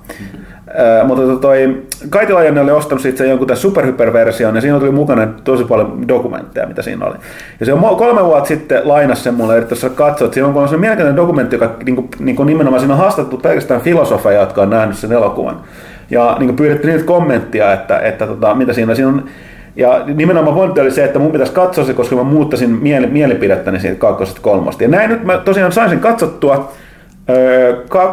[1.05, 5.27] Mutta tota toi, Kaitilajanne oli ostanut siitä sen jonkun tämän superhyperversion ja siinä tuli mukana
[5.45, 7.17] tosi paljon dokumentteja, mitä siinä oli.
[7.61, 10.77] Ja se on kolme vuotta sitten lainas sen mulle, että katsoa, että siinä on se
[10.77, 14.71] mielenkiintoinen dokumentti, joka niin kuin, niin kuin nimenomaan siinä on haastattu pelkästään filosofeja, jotka on
[14.71, 15.61] nähnyt sen elokuvan.
[16.11, 18.95] Ja niin kuin pyydetty niitä kommenttia, että, että tota, mitä siinä.
[18.95, 19.25] Siinä on
[19.77, 23.81] ja nimenomaan pointti oli se, että mun pitäisi katsoa se, koska mä muuttasin mieli, mielipidettäni
[23.81, 24.83] siitä kakkosesta kolmosta.
[24.83, 26.73] Ja näin nyt mä tosiaan sain sen katsottua ka-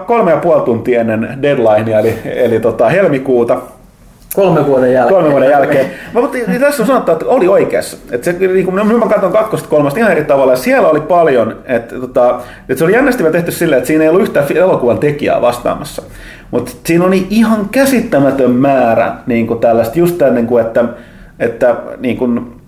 [0.08, 3.58] kolme ja puoli tuntia ennen deadlinea, eli, eli tota, helmikuuta.
[4.36, 5.16] Kolme vuoden jälkeen.
[5.16, 5.86] Kolme vuoden jälkeen.
[6.14, 7.98] Mä, mutta tässä on sanottu, että oli oikeassa.
[8.12, 10.54] Että se, niin kun, nyt mä katson kakkosta kolmasta ihan eri tavalla.
[10.54, 12.40] Ja siellä oli paljon, että, tota,
[12.70, 16.02] että se oli jännästi tehty silleen, että siinä ei ollut yhtään elokuvan tekijää vastaamassa.
[16.52, 20.86] Mutta siinä oli ihan käsittämätön määrä niin kuin tällaista, just tämän, niin kuin, että,
[21.40, 22.59] että niin kuin,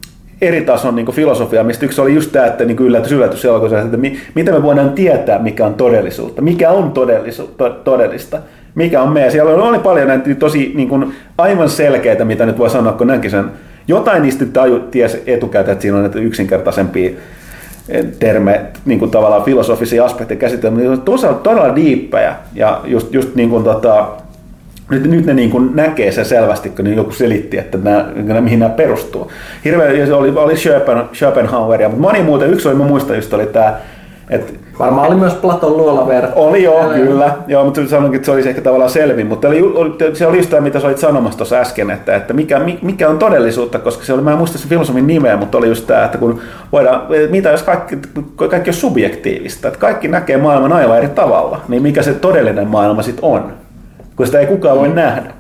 [0.42, 3.98] eri tason niin filosofia, mistä yksi oli just tämä, että niin yllätys, yllätys elokuvassa, että
[3.98, 8.40] mi, mitä me voidaan tietää, mikä on todellisuutta, mikä on todellisu, to, todellista,
[8.76, 9.32] mikä on meidän.
[9.32, 13.30] Siellä oli paljon näitä tosi niin kuin, aivan selkeitä, mitä nyt voi sanoa, kun näki
[13.30, 13.46] sen.
[13.88, 17.10] Jotain niistä taju, ties etukäteen, että siinä on näitä yksinkertaisempia
[17.90, 23.36] eh, terme, niin kuin tavallaan filosofisia aspekteja käsitellä, mutta todella, todella diippejä ja just, just
[23.36, 24.08] niin kuin, tota,
[24.92, 28.42] nyt, nyt ne niin kuin näkee sen selvästi, kun niin joku selitti, että nämä, nämä,
[28.42, 29.32] mihin nämä perustuu.
[29.66, 33.46] Hirveän, se oli, oli Schopen, Schopenhaueria, mutta moni muuten, yksi oli, mä muistan just oli
[33.46, 33.78] tämä,
[34.30, 36.28] että Varmaan oli myös Platon luolaver.
[36.36, 37.34] oli joo, kyllä.
[37.48, 39.28] Joo, mutta sanoinkin, että se olisi ehkä tavallaan selvin.
[39.28, 42.34] Mutta oli, oli, se oli just tämä, mitä sä olit sanomassa tuossa äsken, että, että
[42.34, 45.68] mikä, mikä, on todellisuutta, koska se oli, mä en muista se filosofin nimeä, mutta oli
[45.68, 46.40] just tämä, että kun
[46.72, 47.98] voidaan, mitä jos kaikki,
[48.50, 53.02] kaikki on subjektiivista, että kaikki näkee maailman aivan eri tavalla, niin mikä se todellinen maailma
[53.02, 53.54] sitten on,
[54.16, 55.34] kun sitä ei kukaan voi nähdä.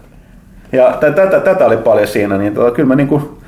[0.72, 3.42] Ja tätä, tätä oli paljon siinä, niin tota, kyllä mä niinku,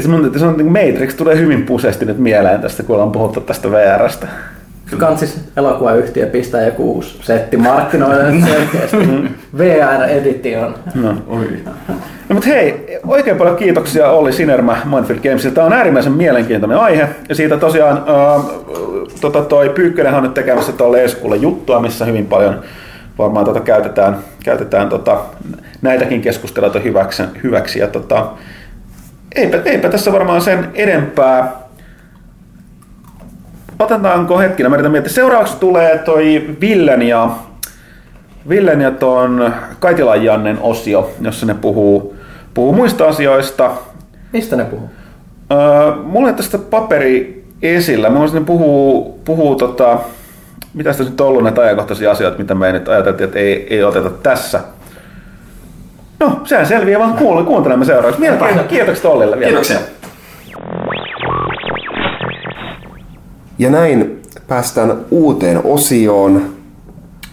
[0.00, 3.40] se on, se on, niin Matrix tulee hyvin pusesti nyt mieleen tästä, kun ollaan puhuttu
[3.40, 4.26] tästä VRstä.
[4.98, 8.96] Kansis elokuvayhtiö pistää joku uusi setti markkinoille selkeästi.
[9.58, 10.74] VR Edition.
[10.94, 11.16] No.
[11.26, 11.48] Oi.
[12.28, 15.54] No, mutta hei, oikein paljon kiitoksia Olli Sinermä Mindfield Gamesilta.
[15.54, 17.08] Tämä on äärimmäisen mielenkiintoinen aihe.
[17.28, 18.44] Ja siitä tosiaan äh,
[19.20, 22.60] tota toi Pyykkönen on nyt tekemässä tuolle Eskulle juttua, missä hyvin paljon
[23.18, 25.20] varmaan tota käytetään, käytetään tota,
[25.82, 27.22] näitäkin keskusteluita hyväksi.
[27.42, 27.78] hyväksi.
[27.78, 28.26] Ja tota,
[29.34, 31.52] eipä, eipä tässä varmaan sen enempää
[33.78, 35.12] otetaanko hetkinen, mä yritän miettiä.
[35.12, 37.30] Seuraavaksi tulee toi Villen ja,
[38.48, 42.16] Villen ja ton Kaitilan Jannen osio, jossa ne puhuu,
[42.54, 43.70] puhuu muista asioista.
[44.32, 44.90] Mistä ne puhuu?
[45.52, 48.10] Öö, mulla on tästä paperi esillä.
[48.10, 49.98] Mä ne puhuu, puhuu tota,
[50.74, 53.66] mitä tässä nyt on ollut näitä ajankohtaisia asioita, mitä me ei nyt ajateltiin, että ei,
[53.70, 54.60] ei oteta tässä.
[56.20, 58.20] No, sehän selviää vaan kuule, kuuntelemme seuraavaksi.
[58.20, 58.68] Mielenkiintoista.
[58.68, 59.48] Kiitoksia Ollille vielä.
[59.48, 59.78] Kiitoksia.
[63.58, 66.54] Ja näin päästään uuteen osioon.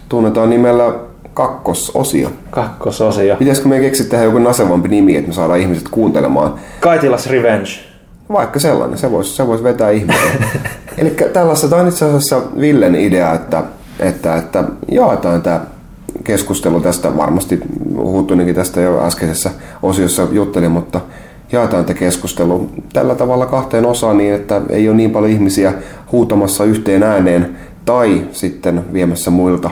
[0.08, 0.92] Tunnetaan nimellä
[1.34, 2.32] kakkososio.
[2.50, 3.36] Kakkososio.
[3.36, 6.54] Pitäisikö me keksiä tähän joku nasevampi nimi, että me saadaan ihmiset kuuntelemaan?
[6.80, 7.89] Kaitilas Revenge.
[8.32, 10.30] Vaikka sellainen, se voisi se vois vetää ihmisiä.
[10.98, 13.62] Eli tällaista, tämä on itse asiassa Villen idea, että,
[14.00, 15.60] että, että jaetaan tämä
[16.24, 17.60] keskustelu tästä, varmasti
[17.96, 19.50] Huttunenkin tästä jo äskeisessä
[19.82, 21.00] osiossa jutteli, mutta
[21.52, 25.72] jaetaan tämä keskustelu tällä tavalla kahteen osaan niin, että ei ole niin paljon ihmisiä
[26.12, 29.70] huutamassa yhteen ääneen tai sitten viemässä muilta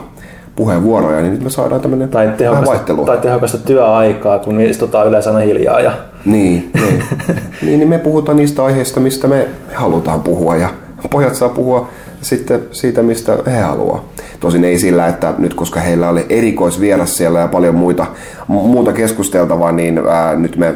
[0.59, 5.45] puheenvuoroja, niin nyt me saadaan tämmöinen tai tehokasta, tai tehokasta työaikaa, kun istutaan yleensä aina
[5.45, 5.79] hiljaa.
[5.79, 5.91] Ja...
[6.25, 7.03] Niin, niin.
[7.61, 10.69] niin, niin me puhutaan niistä aiheista, mistä me halutaan puhua ja
[11.11, 11.89] pojat saa puhua
[12.21, 14.03] sitten siitä, mistä he haluaa.
[14.39, 18.05] Tosin ei sillä, että nyt koska heillä oli erikoisvieras siellä ja paljon muita,
[18.47, 20.75] muuta keskusteltavaa, niin ää, nyt me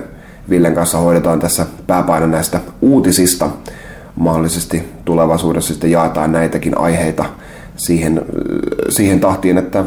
[0.50, 3.50] Villen kanssa hoidetaan tässä pääpaino näistä uutisista.
[4.16, 7.26] Mahdollisesti tulevaisuudessa sitten jaetaan näitäkin aiheita
[7.76, 8.22] siihen,
[8.90, 9.84] siihen tahtiin, että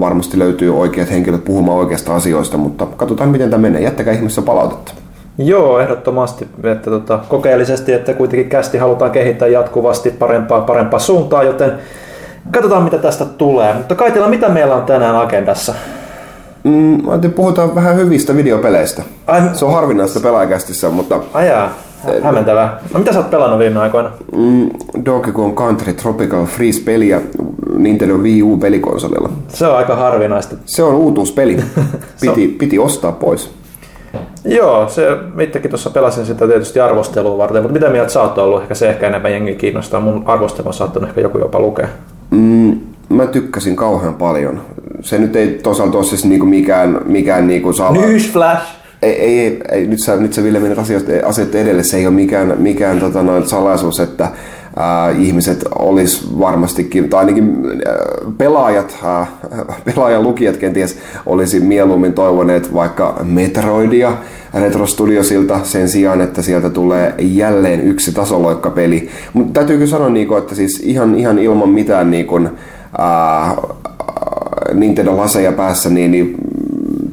[0.00, 3.82] varmasti löytyy oikeat henkilöt puhumaan oikeasta asioista, mutta katsotaan miten tämä menee.
[3.82, 4.92] Jättäkää ihmeessä palautetta.
[5.38, 6.48] Joo, ehdottomasti.
[6.64, 11.72] Että tota, kokeellisesti, että kuitenkin kästi halutaan kehittää jatkuvasti parempaa parempaa suuntaan, joten
[12.50, 13.74] katsotaan mitä tästä tulee.
[13.74, 15.74] Mutta Kaitila, mitä meillä on tänään agendassa?
[16.64, 17.02] Mm,
[17.34, 19.02] puhutaan vähän hyvistä videopeleistä.
[19.26, 21.20] Ai, se on harvinaista pelaajakästissä, mutta...
[21.34, 21.70] Ajaa,
[22.22, 22.80] hämmentävää.
[22.92, 24.10] No mitä sä oot pelannut viime aikoina?
[24.36, 24.70] Mm,
[25.04, 27.20] Donkey Kong Country Tropical Freeze-peliä
[27.76, 29.28] Nintendo Wii U-pelikonsolilla.
[29.48, 30.56] Se on aika harvinaista.
[30.66, 31.56] Se on uutuuspeli.
[32.20, 33.50] Piti, piti ostaa pois.
[34.44, 35.08] Joo, se
[35.40, 38.62] itsekin tuossa pelasin sitä tietysti arvostelua varten, mutta mitä mieltä sä oot ollut?
[38.62, 40.00] Ehkä se ehkä enemmän jengi kiinnostaa.
[40.00, 41.88] Mun arvostelu on saattanut ehkä joku jopa lukea.
[42.30, 44.60] Mm, mä tykkäsin kauhean paljon.
[45.00, 47.92] Se nyt ei toisaalta ole siis niinku mikään, mikään niinku saa...
[47.92, 48.77] Newsflash!
[49.02, 52.54] Ei, ei, ei, nyt sä, nyt sä Ville asioita, asioita edelle, se ei ole mikään,
[52.58, 57.56] mikään tota, noin salaisuus, että äh, ihmiset olisi varmastikin, tai ainakin
[57.88, 58.98] äh, pelaajat,
[59.94, 64.16] pelaajan lukijat kenties olisi mieluummin toivoneet vaikka Metroidia
[64.54, 69.08] Retro Studiosilta sen sijaan, että sieltä tulee jälleen yksi tasoloikkapeli.
[69.32, 73.56] Mutta täytyy kyllä sanoa, niinku, että siis ihan, ihan ilman mitään niinku, äh,
[74.72, 76.34] Nintendo-laseja päässä, niin, niin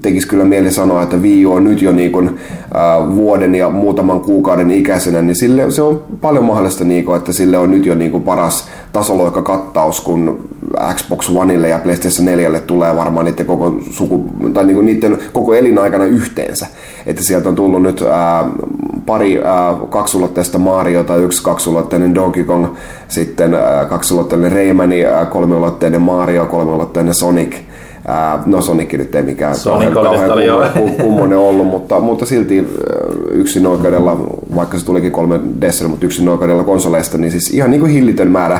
[0.05, 3.69] tekisi kyllä mieli sanoa, että Wii U on nyt jo niin kuin, äh, vuoden ja
[3.69, 7.85] muutaman kuukauden ikäisenä, niin sille, se on paljon mahdollista, niin kuin, että sille on nyt
[7.85, 10.49] jo niin kuin paras tasoloikka kattaus, kun
[10.95, 15.53] Xbox Oneille ja PlayStation 4 tulee varmaan niiden koko, suku, tai niin kuin niiden koko
[15.53, 16.67] elinaikana yhteensä.
[17.05, 18.45] Että sieltä on tullut nyt ää,
[19.05, 22.65] pari ää, kaksulotteista Mariota, yksi kaksulotteinen Donkey Kong,
[23.07, 24.89] sitten ää, kaksulotteinen Rayman,
[25.29, 27.55] kolmiulotteinen Mario, kolmiulotteinen Sonic–
[28.07, 32.67] Ää, no Sonic nyt ei mikään Sonic kauhean, kauhean kummonen, kummonen ollut, mutta, mutta silti
[33.31, 34.17] yksin oikeudella,
[34.55, 38.31] vaikka se tulikin kolme Dessel, mutta yksin oikeudella konsoleista, niin siis ihan niin kuin hillitön
[38.31, 38.59] määrä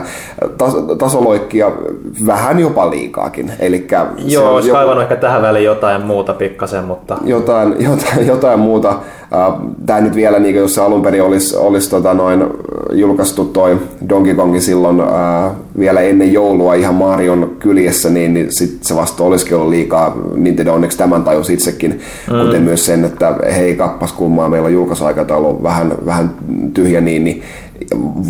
[0.57, 1.71] tas, tasoloikkia,
[2.25, 3.51] vähän jopa liikaakin.
[3.59, 7.17] Elikkä Joo, olisi joku, kaivannut ehkä tähän väliin jotain muuta pikkasen, mutta...
[7.25, 8.99] Jotain, jotain, jotain muuta.
[9.85, 12.45] Tämä nyt vielä, niin jos se alun perin olisi, olisi tota noin,
[12.91, 13.77] julkaistu toi
[14.09, 19.23] Donkey Kongi silloin ää, vielä ennen joulua ihan Marion kyljessä, niin, niin sit se vasta
[19.23, 20.17] olisikin ollut liikaa.
[20.35, 21.99] Nintendo onneksi tämän tajus itsekin,
[22.31, 22.45] mm.
[22.45, 26.35] kuten myös sen, että hei kappas kummaa, meillä on julkaisuaikataulu vähän, vähän
[26.73, 27.43] tyhjä, niin, niin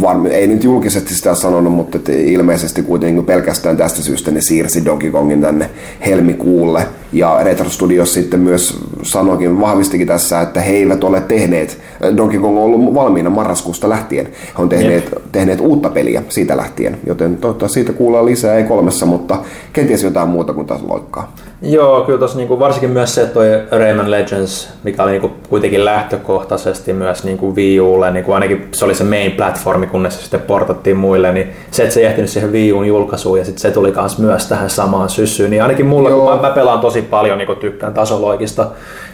[0.02, 5.12] var, ei nyt julkisesti sitä sanonut, mutta ilmeisesti kuitenkin pelkästään tästä syystä ne siirsi Donkey
[5.12, 5.70] Kongin tänne
[6.06, 6.88] helmikuulle.
[7.14, 11.80] Ja Retro Studios sitten myös sanoikin, vahvistikin tässä, että he eivät ole tehneet,
[12.18, 14.26] Donkey Kong on ollut valmiina marraskuusta lähtien.
[14.26, 19.06] He on tehneet, tehneet uutta peliä siitä lähtien, joten toivottavasti siitä kuullaan lisää, ei kolmessa,
[19.06, 19.38] mutta
[19.74, 21.36] kenties jotain muuta kuin taas loikkaa.
[21.62, 25.86] Joo, kyllä tuossa niinku, varsinkin myös se, että toi Rayman Legends, mikä oli niinku, kuitenkin
[25.86, 30.42] lähtökohtaisesti myös niinku Wii Ulle, niinku, ainakin se oli se main platformi, kunnes se sitten
[30.42, 33.72] portattiin muille, niin se, että se ei ehtinyt siihen Wii Uun julkaisuun ja sitten se
[33.72, 36.20] tuli kans myös tähän samaan syssyyn, niin ainakin mulla, Joo.
[36.20, 38.68] kun mä, mä pelaan tosi paljon, niin tykkään tasoloikista,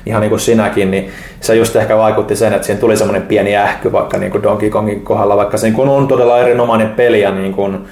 [0.05, 1.09] ihan niin kuin sinäkin, niin
[1.41, 4.69] se just ehkä vaikutti sen, että siinä tuli semmoinen pieni ähky vaikka niin kuin Donkey
[4.69, 7.85] Kongin kohdalla, vaikka se niin on todella erinomainen peli ja niin kuin,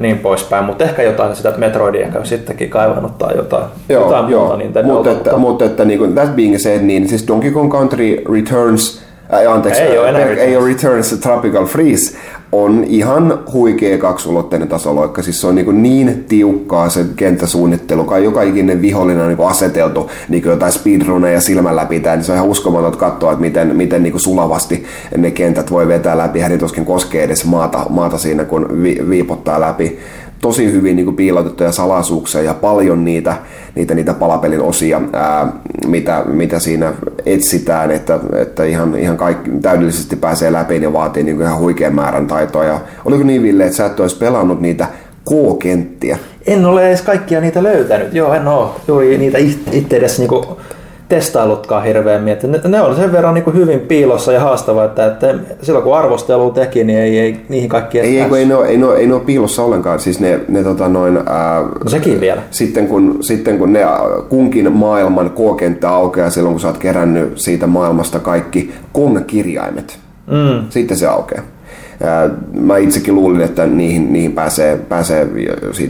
[0.00, 4.58] niin poispäin, mutta ehkä jotain sitä Metroidia ehkä sittenkin kaivannut tai jotain, joo, jotain joo.
[4.58, 8.24] muuta Mutta että, mutta että niin kuin, that being said, niin siis Donkey Kong Country
[8.32, 9.02] Returns
[9.32, 12.18] Ää, anteeksi, ei ole, enää ei ole Returns Tropical Freeze,
[12.52, 15.22] on ihan huikea kaksulotteinen tasoloikka.
[15.22, 20.10] Siis se on niin, niin tiukkaa se kenttäsuunnittelu, kai joka ikinen vihollinen on niin aseteltu
[20.28, 24.20] niin jotain speedruneja silmällä pitää, niin se on ihan uskomaton katsoa, että miten, miten niin
[24.20, 24.84] sulavasti
[25.16, 26.40] ne kentät voi vetää läpi.
[26.40, 29.98] Hän tuskin koskee edes maata, maata siinä, kun vi, viipottaa läpi
[30.40, 33.36] tosi hyvin niin kuin piilotettuja salaisuuksia ja paljon niitä,
[33.74, 35.52] niitä, niitä palapelin osia, ää,
[35.86, 36.92] mitä, mitä siinä
[37.26, 41.94] etsitään, että, että ihan, ihan kaikki täydellisesti pääsee läpi ja vaatii niin kuin ihan huikean
[41.94, 42.64] määrän taitoa.
[42.64, 44.86] Ja oliko niin Ville, että sä et olisi pelannut niitä
[45.24, 46.18] K-kenttiä?
[46.46, 48.14] En ole edes kaikkia niitä löytänyt.
[48.14, 49.38] Joo, en ole juuri niitä
[49.72, 50.56] itse edes niinku
[51.10, 52.32] testaillutkaan hirveämmin.
[52.32, 55.84] Että ne, ne on sen verran niin kuin hyvin piilossa ja haastava, että, että silloin
[55.84, 58.86] kun arvostelu teki, niin ei, ei niihin kaikkiin ei, ei, ei, ne ole, ei, ne
[58.86, 60.00] ole, ei ne ole piilossa ollenkaan.
[60.00, 62.42] Siis ne, ne tota noin, ää, no sekin vielä.
[62.50, 63.80] Sitten kun, sitten kun ne
[64.28, 70.66] kunkin maailman K-kenttä aukeaa silloin, kun sä oot kerännyt siitä maailmasta kaikki kun-kirjaimet, mm.
[70.68, 71.42] sitten se aukeaa.
[72.60, 75.28] Mä itsekin luulin, että niihin, niihin pääsee, pääsee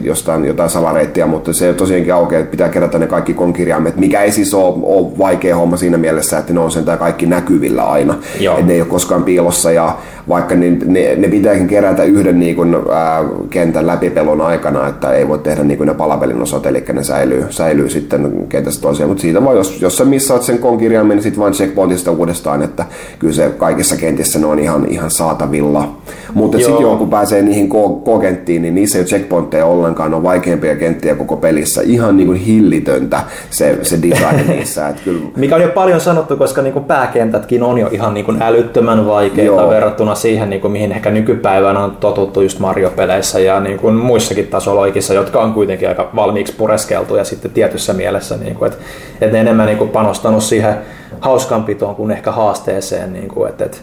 [0.02, 4.32] jostain jotain salareittiä, mutta se tosiaankin aukeaa, että pitää kerätä ne kaikki konkirjaimet, mikä ei
[4.32, 8.14] siis ole, ole vaikea homma siinä mielessä, että ne on sentään kaikki näkyvillä aina.
[8.54, 9.96] Että ne ei ole koskaan piilossa ja
[10.28, 15.28] vaikka ne, ne, ne pitääkin kerätä yhden niin kuin, ää, kentän läpipelon aikana, että ei
[15.28, 19.22] voi tehdä niin kuin ne palapelin osat, eli ne säilyy, säilyy sitten kentässä tosiaan, mutta
[19.22, 22.84] siitä vaan, jos, jos sä missaat sen konkirjaimen, niin sitten vain checkpointista uudestaan, että
[23.18, 25.99] kyllä se kaikissa kentissä ne on ihan, ihan saatavilla.
[26.34, 30.76] Mutta sitten jo, kun pääsee niihin K-kenttiin, niin niissä ei ole checkpointteja ollenkaan, on vaikeampia
[30.76, 31.82] kenttiä koko pelissä.
[31.84, 33.20] Ihan niin kuin hillitöntä
[33.50, 34.88] se, se design niissä.
[34.88, 35.20] Että kyllä...
[35.36, 39.06] Mikä on jo paljon sanottu, koska niin kuin pääkentätkin on jo ihan niin kuin älyttömän
[39.06, 39.70] vaikeita Joo.
[39.70, 44.46] verrattuna siihen, niin kuin, mihin ehkä nykypäivänä on totuttu just Mario-peleissä ja niin kuin muissakin
[44.46, 48.84] tasoloikissa, jotka on kuitenkin aika valmiiksi pureskeltu ja sitten tietyssä mielessä, niin kuin, että,
[49.20, 50.74] että ne enemmän niin kuin panostanut siihen
[51.20, 53.12] hauskanpitoon kuin ehkä haasteeseen.
[53.12, 53.78] Niin kuin, että, että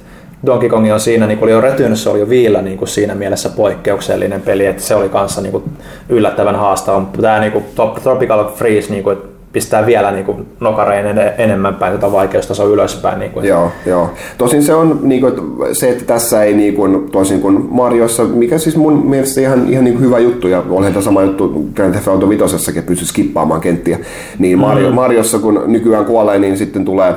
[0.46, 2.88] Donkey Kong on siinä, niin kuin oli jo Returns, se oli jo viillä niin kuin
[2.88, 5.64] siinä mielessä poikkeuksellinen peli, että se oli kanssa niin kuin
[6.10, 7.10] yllättävän haastava.
[7.22, 7.66] Tämä niin kuin
[8.04, 9.18] Tropical Freeze, niin kuin,
[9.54, 13.20] pistää vielä niin kuin nokareen enemmän päin tätä vaikeustasoa ylöspäin.
[13.20, 13.46] Niin kuin.
[13.46, 14.10] Joo, joo.
[14.38, 15.34] Tosin se on niin kuin,
[15.72, 19.84] se, että tässä ei niin kuin, toisin kuin Mariossa, mikä siis mun mielestä ihan, ihan
[19.84, 23.08] niin kuin hyvä juttu, ja olihan tämä sama juttu Grand Theft Auto 5 että pystyy
[23.08, 24.00] skippaamaan kenttiä,
[24.40, 24.96] niin Mario, mm.
[24.96, 27.14] Mariossa kun nykyään kuolee, niin sitten tulee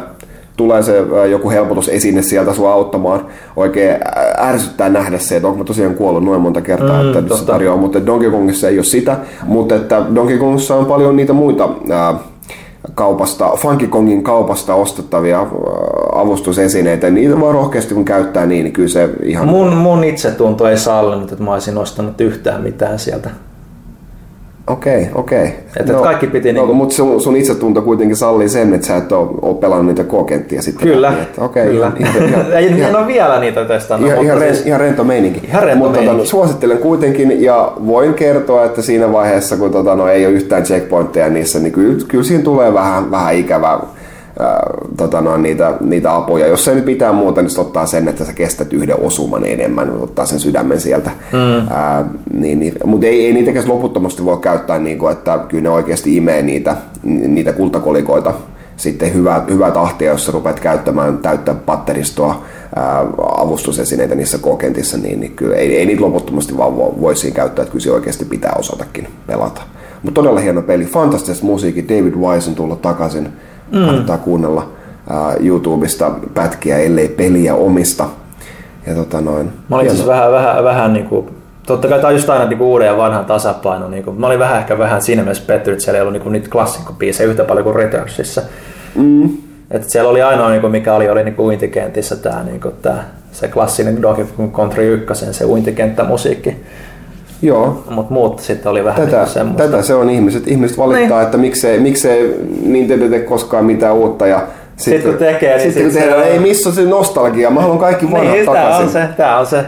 [0.61, 3.27] tulee se ää, joku helpotusesine sieltä sua auttamaan.
[3.57, 7.21] Oikein ää, ärsyttää nähdä se, että onko mä tosiaan kuollut noin monta kertaa, Mm, että
[7.21, 9.17] nyt se tarjoaa, mutta Donkey Kongissa ei ole sitä.
[9.47, 12.15] Mutta että Donkey Kongissa on paljon niitä muita ää,
[12.95, 15.47] kaupasta, Funky Kongin kaupasta ostettavia ää,
[16.13, 17.11] avustusesineitä.
[17.11, 19.49] Niitä vaan rohkeasti kun käyttää niin, niin kyllä se ihan...
[19.49, 23.31] Mun, mun itsetunto ei sallinut, että mä olisin ostanut yhtään mitään sieltä.
[24.73, 25.55] Okei, okei.
[25.81, 29.13] Että kaikki piti no, niinku- mutta sun, sun itsetunto kuitenkin sallii sen, että sä et
[29.13, 30.89] ole, ole pelannut niitä K-kenttiä sitten.
[30.89, 31.93] Kyllä, läpi, että Okei, kyllä.
[31.99, 34.11] ihan, ihan, ei, ihan, en ole vielä niitä testannut.
[34.11, 35.41] ihan, ihan, ren, siis- ihan rento meininki.
[35.49, 36.17] Ihan rento mutta meininki.
[36.19, 40.63] Tota, suosittelen kuitenkin ja voin kertoa, että siinä vaiheessa, kun tota, no, ei ole yhtään
[40.63, 43.79] checkpointteja niissä, niin kyllä, kyllä siinä tulee vähän, vähän ikävää
[44.41, 44.61] ää,
[44.97, 46.47] tota, no, niitä, niitä apuja.
[46.47, 49.93] Jos ei nyt mitään muuta, niin se ottaa sen, että sä kestät yhden osuman enemmän,
[50.01, 51.11] ottaa sen sydämen sieltä.
[51.33, 51.69] Mm.
[51.71, 55.71] Ää, niin, niin, mutta ei, ei niitäkään loputtomasti voi käyttää, niin kuin, että kyllä ne
[55.71, 58.35] oikeasti imee niitä, niitä kultakolikoita
[58.77, 62.45] sitten hyvää, hyvää tahtia, jos sä rupeat käyttämään täyttä patteristoa,
[62.77, 63.07] ää,
[63.37, 67.63] avustusesineitä niissä kokentissä, niin, niin kyllä ei, ei niitä loputtomasti vaan voi, voi siinä käyttää,
[67.63, 69.63] että kyllä se oikeasti pitää osatakin pelata.
[70.03, 73.29] Mutta todella hieno peli, fantastista musiikki, David Wise on tullut takaisin,
[73.73, 73.87] mm.
[73.87, 74.69] kannattaa kuunnella
[75.11, 78.09] ää, YouTubesta pätkiä, ellei peliä omista.
[78.87, 79.53] Ja tota noin.
[79.69, 81.29] Mä olin siis vähän, vähän, vähän niin kuin,
[81.67, 83.89] totta kai tämä on just aina niin uuden ja vanhan tasapaino.
[83.89, 86.23] Niin kuin, mä olin vähän ehkä vähän siinä mielessä pettynyt, että siellä ei ollut niin
[86.23, 88.43] kuin, niitä klassikkobiisejä yhtä paljon kuin Returnsissa.
[88.95, 89.29] Mm.
[89.71, 92.75] Et siellä oli ainoa, niin kuin, mikä oli, oli niin kuin uintikentissä tämä, niin kuin,
[92.83, 96.57] tämä, se klassinen Donkey Kong Country 1, se uintikenttämusiikki.
[97.43, 99.63] Joo, Mutta muut sitten oli vähän Tätä, niin semmoista.
[99.63, 100.49] tätä se on ihmiset.
[100.49, 101.25] Ihmiset valittaa, niin.
[101.27, 102.37] että miksei, miksei
[102.67, 104.27] Nintendo tee koskaan mitään uutta.
[104.27, 104.43] Ja
[104.77, 107.51] Sitten kun tekee, niin sitten kun sit se tehdään, on- ei missä on se nostalgia,
[107.51, 108.87] mä haluan kaikki vanhat Niin, tämä takaisin.
[108.87, 109.65] on se, tämä on se.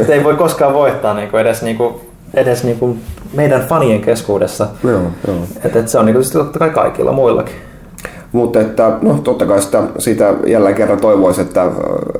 [0.00, 1.94] Että ei voi koskaan voittaa niin kuin edes, niin kuin,
[2.34, 3.00] edes niin kuin
[3.32, 4.66] meidän fanien keskuudessa.
[4.84, 5.36] Joo, joo.
[5.64, 7.54] Että et se on niin kuin, totta kai kaikilla muillakin.
[8.32, 11.62] Mutta että, no totta kai sitä, sitä jälleen kerran toivoisi, että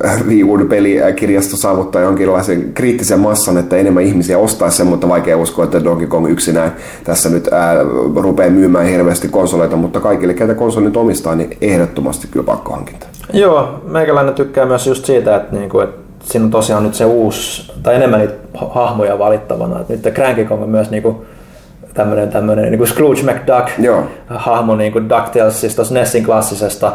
[0.05, 5.65] äh, Wii U-pelikirjasto saavuttaa jonkinlaisen kriittisen massan, että enemmän ihmisiä ostaisi sen, mutta vaikea uskoa,
[5.65, 7.75] että Donkey Kong yksinään tässä nyt ää,
[8.15, 13.07] rupeaa myymään hirveästi konsoleita, mutta kaikille, ketä konsoli nyt omistaa, niin ehdottomasti kyllä pakkohankinta.
[13.33, 17.71] Joo, meikäläinen tykkää myös just siitä, että, niinku, että siinä on tosiaan nyt se uusi,
[17.83, 19.79] tai enemmän niitä ha- hahmoja valittavana.
[19.79, 21.25] Että nyt Cranky Kong on myös niinku,
[21.93, 24.03] tämmöinen, tämmöinen niinku Scrooge McDuck Joo.
[24.27, 26.91] hahmo niinku DuckTales, siis tuossa Nessin klassisesta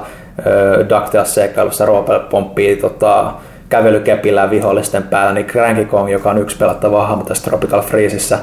[0.47, 3.33] ö, DuckTales-seikkailussa Roope pomppii tota,
[3.69, 8.39] kävelykepillä vihollisten päällä, niin Cranky Kong, joka on yksi pelattava hahmo tässä Tropical Freezessä,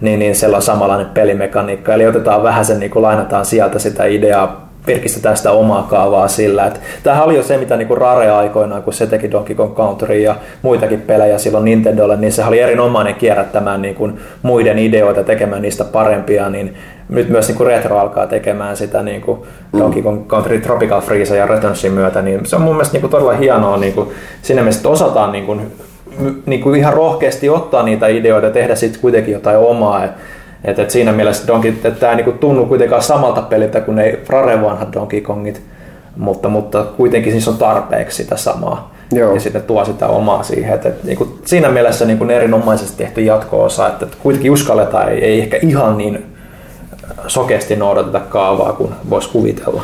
[0.00, 1.94] niin, niin siellä on samanlainen pelimekaniikka.
[1.94, 6.66] Eli otetaan vähän sen, niin kuin lainataan sieltä sitä ideaa, virkistetään sitä omaa kaavaa sillä.
[6.66, 10.18] Että tämähän oli jo se, mitä niin Rare aikoinaan, kun se teki Donkey Kong Country
[10.18, 15.62] ja muitakin pelejä silloin Nintendolle, niin se oli erinomainen kierrättämään niin kuin muiden ideoita, tekemään
[15.62, 16.74] niistä parempia, niin
[17.08, 19.38] nyt myös niin kuin Retro alkaa tekemään sitä niin kuin
[19.78, 23.10] Donkey Kong Country Tropical Freeze ja Returnsin myötä, niin se on mun mielestä niin kuin
[23.10, 24.08] todella hienoa niin kuin
[24.42, 25.72] siinä mielessä, että osataan niin kuin,
[26.46, 30.04] niin kuin ihan rohkeasti ottaa niitä ideoita ja tehdä sitten kuitenkin jotain omaa.
[30.04, 30.10] Et,
[30.64, 34.92] et siinä mielessä Donkey, että tämä niinku tunnu kuitenkaan samalta peliltä kuin ne Rare vanhat
[34.92, 35.62] Donkey Kongit,
[36.16, 38.92] mutta, mutta kuitenkin siis on tarpeeksi sitä samaa.
[39.12, 39.34] Joo.
[39.34, 40.74] Ja sitten tuo sitä omaa siihen.
[40.74, 45.40] Et, et, niinku, siinä mielessä niinku erinomaisesti tehty jatko-osa, että et kuitenkin uskalletaan, ei, ei
[45.40, 46.24] ehkä ihan niin
[47.26, 49.82] sokeasti noudateta kaavaa kuin voisi kuvitella.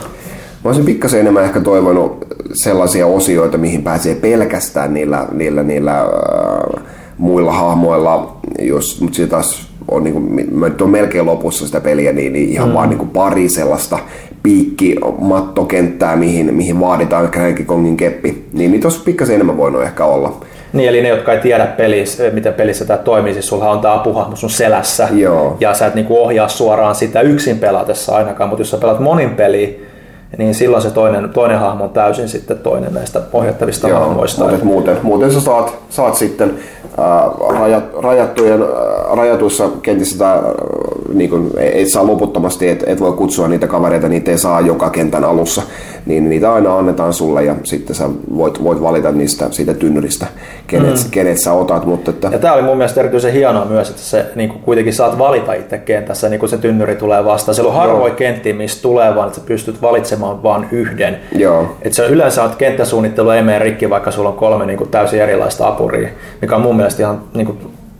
[0.64, 6.82] Mä olisin pikkasen enemmän ehkä toivonut sellaisia osioita, mihin pääsee pelkästään niillä, niillä, niillä äh,
[7.18, 11.80] muilla hahmoilla, jos, mutta siitä taas on, niin kuin, mä nyt on melkein lopussa sitä
[11.80, 12.74] peliä, niin, niin ihan mm.
[12.74, 13.98] vaan niin kuin pari sellaista
[14.42, 20.40] piikkimattokenttää, mihin, mihin vaaditaan Cranky Kongin keppi, niin niitä olisi pikkasen enemmän voinut ehkä olla.
[20.72, 23.94] Niin, eli ne, jotka ei tiedä pelissä, miten pelissä tämä toimii, siis sulla on tämä
[23.94, 25.56] apuhahmo sun selässä, Joo.
[25.60, 29.30] ja sä et niinku ohjaa suoraan sitä yksin pelatessa ainakaan, mutta jos sä pelat monin
[29.30, 29.68] peliä,
[30.38, 34.44] niin silloin se toinen, toinen hahmo on täysin sitten toinen näistä ohjattavista Joo, hahmoista.
[34.44, 36.54] mutta muuten, muuten sä saat, saat sitten
[37.48, 38.60] rajat, rajattujen,
[39.10, 40.40] rajatuissa kentissä äh,
[41.14, 44.90] niin kun, et saa loputtomasti, et, et voi kutsua niitä kavereita, niitä ei saa joka
[44.90, 45.62] kentän alussa,
[46.06, 50.26] niin niitä aina annetaan sulle ja sitten sä voit, voit valita niistä siitä tynnyristä,
[50.66, 51.10] kenet, mm.
[51.10, 54.26] kenet sä otat, mutta että, Ja tämä oli mun mielestä erityisen hienoa myös, että se
[54.34, 57.54] niin kuin kuitenkin saat valita itse kentässä, niin kuin se tynnyri tulee vastaan.
[57.54, 61.18] Siellä on harvoin kenttiä, missä tulee vaan, että sä pystyt valitsemaan vain yhden.
[61.32, 61.76] Joo.
[61.82, 65.20] Et se yleensä on kenttäsuunnittelu ei mene rikki, vaikka sulla on kolme niin kuin täysin
[65.20, 66.08] erilaista apuria,
[66.40, 67.58] mikä on mun mielestä ihan niin kuin,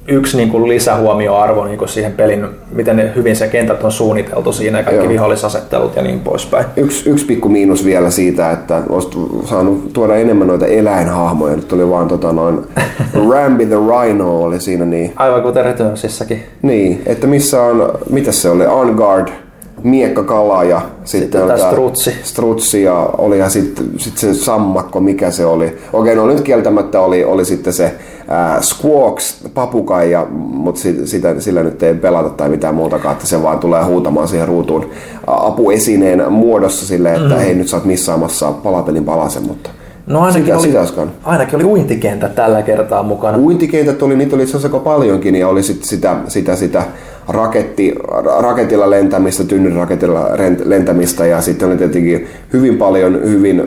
[0.09, 4.53] yksi niin kuin lisähuomioarvo niin kuin siihen pelin, miten ne, hyvin se kentät on suunniteltu
[4.53, 5.09] siinä, kaikki Joo.
[5.09, 6.67] vihollisasettelut ja niin poispäin.
[6.77, 9.13] Yksi, yksi pikku miinus vielä siitä, että olisit
[9.45, 11.57] saanut tuoda enemmän noita eläinhahmoja.
[11.57, 12.61] Nyt oli vaan tota noin
[13.31, 15.13] Rambi the Rhino oli siinä niin.
[15.17, 16.43] Aivan kuten Returnsissakin.
[16.63, 19.29] Niin, että missä on, mitä se oli, On Guard,
[19.85, 22.17] miekkakala ja sitten, tää strutsi.
[22.23, 25.79] strutsi ja oli ja sitten sit se sammakko, mikä se oli.
[25.93, 27.95] Okei, no nyt kieltämättä oli, oli sitten se
[28.29, 33.43] ää, Squawks, papukaija, mutta sit, sitä, sillä nyt ei pelata tai mitään muutakaan, että se
[33.43, 34.91] vaan tulee huutamaan siihen ruutuun
[35.27, 37.41] apuesineen muodossa silleen, että mm.
[37.41, 39.71] hei nyt sä oot missaamassa palapelin palasen, mutta
[40.09, 43.39] No ainakin, sitä, oli, sitä ainakin oli uintikenttä tällä kertaa mukana.
[43.39, 46.83] Uintikentät oli, niitä oli itse asiassa aika paljonkin ja oli sit sitä, sitä, sitä
[47.29, 53.67] raketti, ra- raketilla lentämistä, tynnyriraketilla rent- lentämistä ja sitten oli tietenkin hyvin paljon hyvin äh,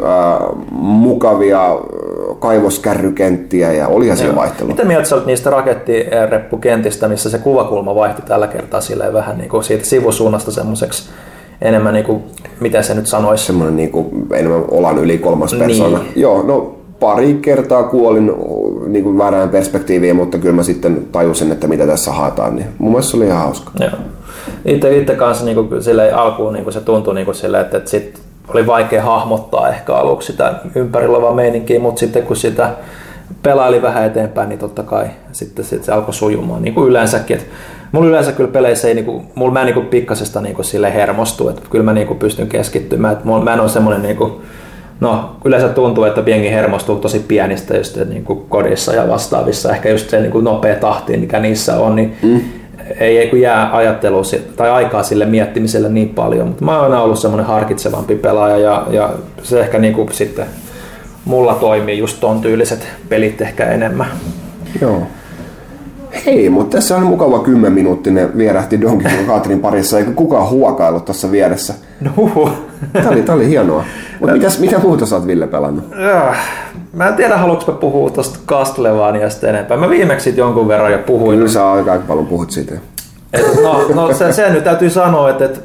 [0.71, 1.79] mukavia
[2.39, 4.71] kaivoskärrykenttiä ja olihan siellä vaihtelua.
[4.71, 9.49] Mitä mieltä sä olet niistä rakettireppukentistä, missä se kuvakulma vaihtui tällä kertaa silleen vähän niin
[9.49, 11.09] kuin siitä sivusuunnasta semmoiseksi
[11.61, 12.23] enemmän, niin kuin,
[12.59, 13.45] miten se nyt sanoisi?
[13.45, 15.63] Semmoinen niin kuin, enemmän olan yli kolmas Niin.
[15.65, 15.99] persona.
[16.15, 18.31] Joo, no pari kertaa kuolin
[18.87, 22.55] niin kuin väärään perspektiiviin, mutta kyllä mä sitten tajusin, että mitä tässä haetaan.
[22.55, 23.71] Niin mun mielestä se oli ihan hauska.
[23.79, 23.89] Joo.
[24.65, 27.77] Itse, itse kanssa niin kuin, sille alkuun niin kuin se tuntui niin kuin sille, että,
[27.77, 28.21] että sit
[28.53, 32.69] oli vaikea hahmottaa ehkä aluksi sitä ympärillä olevaa meininkiä, mutta sitten kun sitä
[33.43, 37.37] pelaili vähän eteenpäin, niin totta kai sitten, sitten se alkoi sujumaan, niin kuin yleensäkin.
[37.37, 37.45] Et
[37.91, 40.65] mulla yleensä kyllä peleissä ei, niin kuin, mulla mä en niin kuin pikkasesta niin kuin
[40.65, 44.17] sille hermostu, että kyllä mä niin kuin pystyn keskittymään, että mä en ole semmoinen niin
[44.17, 44.33] kuin,
[45.01, 49.71] No, yleensä tuntuu, että jengi hermostuu tosi pienistä just niin kuin kodissa ja vastaavissa.
[49.71, 52.41] Ehkä just se niin kuin nopea tahti, mikä niissä on, niin mm.
[52.99, 54.21] ei, ei kun jää ajattelu
[54.55, 56.47] tai aikaa sille miettimiselle niin paljon.
[56.47, 59.09] Mutta mä oon aina ollut semmoinen harkitsevampi pelaaja ja, ja
[59.43, 60.45] se ehkä niin kuin sitten
[61.25, 64.07] mulla toimii just ton tyyliset pelit ehkä enemmän.
[64.81, 65.01] Joo.
[66.25, 71.05] Hei, mutta tässä on mukava 10 minuuttinen vierähti Donkey Kong Katrin parissa, eikä kukaan huokaillut
[71.05, 71.73] tuossa vieressä.
[72.01, 72.51] No.
[72.93, 73.83] Tää oli, tää oli hienoa.
[74.19, 75.85] Mutta mitäs, mitä muuta sä oot Ville pelannut?
[76.29, 76.37] Äh,
[76.93, 79.77] Mä en tiedä, haluanko mä puhua tuosta Castlevaniasta enempää.
[79.77, 81.37] Mä viimeksi siitä jonkun verran jo puhuin.
[81.37, 82.75] Kyllä sä aika aika paljon puhut siitä.
[83.33, 85.59] Et, no, no se, se, nyt täytyy sanoa, että, että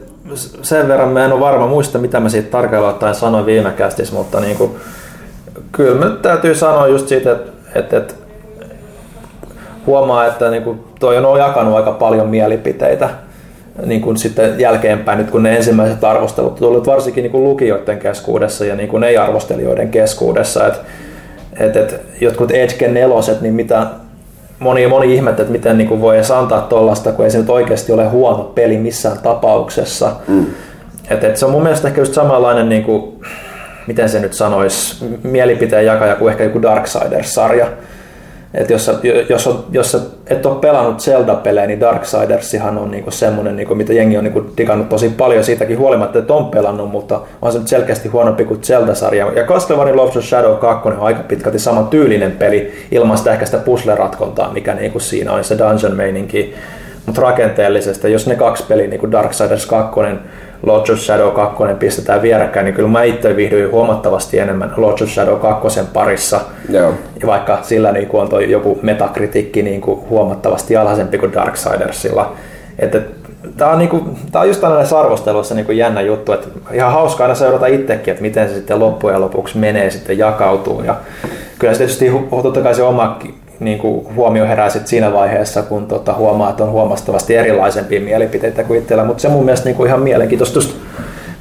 [0.62, 4.14] sen verran mä en ole varma muista, mitä mä siitä tarkalleen ottaen sanoin viime kästissä,
[4.14, 4.70] mutta niin kuin,
[5.73, 8.14] kyllä mä täytyy sanoa just siitä, että, että, että
[9.86, 13.08] huomaa, että niin kuin toi on jakanut aika paljon mielipiteitä
[13.84, 18.64] niin kuin sitten jälkeenpäin, nyt kun ne ensimmäiset arvostelut tulivat varsinkin niin kuin lukijoiden keskuudessa
[18.64, 20.80] ja niin kuin ei-arvostelijoiden keskuudessa, että
[21.60, 23.86] et, et, jotkut Edge neloset, niin mitä
[24.58, 27.50] moni, moni ihmettä, että miten niin kuin voi edes antaa tuollaista, kun ei se nyt
[27.50, 30.12] oikeasti ole huono peli missään tapauksessa.
[30.28, 30.46] Mm.
[31.10, 33.20] Et, et se on mun mielestä ehkä just samanlainen, niin kuin,
[33.86, 37.66] miten se nyt sanoisi, mielipiteen jakaja kuin ehkä joku Darksiders-sarja.
[38.56, 38.90] Et jos,
[39.28, 44.18] jos, on, jos et ole pelannut Zelda-pelejä, niin Darksidersihan on niinku semmoinen, niinku, mitä jengi
[44.18, 48.08] on niinku digannut tosi paljon siitäkin huolimatta, että on pelannut, mutta on se nyt selkeästi
[48.08, 49.32] huonompi kuin Zelda-sarja.
[49.32, 53.46] Ja Castlevania Lords of Shadow 2 on aika pitkälti saman tyylinen peli, ilman sitä ehkä
[53.46, 56.54] sitä puzzle-ratkontaa, mikä niinku siinä on, se dungeon-meininki.
[57.06, 60.00] Mutta rakenteellisesti, jos ne kaksi peliä, niin kuin Darksiders 2
[60.62, 65.08] Lords of Shadow 2 pistetään vierekkäin, niin kyllä mä itse viihdyin huomattavasti enemmän Lords of
[65.08, 66.40] Shadow 2 parissa.
[66.68, 66.92] Joo.
[67.20, 72.32] Ja vaikka sillä niin kuin on toi joku metakritiikki niin kuin huomattavasti alhaisempi kuin Darksidersilla.
[72.78, 73.00] Että
[73.56, 77.34] Tämä on, niinku, tää on just näissä arvosteluissa niinku jännä juttu, että ihan hauska aina
[77.34, 80.82] seurata itsekin, että miten se sitten loppujen lopuksi menee, sitten jakautuu.
[80.82, 80.94] Ja
[81.58, 82.12] kyllä se tietysti
[82.42, 83.18] totta kai se oma
[83.60, 88.64] niin kuin huomio herää sit siinä vaiheessa, kun tota, huomaa, että on huomattavasti erilaisempia mielipiteitä
[88.64, 90.60] kuin itsellä, mutta se mun mielestä niin kuin ihan mielenkiintoista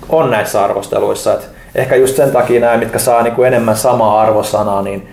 [0.10, 1.34] on näissä arvosteluissa.
[1.34, 5.08] Et ehkä just sen takia nämä, mitkä saa niin kuin enemmän samaa arvosanaa, niin,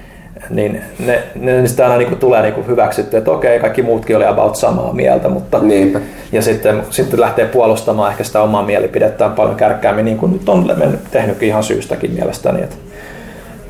[0.51, 4.17] niin ne, ne sitä aina niin kuin tulee niin kuin hyväksytty, että okei, kaikki muutkin
[4.17, 6.01] oli about samaa mieltä, mutta Niinpä.
[6.33, 10.73] ja sitten, sitten lähtee puolustamaan ehkä sitä omaa mielipidettään paljon kärkkäämmin, niin kuin nyt on
[11.11, 12.63] tehnytkin ihan syystäkin mielestäni.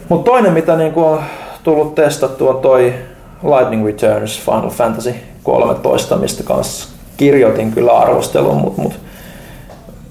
[0.08, 1.20] Mutta toinen, mitä niin kuin on
[1.64, 2.94] tullut testattua, on toi
[3.44, 8.92] Lightning Returns Final Fantasy 13, mistä kanssa kirjoitin kyllä arvostelun, mutta mut,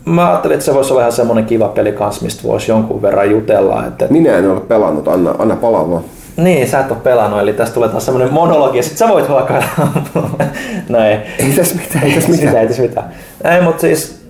[0.05, 3.31] mä ajattelin, että se voisi olla ihan semmoinen kiva peli kanssa, mistä voisi jonkun verran
[3.31, 3.85] jutella.
[3.85, 6.03] Että, Minä en ole pelannut, anna, anna palaa vaan.
[6.37, 9.29] niin, sä et ole pelannut, eli tästä tulee taas semmoinen monologi, ja sit sä voit
[9.29, 9.67] huokailla.
[10.89, 11.19] Näin.
[11.39, 12.61] Ei tässä mitään, ei tässä Sitä mitään.
[12.61, 13.09] ei tässä mitään.
[13.55, 14.21] Ei, mutta siis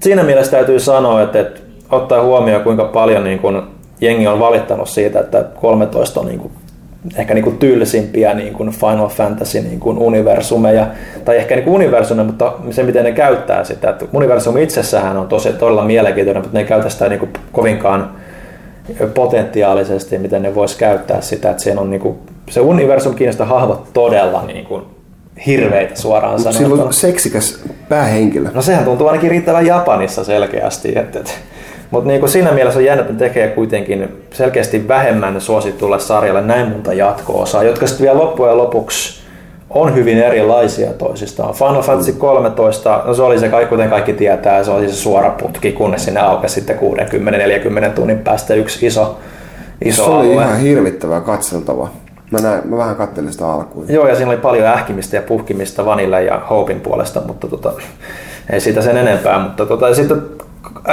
[0.00, 1.60] siinä mielessä täytyy sanoa, että, että
[1.90, 3.62] ottaa huomioon kuinka paljon niin kun
[4.00, 6.52] jengi on valittanut siitä, että 13 on niin kuin,
[7.16, 10.86] ehkä niin kuin tylsimpiä niin kuin Final Fantasy niin kuin universumeja,
[11.24, 13.90] tai ehkä niin kuin universumeja, mutta se miten ne käyttää sitä.
[13.90, 18.10] Että universumi itsessähän on tosi todella mielenkiintoinen, mutta ne ei käytä sitä niin kuin kovinkaan
[19.14, 22.18] potentiaalisesti, miten ne vois käyttää sitä, että siinä on niin kuin,
[22.50, 24.82] se universum kiinnostaa hahmot todella niin kuin,
[25.46, 26.84] hirveitä suoraan Sillä sanottuna.
[26.84, 28.48] on seksikäs päähenkilö.
[28.54, 30.98] No sehän tuntuu ainakin riittävän Japanissa selkeästi.
[30.98, 31.34] Et, et.
[31.92, 36.92] Mutta niinku siinä mielessä on jännä, että tekee kuitenkin selkeästi vähemmän suositulle sarjalle näin monta
[36.92, 39.22] jatko-osaa, jotka sitten vielä loppujen lopuksi
[39.70, 41.54] on hyvin erilaisia toisistaan.
[41.54, 45.72] Final Fantasy 13, no se oli se, kuten kaikki tietää, se oli se suora putki,
[45.72, 46.78] kunnes sinne aukesi sitten
[47.88, 49.18] 60-40 tunnin päästä yksi iso,
[49.84, 50.44] iso Se oli alue.
[50.44, 51.90] ihan hirvittävää katseltavaa.
[52.30, 53.86] Mä, näin, mä vähän kattelin sitä alkuun.
[53.88, 57.72] Joo, ja siinä oli paljon ähkimistä ja puhkimista Vanille ja Hopein puolesta, mutta tota,
[58.50, 59.38] ei siitä sen enempää.
[59.38, 60.22] Mutta tota, ja sitten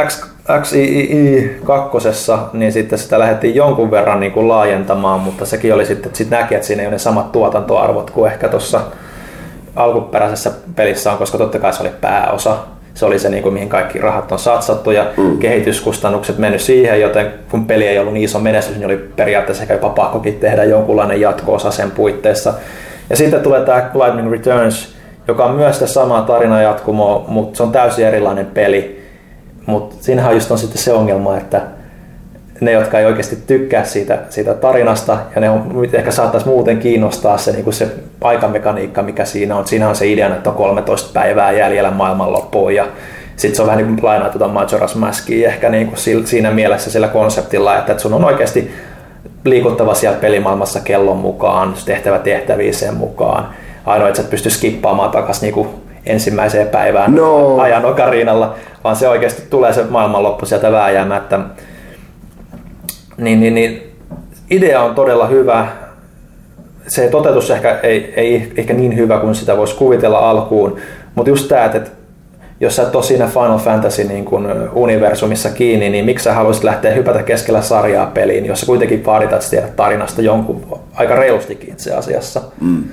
[0.08, 0.24] X,
[0.62, 6.06] XII kakkosessa, niin sitten sitä lähdettiin jonkun verran niin kuin laajentamaan, mutta sekin oli sitten,
[6.06, 8.82] että sitten näki, että siinä ei ole ne samat tuotantoarvot kuin ehkä tuossa
[9.76, 12.58] alkuperäisessä pelissä on, koska totta kai se oli pääosa.
[12.94, 15.38] Se oli se, niin kuin, mihin kaikki rahat on satsattu ja mm.
[15.38, 19.74] kehityskustannukset mennyt siihen, joten kun peli ei ollut niin iso menestys, niin oli periaatteessa ehkä
[19.74, 22.54] jopa pakkokin tehdä jonkunlainen jatko-osa sen puitteissa.
[23.10, 24.96] Ja sitten tulee tämä Lightning Returns,
[25.28, 29.09] joka on myös sitä samaa tarinajatkumoa, mutta se on täysin erilainen peli.
[29.70, 31.62] Mutta siinähän just on sitten se ongelma, että
[32.62, 37.38] ne, jotka ei oikeasti tykkää siitä, siitä tarinasta, ja ne on, ehkä saattaisi muuten kiinnostaa
[37.38, 37.88] se, niin se
[38.22, 39.68] aikamekaniikka, mikä siinä on.
[39.68, 42.88] Siinä on se idea, että on 13 päivää jäljellä maailmanloppuun, ja
[43.36, 46.92] sitten se on vähän niin kuin lainaa tuota Majora's Maskia ehkä niin kuin siinä mielessä
[46.92, 48.72] sillä konseptilla, että, sun on oikeasti
[49.46, 53.50] liikuttava siellä pelimaailmassa kellon mukaan, tehtävä tehtäviä sen mukaan.
[53.86, 55.70] Ainoa, että sä et pysty skippaamaan takaisin niin
[56.10, 57.58] ensimmäiseen päivään No.
[57.60, 61.40] ajan okarinalla, vaan se oikeasti tulee se maailmanloppu sieltä vääjäämättä.
[63.18, 63.92] Niin, niin, niin
[64.50, 65.68] idea on todella hyvä.
[66.88, 70.78] Se toteutus ehkä ei, ei ehkä niin hyvä kuin sitä voisi kuvitella alkuun,
[71.16, 71.92] mutta just tämä, että
[72.60, 76.64] jos sä et ole siinä Final Fantasy niin kun universumissa kiinni, niin miksi sä haluaisit
[76.64, 81.94] lähteä hypätä keskellä sarjaa peliin, jossa kuitenkin vaaditaan, että tiedät tarinasta jonkun aika reilustikin itse
[81.94, 82.42] asiassa.
[82.62, 82.84] Mm.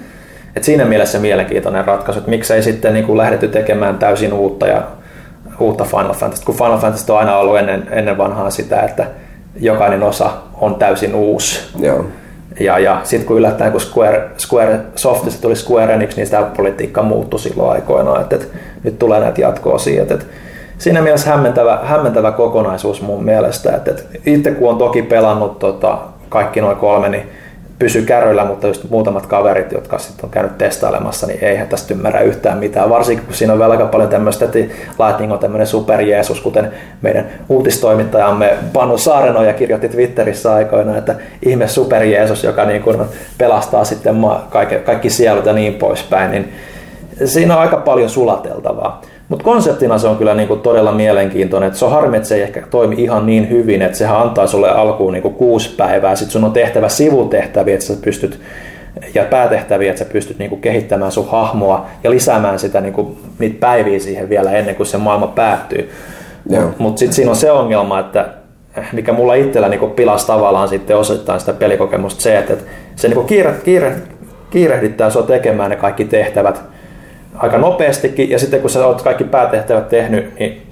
[0.57, 4.83] Et siinä mielessä mielenkiintoinen ratkaisu, että miksei sitten niin kuin lähdetty tekemään täysin uutta ja
[5.61, 9.07] uutta Final Fantasy, kun Final Fantasy on aina ollut ennen, ennen vanhaa sitä, että
[9.61, 10.31] jokainen osa
[10.61, 11.61] on täysin uusi.
[11.79, 12.05] Joo.
[12.61, 17.03] Ja, ja sitten kun yllättäen, kun Square, Square Softista tuli Square Enix, niin sitä politiikka
[17.03, 18.49] muuttui silloin aikoinaan, että, että
[18.83, 20.03] nyt tulee näitä jatko-osia.
[20.03, 20.27] Että, että
[20.79, 23.77] siinä mielessä hämmentävä, hämmentävä kokonaisuus mun mielestä.
[23.77, 27.31] Että, että itse kun on toki pelannut tota, kaikki noin kolme, niin
[27.79, 32.21] pysy kärryillä, mutta just muutamat kaverit, jotka sitten on käynyt testailemassa, niin eihän tästä ymmärrä
[32.21, 32.91] yhtään mitään.
[32.91, 34.59] Varsinkin kun siinä on vielä aika paljon tämmöistä, että
[35.05, 36.73] Lightning on tämmöinen superjeesus, kuten
[37.03, 42.99] meidän uutistoimittajamme Panu Saarenoja kirjoitti Twitterissä aikoina, että ihme superjeesus, joka niin kuin
[43.39, 44.17] pelastaa sitten
[44.51, 46.53] kaikki, kaikki sielut ja niin poispäin, niin
[47.25, 49.03] siinä on aika paljon sulateltavaa.
[49.29, 51.69] Mutta konseptina se on kyllä niinku todella mielenkiintoinen.
[51.69, 54.47] Et se on harmi, että se ei ehkä toimi ihan niin hyvin, että sehän antaa
[54.47, 56.17] sulle alkuun niinku kuusi päivää.
[56.17, 58.41] Sitten sun on tehtävä sivutehtäviä, että sä pystyt
[59.15, 63.99] ja päätehtäviä, että sä pystyt niinku kehittämään sun hahmoa ja lisäämään sitä niinku, niitä päiviä
[63.99, 65.91] siihen vielä ennen kuin se maailma päättyy.
[66.51, 68.29] Mutta mut sitten siinä on se ongelma, että
[68.93, 72.65] mikä mulla itsellä niinku pilasi tavallaan sitten osittain sitä pelikokemusta se, että, että
[72.97, 73.97] se niinku kiire, kiire,
[74.51, 76.76] kiirehdittää sua tekemään ne kaikki tehtävät
[77.39, 80.67] aika nopeastikin, ja sitten kun sä oot kaikki päätehtävät tehnyt, niin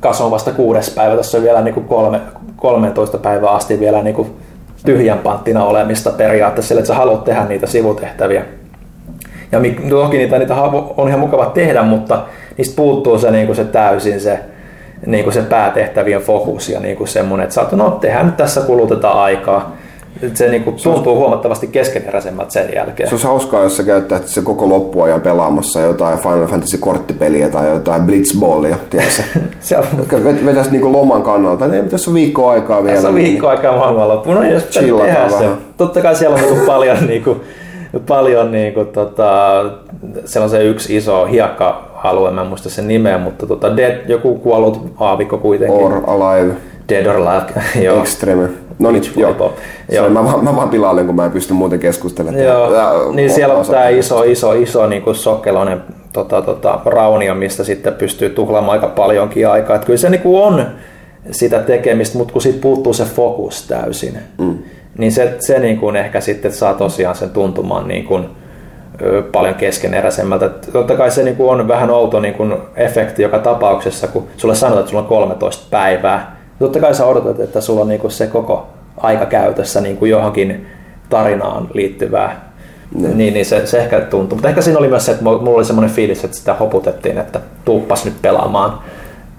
[0.00, 2.20] kas on vasta kuudes päivä, tässä on vielä niin kuin kolme,
[2.56, 4.36] 13 päivää asti vielä niin kuin
[4.86, 8.44] tyhjän panttina olemista periaatteessa, että sä haluat tehdä niitä sivutehtäviä.
[9.52, 10.54] Ja mi- toki niitä, niitä
[10.96, 12.22] on ihan mukava tehdä, mutta
[12.58, 14.38] niistä puuttuu se, niin kuin se täysin se,
[15.06, 18.36] niin kuin se päätehtävien fokus ja niin kuin semmoinen, että sä oot, no tehdään nyt
[18.36, 19.76] tässä kulutetaan aikaa.
[20.34, 23.08] Se niin kuin tuntuu huomattavasti keskeneräisemmältä sen jälkeen.
[23.08, 27.68] Se olisi hauskaa, jos sä käyttäisit se koko loppuajan pelaamassa jotain Final Fantasy korttipeliä tai
[27.68, 29.22] jotain Blitzballia, tiedätkö?
[29.60, 29.84] Se on,
[30.46, 32.94] Vetäisi niinku loman kannalta, niin tässä on viikko aikaa vielä.
[32.94, 34.36] tässä on niin- viikko aikaa maailmanloppuun.
[34.36, 35.44] No jos pitää Chillataan tehdä se.
[35.44, 35.58] vähän.
[35.76, 37.36] Totta kai siellä on niinku paljon, niinku,
[38.08, 39.62] paljon niinku, tota,
[40.24, 44.34] siellä on se yksi iso hiekka-alue, mä en muista sen nimeä, mutta tota, Dead, joku
[44.34, 45.80] kuollut aavikko kuitenkin.
[45.86, 46.54] Or Alive,
[46.88, 47.46] Dead or Alive,
[47.86, 48.00] joo.
[48.00, 48.48] Extreme.
[48.82, 49.54] No niin, joo.
[49.92, 50.10] Joo.
[50.10, 52.44] Mä, vaan- mä vaan pilailen, kun mä en pysty muuten keskustelemaan.
[52.44, 55.82] Joo, Tää- niin siellä on tämä iso, iso, iso niin kuin sokkeloinen
[56.12, 59.76] tota, tota, raunio, mistä sitten pystyy tuhlaamaan aika paljonkin aikaa.
[59.76, 60.66] Et kyllä se niin kuin on
[61.30, 64.58] sitä tekemistä, mutta kun siitä puuttuu se fokus täysin, mm.
[64.98, 68.26] niin se, se niin kuin ehkä sitten saa tosiaan sen tuntumaan niin kuin,
[69.32, 70.48] paljon keskeneräisemmältä.
[70.72, 74.54] Totta kai se niin kuin on vähän outo niin kuin efekti joka tapauksessa, kun sulle
[74.54, 76.41] sanotaan, että sulla on 13 päivää.
[76.62, 78.66] Totta kai sä odotat, että sulla on niin kuin se koko
[78.96, 80.66] aika käytössä niin kuin johonkin
[81.08, 82.52] tarinaan liittyvää
[82.94, 84.36] niin, niin se, se ehkä tuntuu.
[84.36, 87.40] Mutta ehkä siinä oli myös se, että mulla oli semmoinen fiilis, että sitä hoputettiin, että
[87.64, 88.78] tuuppas nyt pelaamaan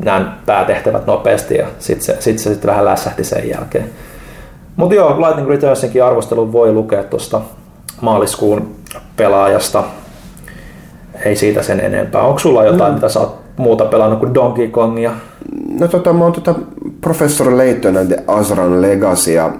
[0.05, 3.89] nämä päätehtävät nopeasti ja sitten se, sit se sitten vähän lässähti sen jälkeen.
[4.75, 7.41] Mutta joo, Lightning Returnsinkin arvostelun voi lukea tuosta
[8.01, 8.75] maaliskuun
[9.17, 9.83] pelaajasta.
[11.25, 12.21] Ei siitä sen enempää.
[12.21, 12.95] Onko sulla jotain, mm.
[12.95, 15.11] mitä sä oot muuta pelannut kuin Donkey Kongia?
[15.79, 16.55] No tota, mä oon tota
[17.03, 19.51] Professor Layton and the Azran Legacy ja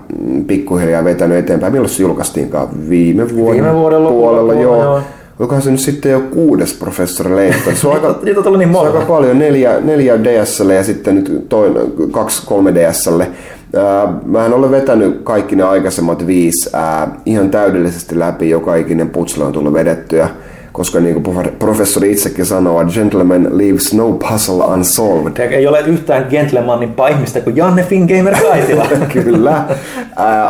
[0.48, 1.74] pikkuhiljaa vetänyt eteenpäin.
[1.74, 2.68] Milloin se julkaistiinkaan?
[2.90, 4.84] Viime vuoden, Viime vuoden lopulla puolella, joo.
[4.84, 5.02] joo.
[5.40, 7.76] olikohan se nyt sitten jo kuudes professori Layton.
[7.76, 11.84] Se on aika, Niitä on niin aika paljon, neljä, neljä DSlle ja sitten nyt toinen,
[12.12, 13.28] kaksi kolme DSlle.
[13.76, 19.44] Ää, Mähän olen vetänyt kaikki ne aikaisemmat viisi ää, ihan täydellisesti läpi, joka ikinen putsle
[19.44, 20.30] on tullut vedettyä.
[20.74, 25.52] Koska niin kuin professori itsekin sanoo, a gentleman leaves no puzzle unsolved.
[25.52, 28.88] Ei ole yhtään gentlemanin ihmistä kuin Janne Fingamer Kaitila.
[29.14, 29.66] Kyllä.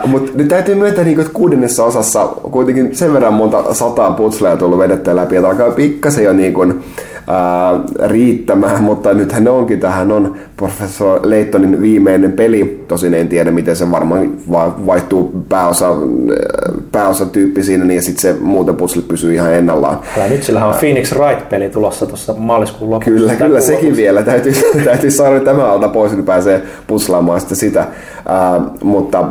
[0.05, 4.79] Mutta nyt täytyy myöntää, niin, että kuudennessa osassa kuitenkin sen verran monta sataa putsleja tullut
[4.79, 6.83] vedettyä läpi, että alkaa pikkasen jo niin kuin,
[7.27, 7.79] ää,
[8.09, 12.83] riittämään, mutta nythän ne onkin, tähän on Professor Laytonin viimeinen peli.
[12.87, 15.95] Tosin en tiedä, miten se varmaan va- vaihtuu pääosa,
[16.91, 19.99] pääosa tyyppi siinä, niin ja sitten se muuten putsle pysyy ihan ennallaan.
[20.17, 23.11] Ja nyt sillähän on Phoenix Wright-peli tulossa tuossa maaliskuun lopussa.
[23.11, 24.23] Kyllä, Sitä kyllä sekin vielä.
[24.23, 24.53] Täytyy,
[24.85, 27.87] täytyy saada tämä alta pois, niin pääsee puslaamaan sitten sitä.
[28.27, 29.27] Ää, mutta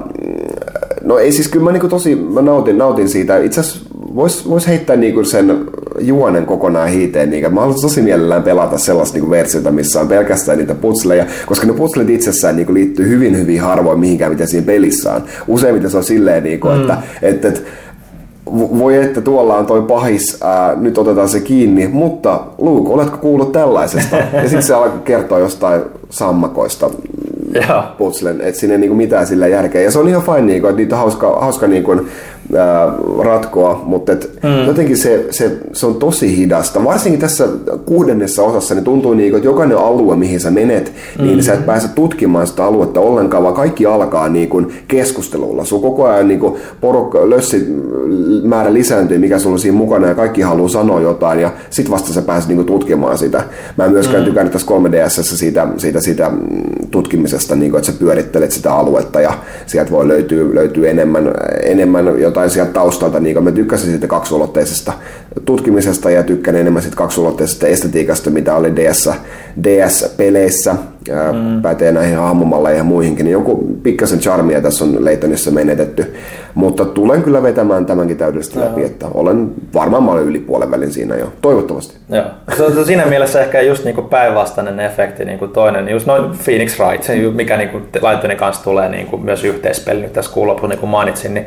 [1.05, 3.39] no ei siis kyllä mä niinku tosi mä nautin, nautin siitä.
[3.39, 5.65] Itse asiassa voisi vois heittää niinku sen
[6.01, 7.31] juonen kokonaan hiiteen.
[7.31, 7.51] Niinku.
[7.51, 11.73] Mä haluaisin tosi mielellään pelata sellaista niinku versiota, missä on pelkästään niitä putsleja, koska ne
[11.73, 15.23] putslet itsessään niinku liittyy hyvin hyvin harvoin mihinkään, mitä siinä pelissä on.
[15.49, 16.81] Useimmiten se on silleen, niinku, mm.
[16.81, 17.61] että, että, että
[18.53, 23.53] voi että tuolla on toi pahis, ää, nyt otetaan se kiinni, mutta Luke, oletko kuullut
[23.53, 24.17] tällaisesta?
[24.17, 26.91] Ja sitten se alkaa kertoa jostain sammakoista
[27.99, 29.83] putslen, että siinä ei niinku mitään sillä järkeä.
[29.83, 32.07] Ja se on ihan fine, niinku, että niitä on hauska, hauska niinku,
[32.57, 34.67] ää, ratkoa, mutta et mm.
[34.67, 36.85] jotenkin se, se, se, on tosi hidasta.
[36.85, 37.49] Varsinkin tässä
[37.87, 41.25] kuudennessa osassa niin tuntuu, niinku, että jokainen alue, mihin sä menet, mm.
[41.25, 45.65] niin sä et pääse tutkimaan sitä aluetta ollenkaan, vaan kaikki alkaa niinku, keskustelulla.
[45.65, 47.67] Sun koko ajan niinku, porukka, lössi
[48.43, 52.13] määrä lisääntyy, mikä sulla on siinä mukana, ja kaikki haluaa sanoa jotain, ja sit vasta
[52.13, 53.45] sä pääset niinku, tutkimaan sitä.
[53.77, 54.25] Mä en myöskään mm.
[54.25, 56.39] tykännyt tässä 3DSssä siitä, siitä, siitä mm,
[56.91, 59.33] tutkimisesta, niinku, että sä pyörittelet sitä aluetta, ja
[59.67, 61.31] sieltä voi löytyä, löytyä enemmän,
[61.63, 63.21] enemmän jotain sieltä taustalta.
[63.21, 64.93] Niin mä tykkäsin siitä kaksulotteisesta
[65.45, 69.11] tutkimisesta ja tykkään enemmän siitä kaksulotteisesta estetiikasta, mitä oli DS,
[69.65, 70.75] DS-peleissä.
[71.33, 71.63] Mm.
[71.63, 73.25] Pätee näihin hahmomalleihin ja muihinkin.
[73.25, 76.15] Niin joku pikkasen charmia tässä on Leitonissa menetetty.
[76.55, 80.93] Mutta tulen kyllä vetämään tämänkin täydellisesti läpi, että olen varmaan mä olen yli puolen välin
[80.93, 81.33] siinä jo.
[81.43, 81.97] Toivottavasti.
[82.09, 82.25] Joo.
[82.57, 87.05] Se on siinä mielessä ehkä just niinku päinvastainen efekti niinku toinen, just noin Phoenix Wright,
[87.05, 87.81] se, mikä niinku
[88.11, 91.47] Lightonin kanssa tulee niinku myös yhteispeli nyt tässä kuun lopussa, niin kuin mainitsin, niin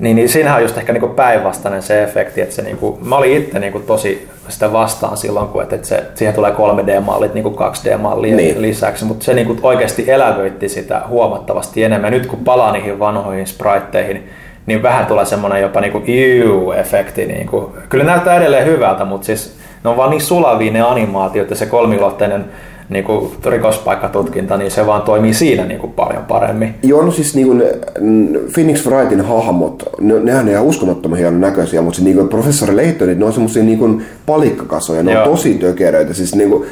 [0.00, 3.36] niin, niin siinähän on just ehkä niinku päinvastainen se efekti, että se niinku, mä olin
[3.36, 8.36] itse niinku tosi sitä vastaan silloin, kun että, että se, siihen tulee 3D-mallit niinku 2D-mallien
[8.36, 8.62] niin.
[8.62, 12.12] lisäksi, mutta se niinku oikeasti elävöitti sitä huomattavasti enemmän.
[12.12, 14.28] Nyt kun palaa niihin vanhoihin spriteihin,
[14.66, 16.02] niin vähän tulee semmoinen jopa niinku
[16.76, 17.76] efekti Niinku.
[17.88, 21.66] Kyllä näyttää edelleen hyvältä, mutta siis ne on vaan niin sulavia ne animaatiot ja se
[21.66, 22.44] kolmiulotteinen
[22.88, 26.74] niin kuin rikospaikkatutkinta, niin se vaan toimii siinä niin kuin paljon paremmin.
[26.82, 27.62] Joo, no siis niin kuin,
[28.52, 32.76] Phoenix Wrightin hahmot, ne, nehän on ihan uskomattoman hienon näköisiä, mutta se niin kuin, professori
[32.76, 35.22] Laytonit, ne on semmoisia niin kuin palikkakasoja, ne Joo.
[35.22, 36.14] on tosi tökeröitä.
[36.14, 36.64] Siis niin kuin,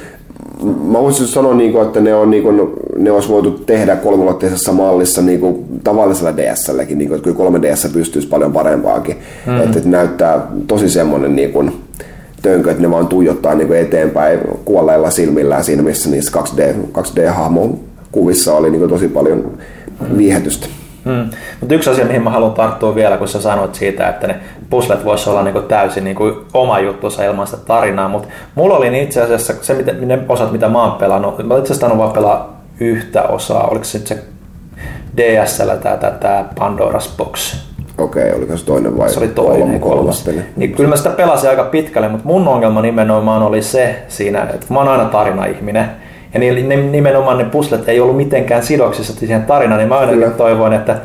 [0.85, 2.61] mä voisin sanoa, niin kuin, että ne, on, niin kuin,
[2.97, 7.93] ne olisi voitu tehdä kolmulotteisessa mallissa niin kuin, tavallisella DSLläkin, niin kuin, että kyllä 3DS
[7.93, 9.17] pystyisi paljon parempaakin.
[9.17, 9.63] Mm-hmm.
[9.63, 11.73] Että, että näyttää tosi semmoinen niin kuin,
[12.43, 17.79] tönkö, että ne vaan tuijottaa niin kuin eteenpäin kuolleilla silmillään siinä, missä niissä 2D, 2D-hahmon
[18.13, 19.59] kuvissa oli niin kuin tosi paljon
[20.17, 20.67] viehätystä.
[21.05, 21.31] Hmm.
[21.61, 24.37] Mutta yksi asia, mihin mä haluan tarttua vielä, kun sä sanoit siitä, että ne
[24.71, 29.23] puslet voisi olla niinku täysin niinku oma juttusa ilman sitä tarinaa, mutta mulla oli itse
[29.23, 33.23] asiassa se, mitä, ne osat, mitä mä oon pelannut, mä itse asiassa vaan pelaa yhtä
[33.23, 34.19] osaa, oliko se se
[35.17, 37.57] DSL tämä, tämä Pandora's Box,
[37.99, 40.29] Okei, oliko se toinen vai se oli toinen kolmas.
[40.57, 44.67] Niin kyllä mä sitä pelasin aika pitkälle, mutta mun ongelma nimenomaan oli se siinä, että
[44.71, 45.87] mä oon aina tarina-ihminen.
[46.35, 50.73] Ja niin, nimenomaan ne puslet ei ollut mitenkään sidoksissa siihen tarinaan, niin mä aina toivoin,
[50.73, 50.97] että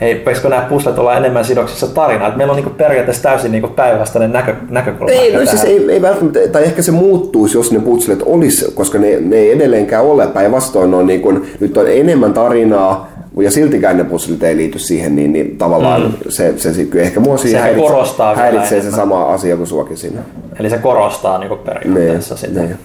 [0.00, 2.32] hei, voisiko nämä puslet olla enemmän sidoksissa tarinaan?
[2.36, 5.12] Meillä on niinku periaatteessa täysin niinku päinvastainen näkö, näkökulma.
[5.12, 8.98] Ei, no siis ei, ei välttämättä, tai ehkä se muuttuisi, jos ne puslet olisi, koska
[8.98, 10.26] ne, ne ei edelleenkään ole.
[10.26, 13.08] Päinvastoin on niin kuin, nyt on enemmän tarinaa,
[13.40, 16.12] ja siltikään ne puzzlet ei liity siihen, niin, niin tavallaan mm.
[16.28, 19.96] se, se, se kyllä ehkä mua siihen häiritsee, korostaa häiritsee se sama asia kuin suakin
[19.96, 20.20] siinä.
[20.58, 22.60] Eli se korostaa niin periaatteessa ne, sitä.
[22.60, 22.76] Ne.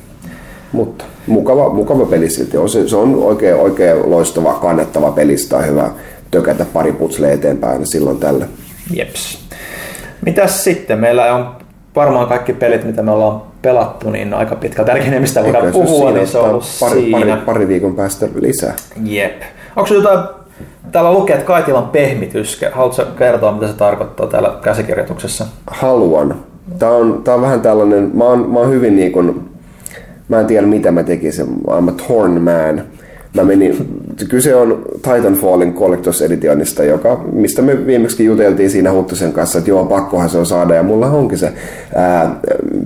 [0.72, 2.58] Mutta mukava, mukava peli silti.
[2.58, 5.90] On, se, se on oikein, oikein loistava, kannettava peli, sitä on hyvä
[6.32, 8.48] tökätä pari putsle eteenpäin silloin tällä.
[8.94, 9.40] Jeps.
[10.26, 11.00] Mitäs sitten?
[11.00, 11.56] Meillä on
[11.96, 14.58] varmaan kaikki pelit, mitä me ollaan pelattu, niin aika.
[14.88, 17.20] Ainakin ne, mistä voidaan puhua, niin se on ollut pari, siinä.
[17.20, 18.76] Pari, pari viikon päästä lisää.
[19.04, 19.42] Jep.
[19.76, 20.20] Onko jotain
[20.92, 22.66] Täällä lukee, että Kaitilan pehmitys.
[22.72, 25.46] Haluatko kertoa, mitä se tarkoittaa täällä käsikirjoituksessa?
[25.68, 26.36] Haluan.
[26.80, 29.50] Tämä on, tämä on vähän tällainen, mä oon, mä oon hyvin niin kuin,
[30.30, 32.84] mä en tiedä mitä mä tekisin, I'm a torn man.
[33.34, 33.88] Mä menin,
[34.30, 39.86] kyse on Titanfallin Collectors Editionista, joka, mistä me viimeksi juteltiin siinä Huttusen kanssa, että joo,
[39.86, 41.54] pakkohan se on saada, ja mulla onkin se
[41.96, 42.36] ää,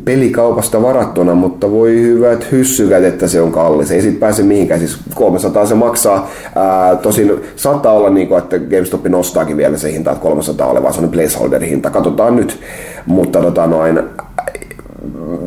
[0.06, 3.92] pelikaupasta varattuna, mutta voi hyvät hyssykät, että se on kallis.
[3.92, 6.30] Ei sit pääse mihinkään, siis 300 se maksaa.
[6.56, 10.84] Ää, tosin saattaa olla niin kuin, että GameStop nostaakin vielä se hinta, että 300 ole
[10.84, 11.90] vaan sellainen placeholder-hinta.
[11.90, 12.60] Katsotaan nyt.
[13.06, 14.00] Mutta tota noin,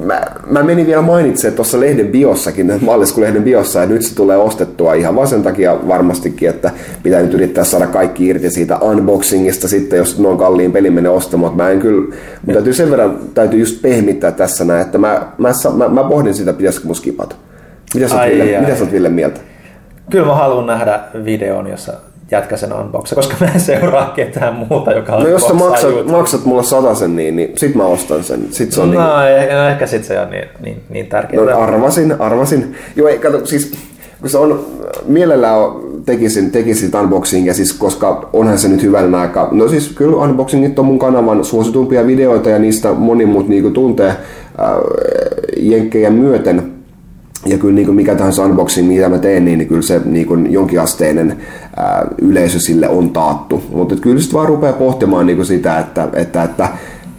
[0.05, 4.37] mä, mä menin vielä mainitsemaan tuossa lehden biossakin, maaliskuun lehden biossa, ja nyt se tulee
[4.37, 6.70] ostettua ihan vaan sen takia varmastikin, että
[7.03, 11.57] pitää nyt yrittää saada kaikki irti siitä unboxingista sitten, jos noin kalliin peli menee ostamaan.
[11.57, 15.53] Mä en kyllä, mutta täytyy sen verran, täytyy just pehmittää tässä näin, että mä, mä,
[15.77, 17.37] mä, mä pohdin sitä, pitäisikö mun skipata.
[17.95, 18.62] Mitä sä oot, Ai, Ville, ai.
[18.62, 19.41] mitä sä oot Ville mieltä?
[20.11, 21.93] Kyllä mä haluan nähdä videon, jossa
[22.31, 26.44] jätkä sen unboxa, koska mä en seuraa ketään muuta, joka No jos sä maksat, maksat
[26.44, 28.47] mulle sen, niin, niin sit mä ostan sen.
[28.51, 31.44] Sit se on niin, No, eh- no ehkä sit se on niin, niin, niin tärkeää.
[31.44, 32.74] No arvasin, arvasin.
[32.97, 33.73] Joo, ei, kato, siis
[34.20, 34.65] kun se on,
[35.07, 35.59] mielellään
[36.05, 40.85] tekisin, tekisin unboxingia, siis koska onhan se nyt hyvän aika, no siis kyllä unboxingit on
[40.85, 44.16] mun kanavan suositumpia videoita ja niistä moni muut niinku tuntee äh,
[45.57, 46.69] jenkkejä myöten.
[47.47, 50.53] Ja kyllä niin kuin mikä tahansa unboxing, mitä mä teen, niin, kyllä se niin kuin
[50.53, 51.37] jonkinasteinen
[51.77, 53.62] ää, yleisö sille on taattu.
[53.73, 56.69] Mutta kyllä sitten vaan rupeaa pohtimaan niin kuin sitä, että, että, että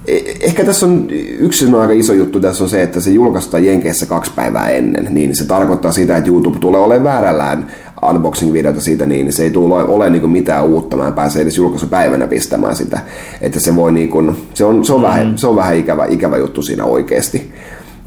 [0.07, 1.07] e- ehkä tässä on
[1.39, 5.35] yksi aika iso juttu tässä on se, että se julkaistaan Jenkeissä kaksi päivää ennen, niin
[5.35, 7.68] se tarkoittaa sitä, että YouTube tulee olemaan väärällään
[8.10, 11.57] unboxing-videota siitä, niin se ei tule ole, niin kuin mitään uutta, mä en pääse edes
[11.57, 12.99] julkaisupäivänä pistämään sitä,
[13.41, 16.38] että se voi niin kuin, se on, se on, vähän, se on vähän ikävä, ikävä
[16.38, 17.50] juttu siinä oikeasti.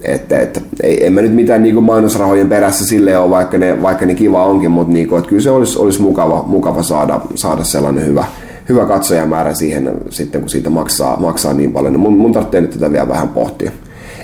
[0.05, 3.83] Että, että ei, en mä nyt mitään niin kuin mainosrahojen perässä sille ole, vaikka ne,
[3.83, 7.21] vaikka ne kiva onkin, mutta niin kuin, että kyllä se olisi, olisi mukava, mukava saada,
[7.35, 8.25] saada sellainen hyvä,
[8.69, 12.01] hyvä katsojamäärä siihen sitten, kun siitä maksaa, maksaa niin paljon.
[12.01, 13.71] Mun, mun tarvitsee nyt tätä vielä vähän pohtia.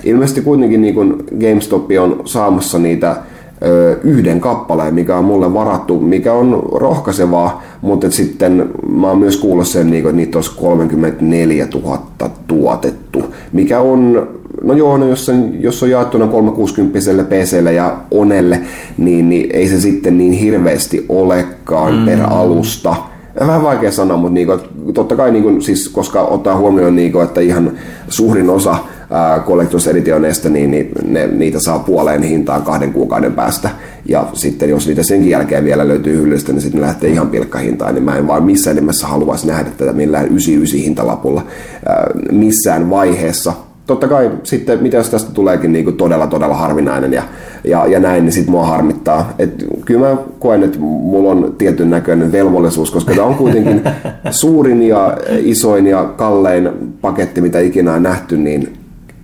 [0.05, 3.17] Ilmeisesti kuitenkin niin kuin GameStop on saamassa niitä
[3.63, 9.37] ö, yhden kappaleen, mikä on mulle varattu, mikä on rohkaisevaa, mutta sitten mä oon myös
[9.37, 12.01] kuullut sen, niin kuin, että niitä olisi 34 000
[12.47, 14.29] tuotettu, mikä on
[14.63, 18.61] No joo, no jos, sen, jos on jaettuna 360 PClle ja Onelle,
[18.99, 22.05] niin, niin ei se sitten niin hirveästi olekaan mm.
[22.05, 22.97] per alusta.
[23.41, 24.59] Vähän vaikea sanoa, mutta niinku,
[24.95, 27.73] totta kai, niinku, siis, koska ottaa huomioon, niinku, että ihan
[28.09, 28.77] suurin osa
[29.11, 33.71] ää, Collectors Editioneista, niin, niin ne, niitä saa puoleen hintaan kahden kuukauden päästä.
[34.09, 37.95] Ja sitten jos niitä senkin jälkeen vielä löytyy hyllystä, niin sitten ne lähtee ihan pilkkahintaan.
[37.95, 41.43] Niin mä en vaan missään nimessä haluaisi nähdä tätä millään 99 hintalapulla
[41.87, 43.53] ää, missään vaiheessa
[43.91, 47.23] totta kai sitten, mitä jos tästä tuleekin niin kuin todella, todella harvinainen ja,
[47.65, 49.33] ja, ja näin, niin sitten mua harmittaa.
[49.39, 53.83] Et kyllä mä koen, että mulla on tietyn näköinen velvollisuus, koska tämä on kuitenkin
[54.31, 58.73] suurin ja isoin ja kallein paketti, mitä ikinä on nähty, niin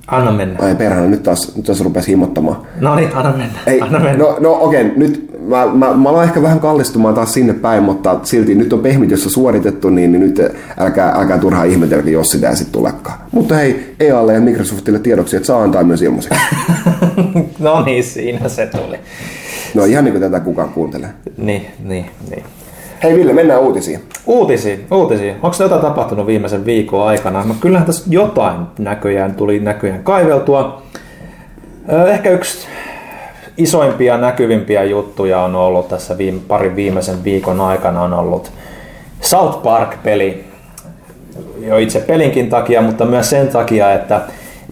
[0.06, 0.58] Anna mennä.
[0.62, 2.56] ai perhana, nyt taas, nyt taas rupesi himottamaan.
[2.80, 3.58] No niin, anna mennä.
[3.66, 4.24] Ei, anna mennä.
[4.24, 7.82] no, no okei, okay, nyt mä, mä, mä aloin ehkä vähän kallistumaan taas sinne päin,
[7.82, 10.40] mutta silti nyt on pehmityssä suoritettu, niin, niin nyt
[10.78, 13.18] älkää, älkää turhaan ihmetelkö, jos sitä ei sitten tulekaan.
[13.32, 16.38] Mutta hei, EAlle ja Microsoftille tiedoksi, että saa antaa myös ilmaiseksi.
[17.58, 18.98] no niin, siinä se tuli.
[19.74, 21.10] No ihan niin kuin tätä kukaan kuuntelee.
[21.36, 22.44] Niin, niin, niin.
[23.02, 24.00] Hei Ville, mennään uutisiin.
[24.26, 25.34] Uutisiin, uutisiin.
[25.42, 27.44] Onko jotain tapahtunut viimeisen viikon aikana?
[27.44, 30.82] No kyllähän tässä jotain näköjään tuli näköjään kaiveltua.
[32.08, 32.66] Ehkä yksi
[33.56, 38.52] isoimpia näkyvimpiä juttuja on ollut tässä viime, parin viimeisen viikon aikana on ollut
[39.20, 40.44] South Park-peli.
[41.58, 44.20] Jo itse pelinkin takia, mutta myös sen takia, että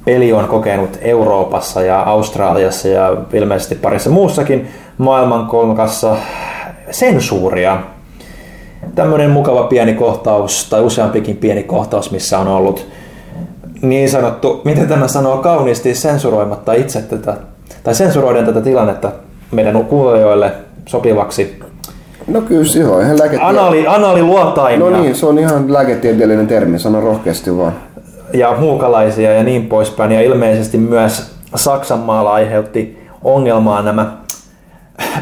[0.04, 4.68] peli on kokenut Euroopassa ja Australiassa ja ilmeisesti parissa muussakin
[4.98, 6.16] maailmankolkassa
[6.90, 7.78] sensuuria
[8.94, 12.86] tämmöinen mukava pieni kohtaus, tai useampikin pieni kohtaus, missä on ollut
[13.82, 17.36] niin sanottu, miten tämä sanoo kauniisti, sensuroimatta itse tätä,
[17.84, 19.12] tai sensuroiden tätä tilannetta
[19.52, 20.52] meidän kuulijoille
[20.86, 21.60] sopivaksi.
[22.26, 23.46] No kyllä se on ihan lääketie...
[23.46, 23.86] Anali,
[24.76, 27.72] No niin, se on ihan lääketieteellinen termi, sano rohkeasti vaan.
[28.32, 30.12] ja muukalaisia ja niin poispäin.
[30.12, 34.12] Ja ilmeisesti myös Saksan maalla aiheutti ongelmaa nämä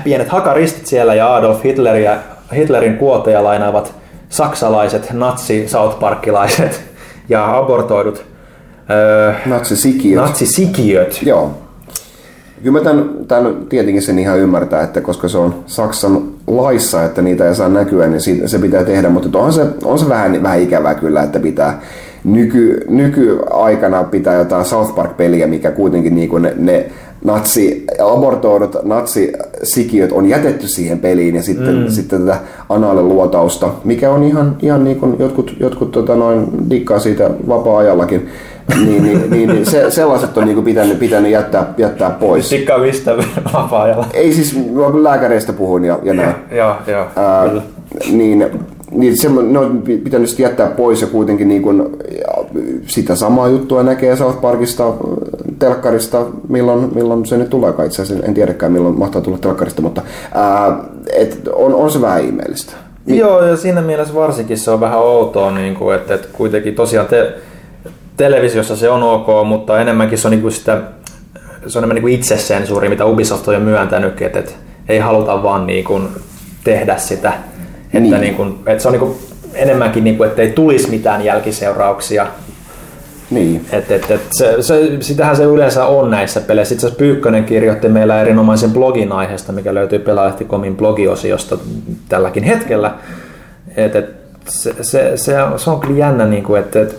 [0.05, 2.17] pienet hakaristit siellä ja Adolf Hitler ja
[2.53, 3.95] Hitlerin kuoteja lainaavat
[4.29, 6.81] saksalaiset natsi South Parkilaiset
[7.29, 8.25] ja abortoidut
[8.91, 10.23] öö, Natsisikiöt.
[10.25, 11.21] natsisikiöt.
[11.23, 11.51] Joo.
[12.63, 17.23] Kyllä mä tämän, tämän tietenkin sen ihan ymmärtää, että koska se on Saksan laissa, että
[17.23, 20.43] niitä ei saa näkyä, niin siitä- se pitää tehdä, mutta on se, on se vähän,
[20.43, 21.81] vähän ikävää kyllä, että pitää
[22.25, 26.87] nyky, nykyaikana pitää jotain South Park-peliä, mikä kuitenkin niin ne, ne
[27.25, 31.89] natsi, abortoidut natsisikiöt on jätetty siihen peliin ja sitten, mm.
[31.89, 37.31] sitten tätä anaaliluotausta, mikä on ihan, ihan niin kuin jotkut, jotkut tota noin, dikkaa siitä
[37.49, 38.29] vapaa-ajallakin.
[38.85, 42.49] niin, niin, niin, niin se, sellaiset on niinku pitänyt, pitänyt jättää, jättää pois.
[42.49, 43.17] Tikkaa mistä
[43.53, 44.07] vapaa-ajalla.
[44.15, 46.35] Ei siis, mä lääkäreistä puhun ja, ja näin.
[46.51, 47.07] Joo, joo.
[47.17, 47.51] Ää,
[48.13, 48.47] niin,
[48.91, 51.63] niin se, ne on pitänyt jättää pois ja kuitenkin niin
[52.19, 52.42] ja
[52.87, 54.93] sitä samaa juttua näkee South Parkista,
[55.59, 60.03] telkkarista, milloin, milloin se nyt tulee itse asiassa, en tiedäkään milloin mahtaa tulla telkkarista, mutta
[60.35, 62.73] ää, et on, on se vähän ihmeellistä.
[63.07, 67.07] Joo, ja siinä mielessä varsinkin se on vähän outoa, niin kuin, että, että kuitenkin tosiaan
[67.07, 67.35] te,
[68.17, 70.83] televisiossa se on ok, mutta enemmänkin se on niin kuin sitä
[71.67, 74.53] se on enemmän niin itsesensuuri, mitä Ubisoft on jo myöntänytkin, että, että
[74.89, 76.09] ei haluta vaan niin kuin
[76.65, 77.29] tehdä sitä.
[77.29, 78.11] Että, Niin.
[78.11, 78.21] niin.
[78.21, 79.15] Niin kuin, että se on niin kuin
[79.55, 82.27] enemmänkin, niin kuin, että ei tulisi mitään jälkiseurauksia.
[83.35, 83.67] Niin.
[83.73, 86.75] Et, et, et se, se, sitähän se yleensä on näissä peleissä.
[86.75, 91.59] Itse asiassa Pyykkönen kirjoitti meillä erinomaisen blogin aiheesta, mikä löytyy Pelaajahtikomin blogiosiosta
[92.09, 92.95] tälläkin hetkellä.
[93.77, 94.11] Et, et,
[94.49, 96.97] se, se, se, on, se on kyllä jännä, niin kuin, että et,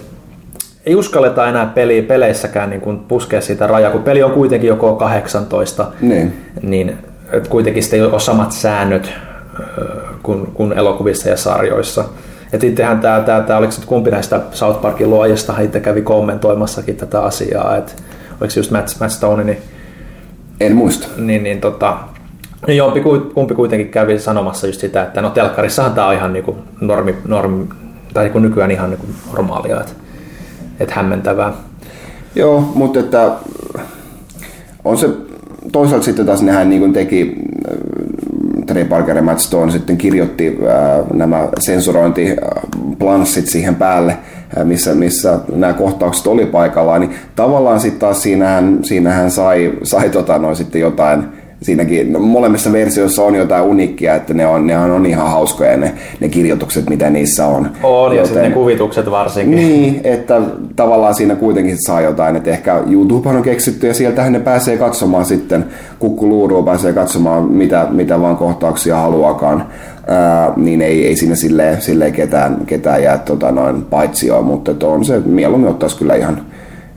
[0.86, 4.96] ei uskalleta enää peli, peleissäkään niin kuin puskea sitä rajaa, kun peli on kuitenkin joko
[4.96, 6.34] 18, Niin.
[6.62, 6.98] niin
[7.32, 9.10] et kuitenkin sitten ei ole samat säännöt
[10.24, 12.06] kuin, kuin elokuvissa ja sarjoissa.
[12.54, 16.96] Et itsehän tämä, tämä, tämä oliko nyt kumpi näistä South Parkin luojista, itse kävi kommentoimassakin
[16.96, 17.94] tätä asiaa, että
[18.42, 19.58] oliko se just Matt, Matt Stone, niin,
[20.60, 21.08] En muista.
[21.18, 21.98] niin, niin tota,
[22.68, 26.34] niin jompi, ku- kumpi kuitenkin kävi sanomassa just sitä, että no telkkarissahan tämä on ihan
[26.34, 27.66] niinku normi, normi
[28.14, 29.94] tai niinku nykyään ihan niinku normaalia, että
[30.80, 31.54] et hämmentävää.
[32.36, 33.32] Joo, mutta että
[34.86, 35.10] on se
[35.72, 37.36] toisaalta sitten taas nehän niin teki
[38.74, 44.18] äh, Trey Parker ja Matt Stone sitten kirjoitti ää, nämä sensurointiplanssit siihen päälle,
[44.56, 50.10] ää, missä, missä nämä kohtaukset oli paikallaan, niin tavallaan sitten taas siinähän, siinähän sai, sai
[50.10, 51.24] tota noin sitten jotain
[51.64, 55.94] siinäkin no, molemmissa versioissa on jotain uniikkia, että ne on, ne on ihan hauskoja ne,
[56.20, 57.70] ne kirjoitukset, mitä niissä on.
[57.84, 59.56] On, ja sitten ne kuvitukset varsinkin.
[59.56, 60.42] Niin, että
[60.76, 65.26] tavallaan siinä kuitenkin saa jotain, että ehkä YouTube on keksitty ja sieltähän ne pääsee katsomaan
[65.26, 65.66] sitten,
[66.00, 69.66] kukkuluurua pääsee katsomaan mitä, mitä vaan kohtauksia haluakaan,
[70.08, 75.06] Ää, niin ei, ei siinä silleen, silleen ketään, ketään jää tota noin paitsioon, mutta on
[75.06, 76.46] se mieluummin ottaisi kyllä ihan,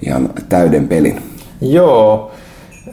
[0.06, 1.22] ihan täyden pelin.
[1.60, 2.30] Joo.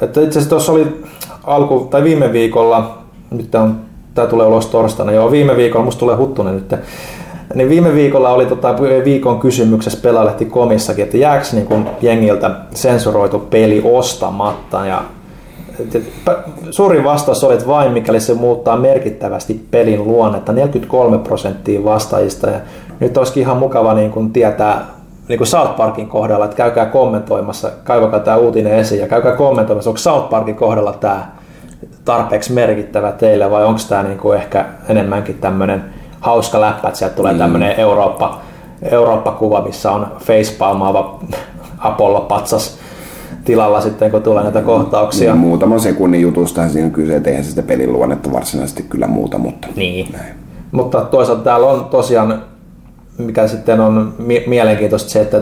[0.01, 1.03] Että itse asiassa tuossa oli
[1.43, 2.97] alku, tai viime viikolla,
[3.31, 3.75] nyt on,
[4.13, 6.75] tämä tulee ulos torstaina, joo, viime viikolla, musta tulee huttunen nyt,
[7.55, 8.75] niin viime viikolla oli tota,
[9.05, 15.03] viikon kysymyksessä Pelaalehti komissakin, että jääkö niin kun jengiltä sensuroitu peli ostamatta, ja
[16.71, 22.49] Suurin vastaus oli, että vain mikäli se muuttaa merkittävästi pelin luonnetta, 43 prosenttia vastaajista.
[22.49, 22.59] Ja
[22.99, 24.85] nyt olisikin ihan mukava niin kuin tietää
[25.27, 29.89] niin kuin South Parkin kohdalla, että käykää kommentoimassa, kaivakaa tämä uutinen esiin ja käykää kommentoimassa,
[29.89, 31.25] onko South Parkin kohdalla tämä
[32.05, 35.83] tarpeeksi merkittävä teille vai onko tämä niin kuin ehkä enemmänkin tämmöinen
[36.19, 38.39] hauska läppä, että sieltä tulee tämmöinen Eurooppa,
[38.91, 41.19] Eurooppa-kuva, missä on facepalmaava
[41.77, 42.77] Apollo-patsas
[43.45, 45.29] tilalla sitten, kun tulee näitä kohtauksia.
[45.29, 49.07] Ja muutaman sekunnin jutustahan siinä on kyse, että eihän se sitä pelin luonnetta varsinaisesti kyllä
[49.07, 50.11] muuta, mutta Niin.
[50.11, 50.35] näin.
[50.71, 52.43] Mutta toisaalta täällä on tosiaan,
[53.17, 55.41] mikä sitten on mie- mielenkiintoista se, että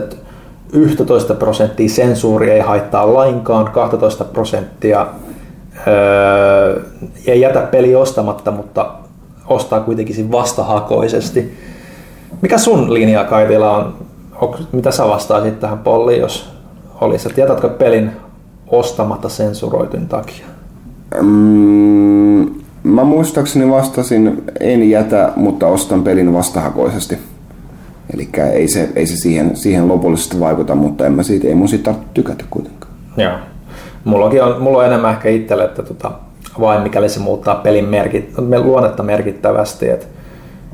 [0.72, 5.06] 11 prosenttia sensuuri ei haittaa lainkaan, 12 prosenttia
[5.86, 6.82] öö,
[7.26, 8.92] ei jätä peli ostamatta, mutta
[9.46, 11.58] ostaa kuitenkin vastahakoisesti.
[12.42, 13.94] Mikä sun linja Kaitila on?
[14.72, 16.52] Mitä sä vastaisit tähän polliin, jos
[17.00, 17.28] olisi?
[17.28, 18.10] Että jätätkö pelin
[18.70, 20.46] ostamatta sensuroitun takia?
[21.22, 22.50] Mm,
[22.82, 27.18] mä muistaakseni vastasin, en jätä, mutta ostan pelin vastahakoisesti.
[28.14, 31.68] Eli ei se, ei se siihen, siihen lopullisesti vaikuta, mutta en mä siitä, ei mun
[31.68, 32.92] siitä tarvitse tykätä kuitenkaan.
[33.16, 33.32] Joo.
[34.04, 36.12] Mullakin on, mulla on enemmän ehkä itselle, että tota,
[36.60, 38.34] vain mikäli se muuttaa pelin merkit,
[38.64, 39.88] luonnetta merkittävästi.
[39.88, 40.08] Et,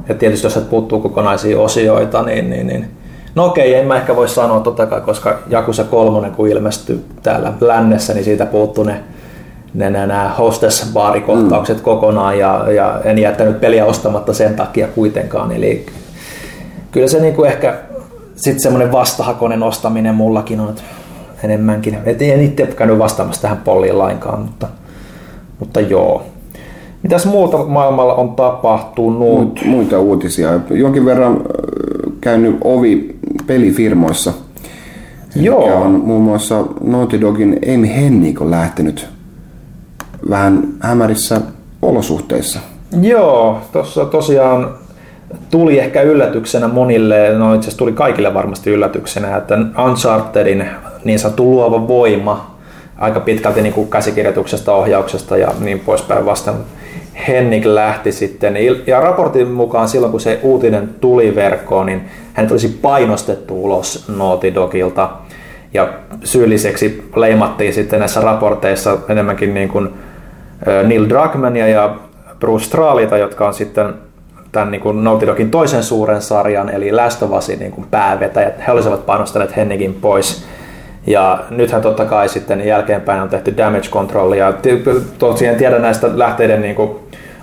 [0.09, 2.87] et tietysti jos et puuttuu kokonaisia osioita, niin, niin, niin
[3.35, 7.53] No okei, en mä ehkä voi sanoa totta kai, koska Jakusa kolmonen kun ilmestyi täällä
[7.61, 9.01] lännessä, niin siitä puuttuu ne,
[9.75, 11.83] ne, ne nämä hostess-baarikohtaukset mm.
[11.83, 15.53] kokonaan ja, ja en jättänyt peliä ostamatta sen takia kuitenkaan.
[15.53, 15.87] Eli
[16.93, 17.79] kyllä se niinku ehkä
[18.37, 20.75] sitten semmoinen vastahakoinen ostaminen mullakin on
[21.45, 21.99] enemmänkin.
[22.07, 24.69] Et en itse käynyt vastaamassa tähän polliin lainkaan, mutta,
[25.59, 26.23] mutta joo.
[27.03, 29.19] Mitäs muuta maailmalla on tapahtunut?
[29.19, 30.61] Muit, muita uutisia.
[30.71, 31.41] Jonkin verran
[32.21, 33.17] käynyt ovi
[33.47, 34.33] pelifirmoissa.
[35.35, 35.61] Joo.
[35.61, 39.09] Mikä on muun muassa Naughty Dogin Amy Hennig on lähtenyt
[40.31, 41.41] vähän hämärissä
[41.83, 42.61] olosuhteissa.
[43.01, 44.75] Joo, tuossa tosiaan
[45.51, 50.67] tuli ehkä yllätyksenä monille, no itse tuli kaikille varmasti yllätyksenä, että Unchartedin
[51.05, 52.59] niin sanottu luova voima,
[52.99, 56.55] aika pitkälti niin kuin käsikirjoituksesta, ohjauksesta ja niin poispäin vasta
[57.29, 58.57] Hennig lähti sitten.
[58.87, 64.55] Ja raportin mukaan silloin, kun se uutinen tuli verkkoon, niin hänet olisi painostettu ulos Naughty
[64.55, 65.11] Dogilta.
[65.75, 65.89] Ja
[66.25, 69.89] syylliseksi leimattiin sitten näissä raporteissa enemmänkin niin kuin
[70.87, 71.97] Neil Druckmania ja
[72.41, 73.95] Bruce Stralita, jotka on sitten
[74.53, 78.67] tämän niin kuin Naughty Dogin toisen suuren sarjan, eli Last of Usin niin kuin päävetäjät.
[78.67, 80.45] He olisivat panostaneet Hennigin pois.
[81.07, 84.53] Ja nythän totta kai sitten jälkeenpäin on tehty damage controllia.
[85.19, 86.91] Tosiaan en tiedä näistä lähteiden niin kuin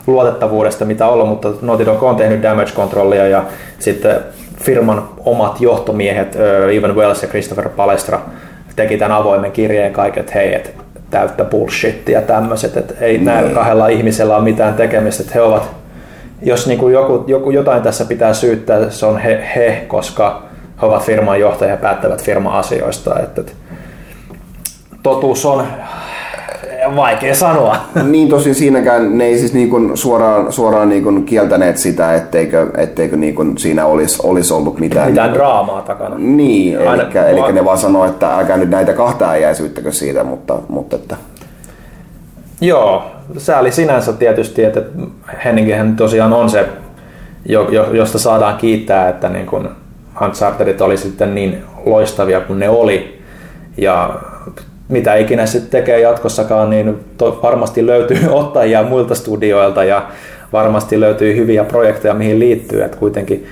[0.07, 3.43] luotettavuudesta mitä ollut, mutta Naughty Dog on tehnyt damage controllia ja
[3.79, 4.15] sitten
[4.63, 6.37] firman omat johtomiehet,
[6.73, 8.19] Evan Wells ja Christopher Palestra,
[8.75, 10.73] teki tämän avoimen kirjeen kaiket, että hei, et
[11.09, 13.25] täyttä bullshittia tämmöiset, että ei niin.
[13.25, 15.71] näillä kahdella ihmisellä ole mitään tekemistä, että he ovat,
[16.41, 20.43] jos niin kuin joku, joku, jotain tässä pitää syyttää, se on he, he koska
[20.81, 23.53] he ovat firman johtajia ja päättävät firman asioista, että, että
[25.03, 25.63] totuus on
[26.95, 27.77] vaikea sanoa.
[28.03, 32.71] Niin tosin siinäkään ne ei siis niin kuin suoraan, suoraan niin kuin kieltäneet sitä, etteikö,
[32.77, 35.09] etteikö niin kuin siinä olisi, olisi ollut mitään...
[35.09, 36.15] Mitään draamaa takana.
[36.17, 40.57] Niin, eli, eli ne vaan sanoo, että älkää nyt näitä kahta äijää syyttäkö siitä, mutta,
[40.67, 41.15] mutta että...
[42.61, 44.81] Joo, sääli sinänsä tietysti, että
[45.45, 46.65] Henningihän tosiaan on se,
[47.91, 49.69] josta saadaan kiittää, että niin kuin
[50.21, 53.21] Unchartedit oli sitten niin loistavia kuin ne oli.
[53.77, 54.19] Ja
[54.89, 60.07] mitä ikinä sitten tekee jatkossakaan, niin to, varmasti löytyy ottajia muilta studioilta ja
[60.53, 62.83] varmasti löytyy hyviä projekteja, mihin liittyy.
[62.83, 63.47] Että kuitenkin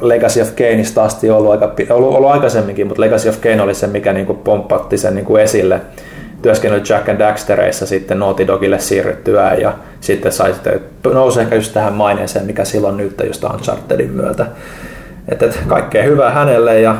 [0.00, 3.86] Legacy of Kaneista asti ollut, aika, ollut, ollut aikaisemminkin, mutta Legacy of Kane oli se,
[3.86, 5.80] mikä niin pomppatti sen niin esille.
[6.44, 10.80] Työskennellyt Jack and Daxtereissa sitten Naughty Dogille siirryttyä ja sitten sai sitten,
[11.12, 14.46] nousi ehkä just tähän maineeseen, mikä silloin nyt just Unchartedin myötä.
[15.28, 16.96] Että et, kaikkea hyvää hänelle ja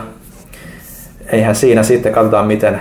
[1.27, 2.81] eihän siinä sitten katsotaan, miten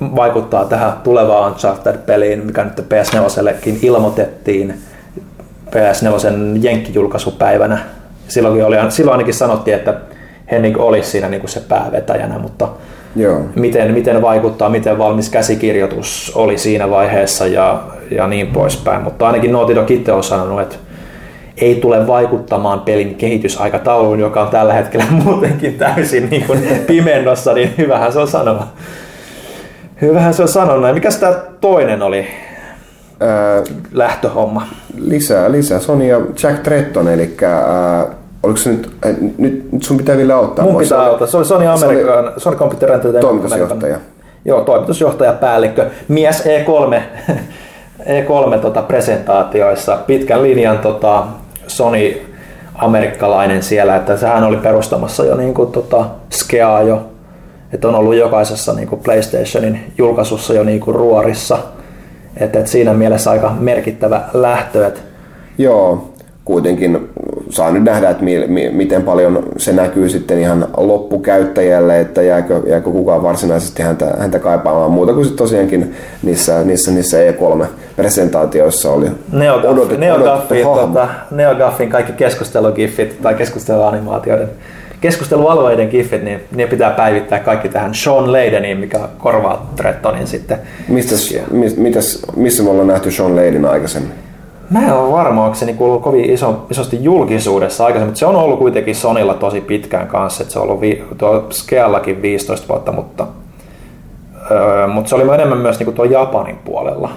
[0.00, 4.74] vaikuttaa tähän tulevaan Uncharted-peliin, mikä nyt PS4 ilmoitettiin
[5.70, 7.78] PS4 jenkkijulkaisupäivänä.
[8.28, 9.94] Silloin, oli, silloin ainakin sanottiin, että
[10.50, 12.68] Henning olisi siinä niin kuin se päävetäjänä, mutta
[13.16, 13.40] Joo.
[13.54, 19.02] Miten, miten vaikuttaa, miten valmis käsikirjoitus oli siinä vaiheessa ja, ja niin poispäin.
[19.02, 20.76] Mutta ainakin Naughty Dog itse on sanonut, että
[21.56, 27.74] ei tule vaikuttamaan pelin kehitysaikatauluun, joka on tällä hetkellä muutenkin täysin niin kuin pimennossa, niin
[27.78, 28.66] hyvähän se on sanoa.
[30.02, 30.92] Hyvähän se on sanoa.
[30.92, 32.26] Mikä tämä toinen oli?
[33.20, 33.62] Ää,
[33.92, 34.66] lähtöhomma.
[35.00, 35.78] Lisää, lisää.
[35.78, 38.06] Sony ja Jack Tretton, eli ää,
[38.42, 40.64] oliko se nyt, äh, nyt, nyt sun pitää vielä auttaa.
[40.64, 41.26] Mun pitää auttaa.
[41.26, 43.42] Se oli Sony American, oli Sony Computer Entertainment.
[43.42, 43.98] Toimitusjohtaja.
[44.44, 47.00] Joo, toimitusjohtaja, päällikkö, mies E3,
[48.00, 51.24] E3 tota, presentaatioissa, pitkän linjan tota,
[51.66, 52.22] Sony
[52.74, 57.02] amerikkalainen siellä, että sehän oli perustamassa jo niin kuin, tota, Skea jo,
[57.72, 61.58] että on ollut jokaisessa niin kuin PlayStationin julkaisussa jo niin kuin ruorissa,
[62.36, 64.86] että, että siinä mielessä aika merkittävä lähtö.
[64.86, 65.00] Että
[65.58, 66.08] Joo,
[66.44, 67.08] kuitenkin
[67.52, 72.60] saa nyt nähdä, että mi, mi, miten paljon se näkyy sitten ihan loppukäyttäjälle, että jääkö,
[72.66, 79.06] jääkö kukaan varsinaisesti häntä, häntä kaipaamaan muuta kuin tosiaankin niissä, niissä, niissä E3-presentaatioissa oli
[79.64, 84.48] odotettu, Neogaffin, tota, Neogaffin kaikki keskustelugiffit tai keskusteluanimaatioiden
[85.00, 90.58] keskustelualueiden giffit, niin ne pitää päivittää kaikki tähän Sean Leydeniin, mikä korvaa Trettonin sitten.
[90.88, 91.34] Mistäs,
[91.76, 94.12] mitäs, missä me ollaan nähty Sean Leyden aikaisemmin?
[94.72, 98.26] Mä en ole varma, onko se niin kuuluu kovin iso, isosti julkisuudessa aikaisemmin, mutta se
[98.26, 102.68] on ollut kuitenkin Sonilla tosi pitkään kanssa, että se on ollut vi, tuo Skeallakin 15
[102.68, 103.26] vuotta, mutta,
[104.50, 107.10] öö, mutta se oli enemmän myös niin kuin tuo Japanin puolella.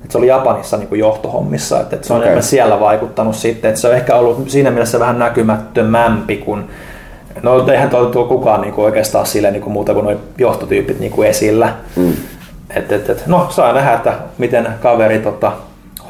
[0.00, 2.26] Että se oli Japanissa niin kuin johtohommissa, että, että se on okay.
[2.26, 6.64] enemmän siellä vaikuttanut sitten, että se on ehkä ollut siinä mielessä vähän näkymättömämpi kuin
[7.42, 11.00] No eihän tuo, tuo kukaan niin kuin oikeastaan sille niin kuin muuta kuin nuo johtotyypit
[11.00, 11.72] niin kuin esillä.
[11.96, 12.12] Mm.
[12.76, 15.52] Et, et, et, no saa nähdä, että miten kaveri tota,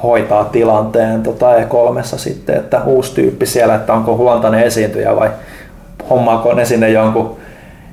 [0.02, 5.30] hoitaa tilanteen tota E3 sitten, että uusi tyyppi siellä, että onko huontainen esiintyjä vai
[6.10, 7.36] hommaako ne sinne jonkun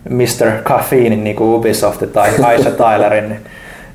[0.10, 0.64] Mr.
[0.64, 3.30] Caffeinin niin kuin Ubisoft tai Aisha Tylerin.
[3.30, 3.42] Niin,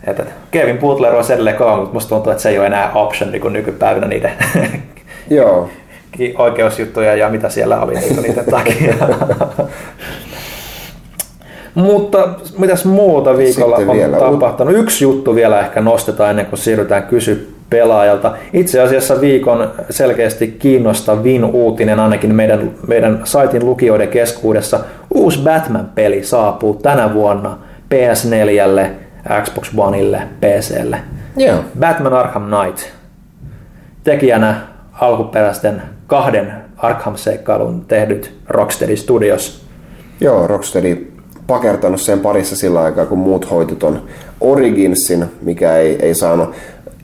[0.07, 3.32] että Kevin Butler on edelleen kova, mutta musta tuntuu, että se ei ole enää option
[3.32, 4.32] niin kuin nykypäivänä niiden
[5.31, 5.69] Joo.
[6.39, 8.95] oikeusjuttuja ja mitä siellä oli niin niiden takia.
[11.74, 12.28] Mutta
[12.59, 14.16] mitäs muuta viikolla Sitten on vielä.
[14.16, 14.74] tapahtunut?
[14.74, 18.32] Yksi juttu vielä ehkä nostetaan ennen kuin siirrytään kysy pelaajalta.
[18.53, 24.81] Itse asiassa viikon selkeästi kiinnostavin uutinen ainakin meidän, meidän saitin lukijoiden keskuudessa.
[25.15, 27.59] Uusi Batman-peli saapuu tänä vuonna
[27.95, 28.86] PS4,
[29.43, 30.99] Xbox Oneille, PClle.
[31.41, 31.59] Yeah.
[31.81, 32.82] Batman Arkham Knight.
[34.05, 34.61] Tekijänä
[34.93, 39.65] alkuperäisten kahden Arkham-seikkailun tehdyt Rocksteady Studios.
[40.20, 41.12] Joo, Rocksteady
[41.47, 44.03] pakertanut sen parissa sillä aikaa, kun muut hoiti ton
[44.41, 46.55] Originsin, mikä ei, ei saanut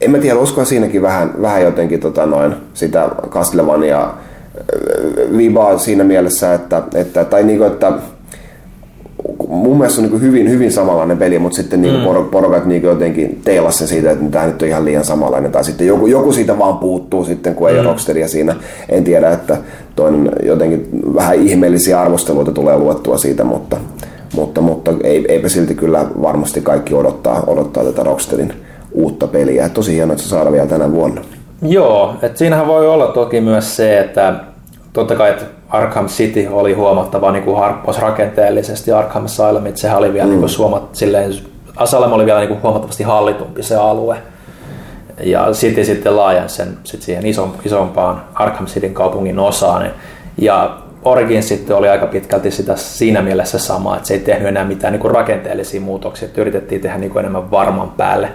[0.01, 6.05] en mä tiedä, uskoa siinäkin vähän, vähän jotenkin tota noin, sitä Castlevania äh, vibaa siinä
[6.05, 7.93] mielessä, että, että tai niinku, että
[9.49, 12.29] mun mielestä on niin hyvin, hyvin samanlainen peli, mutta sitten niin mm.
[12.31, 15.87] porukat niin jotenkin teilas sen siitä, että tämä nyt on ihan liian samanlainen, tai sitten
[15.87, 17.81] joku, joku siitä vaan puuttuu sitten, kun ei mm.
[17.81, 18.57] ole Rocksteadia siinä.
[18.89, 19.57] En tiedä, että
[19.97, 23.77] toinen jotenkin vähän ihmeellisiä arvosteluita tulee luettua siitä, mutta,
[24.35, 28.53] mutta, mutta ei, eipä silti kyllä varmasti kaikki odottaa, odottaa tätä Rocksteadin
[28.93, 29.69] uutta peliä.
[29.69, 31.21] Tosi hienoa, että se saadaan vielä tänä vuonna.
[31.63, 34.35] Joo, että siinähän voi olla toki myös se, että
[34.93, 39.99] totta kai että Arkham City oli huomattava niin kuin harppos rakenteellisesti, Arkham Asylum, että sehän
[39.99, 40.31] oli vielä mm.
[40.31, 41.33] niin kuin suomat, silleen,
[41.77, 44.17] Asylum oli vielä niin kuin huomattavasti hallitumpi se alue.
[45.23, 47.25] Ja City sitten laajensi sen sit siihen
[47.65, 49.91] isompaan Arkham Cityn kaupungin osaan.
[50.39, 54.65] Ja Origins sitten oli aika pitkälti sitä siinä mielessä sama, että se ei tehnyt enää
[54.65, 58.29] mitään niin kuin rakenteellisia muutoksia, että yritettiin tehdä niin kuin enemmän varman päälle.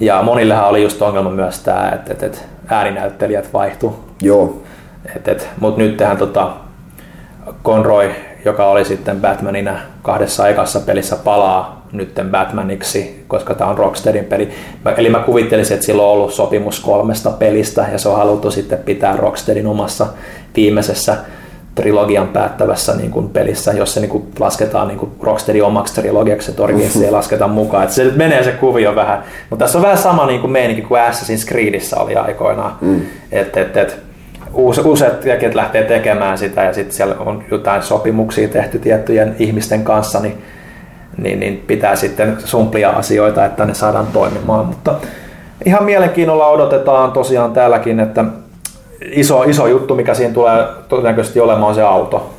[0.00, 2.38] Ja monillehan oli just ongelma myös tämä, että, että, että
[2.68, 4.04] ääninäyttelijät vaihtu.
[4.22, 4.62] Joo.
[5.16, 6.52] Et, et, Mutta nyt tähän tota,
[7.64, 8.10] Conroy,
[8.44, 14.50] joka oli sitten Batmanina kahdessa ekassa pelissä, palaa nytten Batmaniksi, koska tämä on Rocksteadin peli.
[14.96, 18.78] Eli mä kuvittelisin, että sillä on ollut sopimus kolmesta pelistä ja se on haluttu sitten
[18.78, 20.06] pitää Rocksteadin omassa
[20.56, 21.16] viimeisessä
[21.74, 26.50] trilogian päättävässä niin kuin pelissä, jos se niin kuin lasketaan niin kuin Rocksteadin omaksi trilogiaksi,
[26.50, 27.82] että Origins ei lasketa mukaan.
[27.82, 29.24] Että se nyt menee se kuvio vähän.
[29.50, 32.76] Mutta tässä on vähän sama niin kuin meininki kuin Assassin's Creedissä oli aikoinaan.
[32.80, 33.00] Mm.
[33.32, 33.98] Et, et, et,
[34.84, 40.20] useat tekijät lähtee tekemään sitä ja sitten siellä on jotain sopimuksia tehty tiettyjen ihmisten kanssa,
[40.20, 40.42] niin,
[41.16, 44.66] niin, niin pitää sitten sumplia asioita, että ne saadaan toimimaan.
[44.66, 44.94] Mutta
[45.64, 48.24] ihan mielenkiinnolla odotetaan tosiaan täälläkin, että
[49.10, 52.30] iso, iso juttu, mikä siinä tulee todennäköisesti olemaan, on se auto.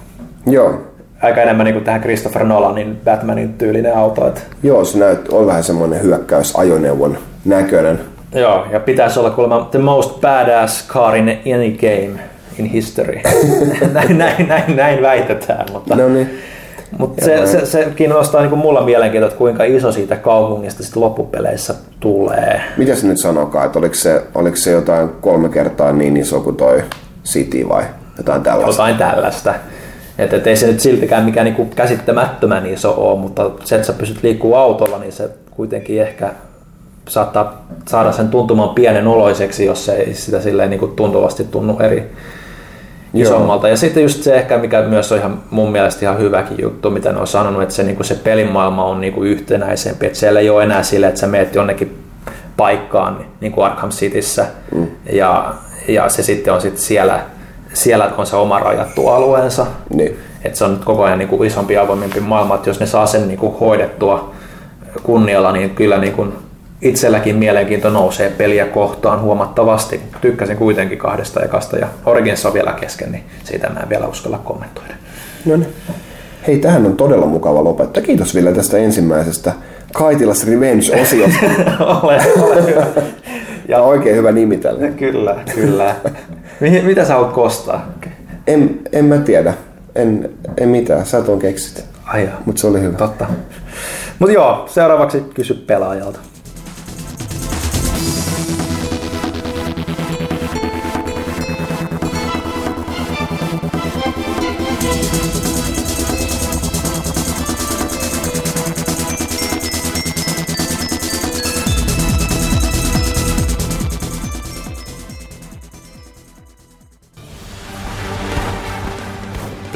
[0.46, 0.82] Joo.
[1.22, 4.28] Aika enemmän niin kuin tähän Christopher Nolanin Batmanin tyylinen auto.
[4.28, 4.42] Että...
[4.64, 8.00] Joo, se näyt, on vähän semmoinen hyökkäys ajoneuvon näköinen.
[8.36, 12.20] Joo, ja pitäisi olla kuulemma the most badass car in any game
[12.60, 13.20] in history.
[13.94, 15.96] näin, näin, näin, näin väitetään, mutta...
[15.96, 16.30] No niin.
[16.98, 21.04] Mutta se, se, se kiinnostaa niin kuin mulla mielenkiintoa, että kuinka iso siitä kaupungista sitten
[21.04, 22.62] loppupeleissä tulee.
[22.78, 26.56] Mitä se nyt sanokaa, että oliko se, oliko se jotain kolme kertaa niin iso kuin
[26.56, 26.84] toi
[27.26, 27.84] City vai
[28.18, 28.72] jotain tällaista?
[28.72, 29.54] Jotain tällaista.
[30.18, 33.94] Että et ei se nyt siltikään mikään niinku käsittämättömän iso ole, mutta se, että sä
[33.94, 36.32] pystyt liikkuu autolla, niin se kuitenkin ehkä
[37.08, 41.80] saattaa saada sen tuntumaan pienen oloiseksi, jos se ei sitä silleen niin kuin tuntuvasti tunnu
[41.80, 42.12] eri
[43.14, 43.70] isommalta.
[43.70, 47.12] Ja sitten just se ehkä, mikä myös on ihan mun mielestä ihan hyväkin juttu, mitä
[47.12, 50.40] ne on sanonut, että se, niin kuin se pelimaailma on niin kuin yhtenäisempi, että siellä
[50.40, 52.04] ei ole enää sille, että sä meet jonnekin
[52.58, 54.46] paikkaan, niin kuin Arkham Cityssä,
[54.76, 54.88] mm.
[55.12, 55.54] ja,
[55.88, 57.20] ja se sitten on sitten siellä,
[57.74, 59.66] siellä on se oma rajattu alueensa.
[59.90, 60.20] Niin.
[60.44, 63.28] Että se on koko ajan niin kuin isompi avoimempi maailma, että jos ne saa sen
[63.28, 64.34] niin kuin hoidettua
[65.04, 66.34] kunnialla, niin kyllä niin kuin
[66.84, 70.02] itselläkin mielenkiinto nousee peliä kohtaan huomattavasti.
[70.22, 74.38] Tykkäsin kuitenkin kahdesta ekasta ja Origins on vielä kesken, niin siitä mä en vielä uskalla
[74.38, 74.94] kommentoida.
[75.46, 75.70] No niin.
[76.48, 78.04] Hei, tähän on todella mukava lopettaa.
[78.04, 79.54] Kiitos vielä tästä ensimmäisestä
[79.94, 81.46] Kaitilas Revenge-osiosta.
[81.80, 82.86] ole, ole hyvä.
[83.68, 84.88] Ja oikein hyvä nimi tälle.
[84.90, 85.96] Kyllä, kyllä.
[86.84, 87.90] Mitä sä haluat kostaa?
[88.48, 89.54] En, en mä tiedä.
[89.96, 91.06] En, en mitään.
[91.06, 91.86] Sä tuon keksit.
[92.06, 92.98] Ai Mutta se oli hyvä.
[92.98, 93.26] Totta.
[94.20, 96.20] Mutta joo, seuraavaksi kysy pelaajalta.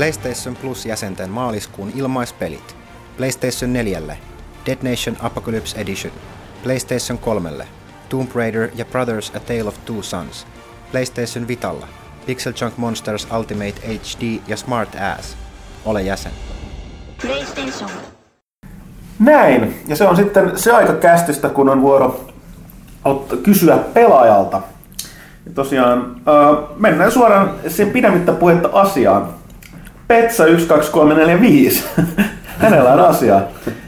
[0.07, 2.75] PlayStation Plus-jäsenten maaliskuun ilmaispelit.
[3.17, 4.01] PlayStation 4,
[4.65, 6.13] Dead Nation Apocalypse Edition.
[6.63, 7.49] PlayStation 3,
[8.09, 10.47] Tomb Raider ja Brothers A Tale of Two Sons.
[10.91, 11.88] PlayStation Vitalla,
[12.25, 15.38] Pixel Junk Monsters Ultimate HD ja Smart Ass.
[15.85, 16.31] Ole jäsen.
[17.21, 17.89] PlayStation.
[19.19, 19.81] Näin.
[19.88, 22.25] Ja se on sitten se aika kästistä, kun on vuoro
[23.43, 24.61] kysyä pelaajalta.
[25.45, 29.38] Ja tosiaan äh, mennään suoraan sen pidemmittä puhetta asiaan.
[30.07, 31.84] Petsa 12345.
[32.63, 33.41] Hänellä on asiaa.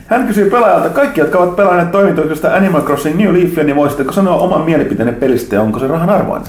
[0.08, 4.36] Hän kysyy pelaajalta, kaikki jotka ovat pelanneet toimintoyksiköstä Animal Crossing New Leafia, niin voisitteko sanoa
[4.36, 6.48] oman mielipiteenne pelistä ja onko se rahan arvoinen?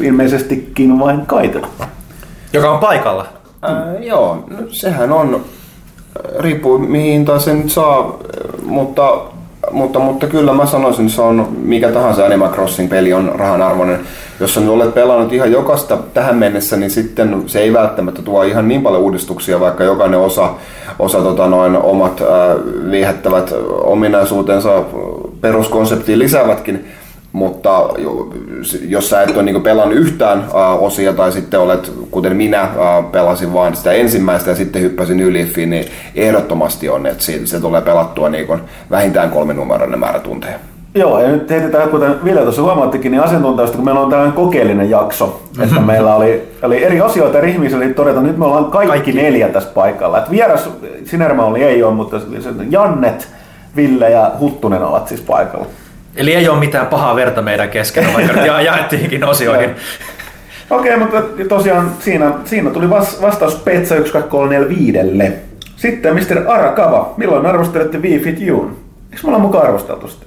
[0.00, 1.68] Ilmeisestikin vain kaitella.
[2.52, 3.26] Joka on paikalla.
[3.64, 5.44] Äh, joo, no, sehän on,
[6.38, 8.18] riippuu mihin hintaan sen saa,
[8.62, 9.02] mutta,
[9.70, 13.62] mutta, mutta kyllä mä sanoisin, että se on mikä tahansa Animal Crossing peli on rahan
[13.62, 14.00] arvoinen
[14.40, 18.42] jos sä nyt olet pelannut ihan jokasta tähän mennessä, niin sitten se ei välttämättä tuo
[18.42, 20.54] ihan niin paljon uudistuksia, vaikka jokainen osa,
[20.98, 22.26] osa tota noin, omat äh,
[22.90, 23.54] viehättävät
[23.84, 24.82] ominaisuutensa
[25.40, 26.84] peruskonseptiin lisäävätkin.
[27.32, 28.28] Mutta jo-
[28.88, 33.10] jos sä et ole niin pelannut yhtään uh, osia tai sitten olet, kuten minä, uh,
[33.12, 35.84] pelasin vain sitä ensimmäistä ja sitten hyppäsin Yliffiin, niin
[36.14, 40.58] ehdottomasti on, että se, se tulee pelattua niin kuin vähintään kolme numeroinen määrä tunteja.
[40.94, 44.90] Joo, ja nyt heitetään, kuten Ville tuossa huomattikin, niin asiantuntijoista, kun meillä on tällainen kokeellinen
[44.90, 49.12] jakso, että meillä oli, oli eri asioita eri oli todeta, nyt me ollaan kaikki, kaikki.
[49.12, 50.18] neljä tässä paikalla.
[50.18, 50.70] Et vieras
[51.04, 52.20] Sinerma oli ei ole, mutta
[52.70, 53.28] Jannet,
[53.76, 55.66] Ville ja Huttunen ovat siis paikalla.
[56.16, 59.70] Eli ei ole mitään pahaa verta meidän kesken, vaikka nyt ja- jaettiinkin osioihin.
[60.70, 65.50] Okei, mutta tosiaan siinä, siinä tuli vas, vastaus Petsa 12345.
[65.76, 66.42] Sitten Mr.
[66.48, 68.76] Arakava, milloin arvostelette We Fit Youn?
[69.12, 70.26] Eikö me olla mukaan arvosteltu sitä?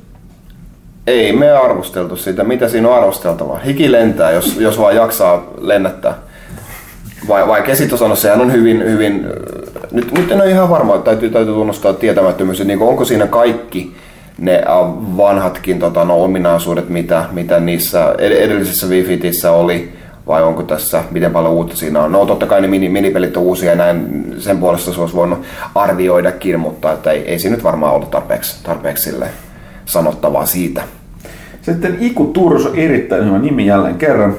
[1.07, 3.59] Ei me arvosteltu sitä, mitä siinä on arvosteltavaa.
[3.59, 6.13] Hiki lentää, jos, jos vaan jaksaa lennättää.
[7.27, 9.27] Vai, vaikea sitten sanoa, sehän on hyvin, hyvin
[9.91, 13.95] nyt, nyt en ole ihan varma, täytyy, täytyy tunnustaa tietämättömyys, että niin onko siinä kaikki
[14.37, 19.93] ne äh, vanhatkin tota, no, ominaisuudet, mitä, mitä niissä ed- edellisessä Wii-Fitissä oli,
[20.27, 22.11] vai onko tässä, miten paljon uutta siinä on.
[22.11, 25.39] No totta kai ne mini, minipelit on uusia ja näin, sen puolesta se olisi voinut
[25.75, 29.27] arvioidakin, mutta että ei, ei siinä nyt varmaan ollut tarpeeksi, tarpeeksi sille
[29.85, 30.81] sanottavaa siitä.
[31.61, 34.35] Sitten Iku Turso, erittäin hyvä nimi jälleen kerran.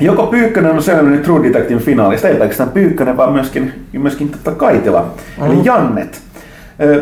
[0.00, 5.10] Joko Pyykkönen on selvinnyt True Detective finaalista, ei pelkästään Pyykkönen, vaan myöskin, myöskin tota Kaitila,
[5.38, 5.46] mm.
[5.46, 6.22] eli Jannet.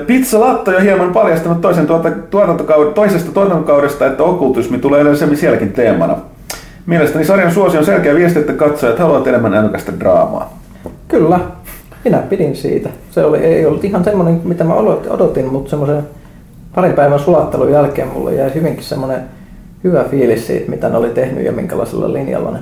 [0.06, 5.72] Pizza Latto jo hieman paljastanut toisen tuota, tuotantokaud- toisesta tuotantokaudesta, että okkultismi tulee yleisemmin sielläkin
[5.72, 6.16] teemana.
[6.86, 10.58] Mielestäni sarjan suosio on selkeä viesti, että katsojat haluavat enemmän älykkästä draamaa.
[11.08, 11.40] Kyllä,
[12.04, 12.88] minä pidin siitä.
[13.10, 14.74] Se oli, ei ollut ihan semmoinen, mitä mä
[15.08, 16.02] odotin mutta semmoisen
[16.74, 19.20] parin päivän sulattelun jälkeen mulle jäi hyvinkin semmoinen
[19.84, 22.58] hyvä fiilis siitä, mitä ne oli tehnyt ja minkälaisella linjalla ne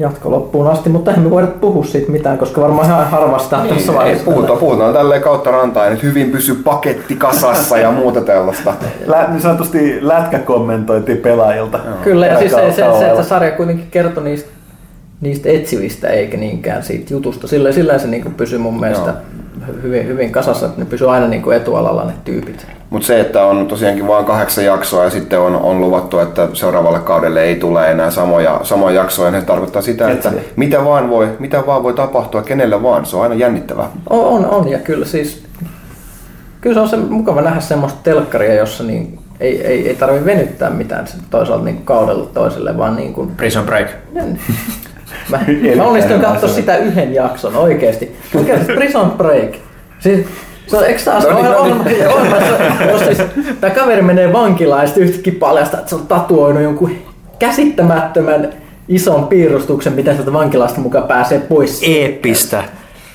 [0.00, 3.74] jatko loppuun asti, mutta eihän me voida puhua siitä mitään, koska varmaan ihan harvasta niin,
[3.74, 4.24] tässä vaiheessa.
[4.24, 8.74] puhutaan, puhutaan tälleen kautta rantaa nyt hyvin pysy paketti kasassa ja muuta tällaista.
[9.06, 11.78] Lä, niin sanotusti lätkäkommentointi pelaajilta.
[12.04, 14.50] Kyllä, ja siis se, se, se, että sarja kuitenkin kertoi niistä,
[15.20, 17.46] niistä etsivistä eikä niinkään siitä jutusta.
[17.46, 19.14] Sillä, sillä se niin pysyy mun mielestä
[19.82, 22.66] hyvin, hyvin kasassa, että ne pysyy aina niin etualalla ne tyypit.
[22.90, 26.98] Mutta se, että on tosiaankin vain kahdeksan jaksoa ja sitten on, on luvattu, että seuraavalle
[26.98, 30.48] kaudelle ei tule enää samoja, samoja jaksoja, niin se tarkoittaa sitä, että Etsiviä.
[30.56, 33.06] mitä vaan, voi, mitä vaan voi tapahtua kenelle vaan.
[33.06, 33.88] Se on aina jännittävää.
[34.10, 35.42] On, on, on ja kyllä siis,
[36.60, 40.70] kyllä se on se mukava nähdä semmoista telkkaria, jossa niin ei, ei, ei tarvitse venyttää
[40.70, 43.88] mitään toisaalta niin kaudella toiselle, vaan niin kuin, Prison Break.
[45.28, 45.40] Mä,
[45.76, 48.16] mä onnistuin katsoa sitä yhden jakson oikeesti.
[48.34, 49.50] Mikä se Prison Break?
[49.98, 50.26] Siis,
[50.66, 52.08] se on, eikö taas No niin, ohjelma, no niin.
[52.08, 52.36] ohjelma,
[52.90, 53.18] jos siis,
[53.60, 56.90] tämä kaveri menee vankilaan ja sitten yhtäkkiä paljastaa, että se on tatuoinut jonkun
[57.38, 58.52] käsittämättömän
[58.88, 61.82] ison piirustuksen, miten sieltä vankilasta mukaan pääsee pois.
[61.86, 62.64] Eeppistä.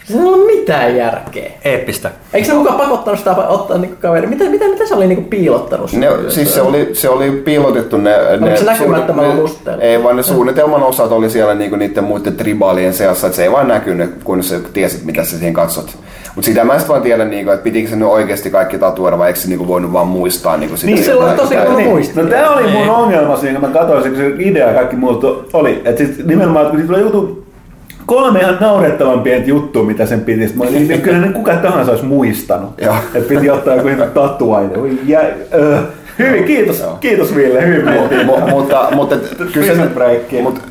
[0.08, 1.52] Se ei ole mitään järkeä.
[1.66, 2.12] Eeppistä.
[2.34, 4.28] Eikö se mukaan pakottanut sitä ottaa niinku kaveri?
[4.28, 5.94] Mitä, mitä, mitä se oli niinku piilottanut?
[5.94, 8.12] Ne, siis se oli, se oli piilotettu ne...
[8.40, 9.84] ne se näkymättömällä lusteella?
[9.84, 13.52] Ei, vaan ne suunnitelman osat oli siellä niinku niiden muiden tribaalien seassa, että se ei
[13.52, 15.98] vaan näkynyt, kun sä tiesit, mitä sä siihen katsot.
[16.36, 19.18] Mutta sitä mä en sit vaan tiedä, niinku, että pitikö se nyt oikeasti kaikki tatuoida
[19.18, 20.92] vai eikö se niinku voinut vaan muistaa niinku sitä.
[20.92, 22.22] Niin, se oli tosi jotain- hyvä muisti.
[22.22, 25.50] No tämä oli mun ongelma siinä, kun mä katsoin, kun se idea ja kaikki muut
[25.54, 25.82] oli.
[25.86, 27.45] Että sit nimenomaan, kun siitä tulee jutu,
[28.06, 30.54] kolme ihan naurettavan pientä juttua, mitä sen piti.
[30.56, 32.70] Mä olin, niin kyllä ne kuka tahansa olisi muistanut.
[33.14, 34.78] Että piti ottaa joku tatuaine.
[34.78, 35.22] Oi, jä,
[35.54, 35.78] ö,
[36.20, 37.86] hyvin, kiitos, kiitos Ville, hyvin
[38.50, 39.16] mutta, mutta
[39.94, 40.42] breakia.
[40.42, 40.62] mutta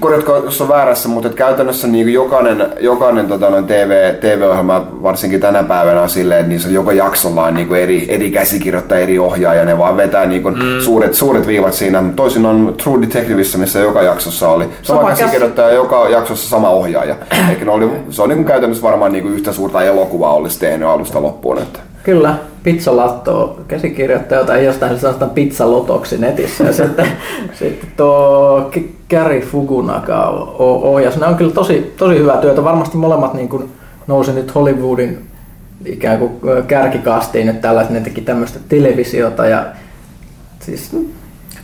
[0.00, 5.40] korjatko, jos on väärässä, mutta et käytännössä niin jokainen, jokainen tota, noin TV, TV-ohjelma, varsinkin
[5.40, 9.18] tänä päivänä on silleen, että niissä on joka jaksolla on niin eri, eri käsikirjoittaja, eri
[9.18, 10.80] ohjaaja, ne vaan vetää niin mm.
[10.80, 12.04] suuret, suuret viivat siinä.
[12.16, 17.16] Toisin on True Detectiveissa, missä joka jaksossa oli sama, Sama käsikirjoittaja, joka jaksossa sama ohjaaja.
[17.50, 21.22] Eikä ne oli, se on niin käytännössä varmaan niin yhtä suurta elokuvaa olisi tehnyt alusta
[21.22, 21.58] loppuun.
[21.58, 21.78] Että.
[22.02, 22.34] Kyllä,
[22.66, 26.64] pizzalatto käsikirjoittaja, jota jostain sanotaan pizzalotoksi netissä.
[26.64, 27.06] Ja sitten,
[27.58, 28.70] sitten tuo
[29.10, 30.28] Gary Fukunaka
[30.58, 31.16] o- ohjas.
[31.16, 32.64] Ne on kyllä tosi, tosi hyvää työtä.
[32.64, 33.72] Varmasti molemmat niin kuin
[34.06, 35.26] nousi nyt Hollywoodin
[35.84, 36.32] ikään kuin
[36.66, 39.64] kärkikastiin nyt tällä, että ne teki tämmöistä televisiota ja
[40.60, 40.96] siis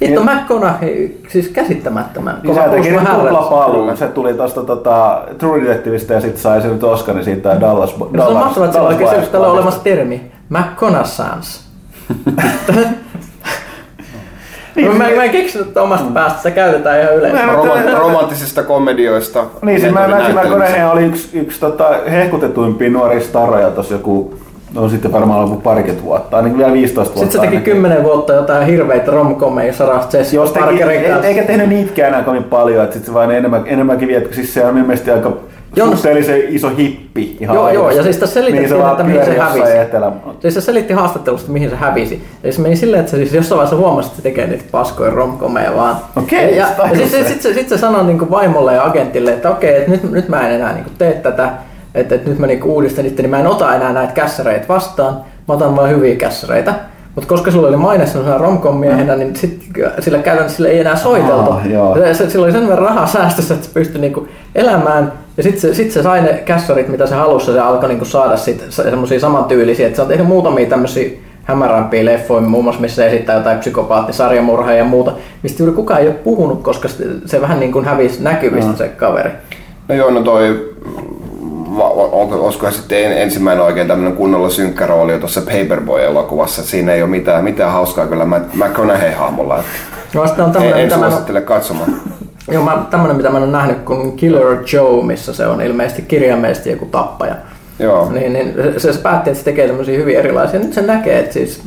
[0.03, 2.39] Hitto McConaughey, siis käsittämättömän.
[2.43, 3.21] Niin se teki Harrelson.
[3.21, 3.97] tuplapaluun.
[3.97, 8.05] Se tuli tosta tota, True Detectiveista ja sitten sai sen Oscarin siitä Dallas, Ja se
[8.05, 10.33] on Dallas, mahtavaa, että Dallas Buyers täällä on olemassa termi.
[10.49, 11.61] McConaissance.
[14.77, 17.47] Niin, mä, mä en keksinyt että omasta päästä, sitä käytetään ihan yleensä.
[17.47, 19.45] Mä- Roma- romanttisista komedioista.
[19.63, 20.49] Niin, siis mä Matthew näyttelyistä.
[20.51, 24.35] McConaughey oli yksi, yksi tota, hehkutetuimpia nuoria staroja tuossa joku
[24.77, 27.33] on sitten varmaan ollut parikymmentä vuotta, ainakin vielä 15 vuotta.
[27.33, 27.73] Sitten se teki ainakin.
[27.75, 31.29] 10 vuotta jotain hirveitä romkomeja Sarah Jessica Jos teki, Parkerin ei, kanssa.
[31.29, 34.65] eikä tehnyt niitäkään enää kovin paljon, että sit se vaan enemmän, enemmänkin vie, siis se
[34.65, 35.33] on ilmeisesti aika
[35.77, 35.91] Joo.
[35.91, 37.37] suhteellisen iso hippi.
[37.41, 39.79] Ihan Joo, joo, ja siis tässä selitettiin, se vaan että mihin se hävisi.
[39.79, 40.13] Etelä...
[40.41, 42.25] Siis se selitti haastattelusta, mihin se hävisi.
[42.45, 45.11] Eli se meni silleen, että se siis jossain vaiheessa huomasi, että se tekee niitä paskoja
[45.11, 45.97] romkomeja vaan.
[46.17, 47.29] Okei, ja, sitä ja sitten se.
[47.29, 50.49] sit, sit, sit se sanoi niin vaimolle ja agentille, että okei, että nyt, nyt mä
[50.49, 51.51] en enää niin tee tätä.
[51.95, 55.15] Että, että nyt mä niin uudistan itse, niin mä en ota enää näitä kässäreitä vastaan.
[55.49, 56.75] Mä otan vain hyviä kässäreitä.
[57.15, 59.65] Mutta koska sulla oli maine sellaisena romcom miehenä, niin sit,
[60.01, 61.55] sillä käytännössä sille ei enää soiteltu.
[61.71, 61.95] Joo.
[61.95, 65.13] Se- se, sillä oli sen verran rahaa säästössä, että se pystyi niinku elämään.
[65.37, 68.37] Ja sitten se, sit se sai ne kässarit, mitä se halusi, se alkoi niinku saada
[68.37, 69.87] sit se- semmosia samantyylisiä.
[69.87, 71.11] Et se on tehnyt muutamia tämmöisiä
[71.45, 76.15] hämärämpiä leffoja, muun muassa missä esittää jotain psykopaattisarjamurhaa ja muuta, mistä juuri kukaan ei ole
[76.15, 79.31] puhunut, koska se, se vähän niin kuin hävisi näkyvistä se kaveri.
[79.89, 80.73] No joo, no toi,
[81.79, 86.63] va- onko, olisiko se sitten en- ensimmäinen oikein tämmöinen kunnolla synkkä rooli tuossa Paperboy-elokuvassa.
[86.63, 89.59] Siinä ei ole mitään, mitään hauskaa kyllä McConaughey-hahmolla.
[89.59, 89.71] että
[90.15, 91.91] No on En, tämmöinen, en suosittele katsomaan.
[92.51, 96.03] Joo, mä, tämmönen, mitä mä en ole nähnyt, kuin Killer Joe, missä se on ilmeisesti
[96.03, 97.35] kirjaimellisesti joku tappaja.
[97.79, 98.13] Joo.
[98.13, 100.61] Niin, niin se, se päätti, että se tekee tämmöisiä hyvin erilaisia.
[100.61, 101.63] Nyt se näkee, että siis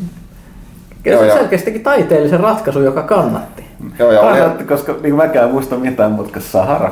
[1.06, 3.66] Joo, se ja- selkeästi teki taiteellisen ratkaisun, joka kannatti.
[4.00, 6.92] Joo, ja oli, Kannatti, koska niin mäkään en muista mitään, mutta Sahara.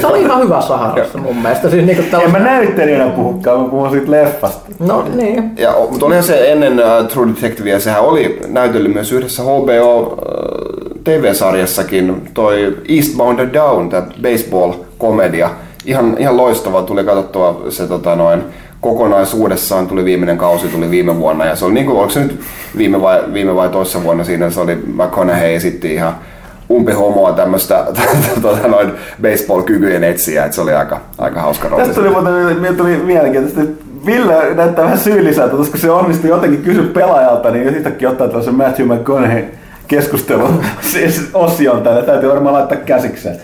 [0.00, 1.70] Se oli ihan hyvä Saharassa mun mielestä.
[1.70, 4.70] Siis niinku En mä näyttelijänä puhukaan, mä puhun siitä leffasta.
[4.78, 5.50] No niin.
[5.58, 10.16] ja, mutta olihan se ennen uh, True Detectivea, sehän oli näytellyt myös yhdessä HBO uh,
[11.06, 15.50] TV-sarjassakin, toi Eastbound and Down, tämä baseball-komedia.
[15.84, 18.42] Ihan, ihan loistava, tuli katsottua se tota, noin,
[18.80, 21.44] kokonaisuudessaan, tuli viimeinen kausi, tuli viime vuonna.
[21.44, 22.40] Ja se oli niin kuin, onko se nyt
[22.76, 26.14] viime vai, viime vai toissa vuonna siinä, se oli McConaughey esitti ihan
[26.70, 27.86] umpihomoa tämmöistä
[28.42, 28.92] tota, noin
[29.22, 31.84] baseball-kykyjen etsiä, että se oli aika, aika hauska rooli.
[31.84, 33.60] Tästä tuli muuten tuli mielenkiintoista,
[34.06, 38.86] Ville näyttää vähän syylliseltä, koska se onnistui jotenkin kysyä pelaajalta, niin yhtäkkiä ottaa tällaisen Matthew
[38.86, 39.44] McConaughey
[39.88, 42.02] keskustelun siis osion tänne.
[42.02, 43.36] Täytyy varmaan laittaa käsikseen.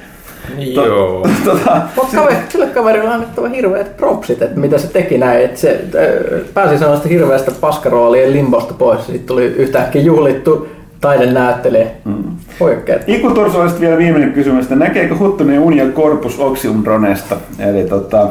[0.59, 1.28] Joo.
[1.44, 5.44] Tota, Mutta kaveri, sille kaverille on annettava hirveät propsit, että mitä se teki näin.
[5.44, 9.06] Että se äh, pääsi sellaista hirveästä paskaroolien limbosta pois.
[9.06, 10.69] Sitten tuli yhtäkkiä juhlittu
[11.01, 11.86] taidenäyttelijä.
[12.05, 12.24] Mm.
[12.60, 13.01] Oikein.
[13.06, 13.28] Iku
[13.81, 17.36] vielä viimeinen kysymys, että näkeekö Huttunen unia Corpus Oxium Dronesta?
[17.59, 18.28] Eli tota,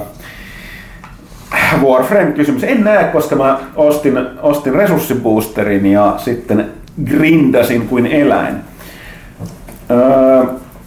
[1.81, 2.63] Warframe-kysymys.
[2.63, 8.55] En näe, koska mä ostin, ostin resurssiboosterin ja sitten grindasin kuin eläin.
[9.91, 10.43] Öö,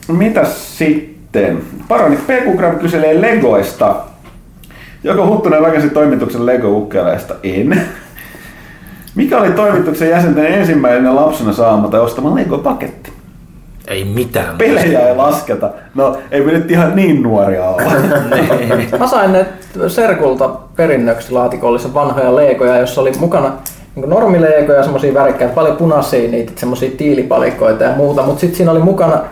[0.08, 1.62] mitäs sitten?
[1.88, 3.96] Paronik Pekugram kyselee Legoista.
[5.04, 7.34] Joko Huttunen rakensi toimituksen Lego-ukkeleista?
[7.42, 7.80] En.
[9.14, 13.12] Mikä oli toimituksen jäsenten ensimmäinen lapsena saama tai ostama Lego-paketti?
[13.88, 14.58] Ei mitään.
[14.58, 15.70] Pelejä ei lasketa.
[15.94, 17.82] No, ei me nyt ihan niin nuoria olla.
[18.98, 19.46] Mä sain ne
[19.88, 23.52] Serkulta perinnöksi laatikollisen vanhoja leikoja, jossa oli mukana
[23.94, 28.80] niin normileikoja, semmosia värikkäitä, paljon punaisia, niitä semmosia tiilipalikoita ja muuta, mutta sitten siinä oli
[28.80, 29.22] mukana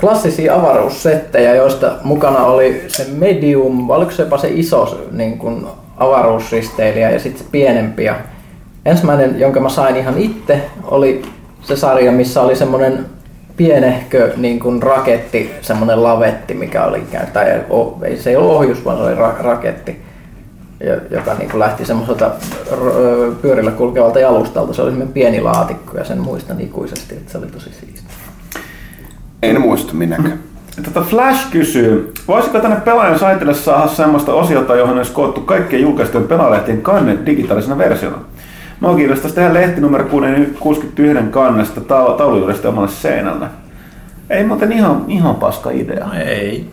[0.00, 5.66] klassisia avaruussettejä, joista mukana oli se medium, vai oliko se jopa se iso niin kuin
[5.96, 8.04] avaruusristeilijä ja sitten se pienempi.
[8.04, 8.14] Ja
[8.84, 11.22] ensimmäinen, jonka mä sain ihan itse, oli
[11.62, 13.06] se sarja, missä oli semmoinen
[13.56, 17.50] pienehkö niin kuin raketti, semmoinen lavetti, mikä oli ikään tai
[18.04, 20.02] ei, se ei ollut ohjus, vaan se oli ra- raketti,
[21.10, 22.30] joka niin kuin lähti semmoiselta
[23.42, 24.72] pyörillä kulkevalta jalustalta.
[24.72, 28.08] Se oli semmoinen pieni laatikko ja sen muistan ikuisesti, että se oli tosi siisti.
[29.42, 30.38] En muista minäkään.
[30.84, 36.28] Tota Flash kysyy, voisiko tänne pelaajan saitille saada semmoista osiota, johon olisi koottu kaikkien julkaistujen
[36.28, 38.18] pelaalehtien kannet digitaalisena versiona?
[38.80, 43.46] Mä kiinnostaisi tehdä lehti numero 61 kannesta ta- taulujuudesta omalle seinälle.
[44.30, 46.08] Ei muuten ihan, ihan paska idea.
[46.26, 46.70] Ei.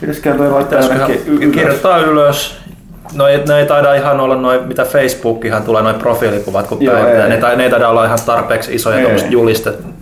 [0.00, 1.54] Pitäisikö toi laittaa jonnekin ylös?
[1.54, 2.58] kirjoittaa ylös.
[3.14, 6.96] No ei, ne ei taida ihan olla noin, mitä Facebookihan tulee noin profiilikuvat, kun Joo,
[6.96, 7.28] ei.
[7.28, 9.28] Ne, ne ei taida olla ihan tarpeeksi isoja tuommoista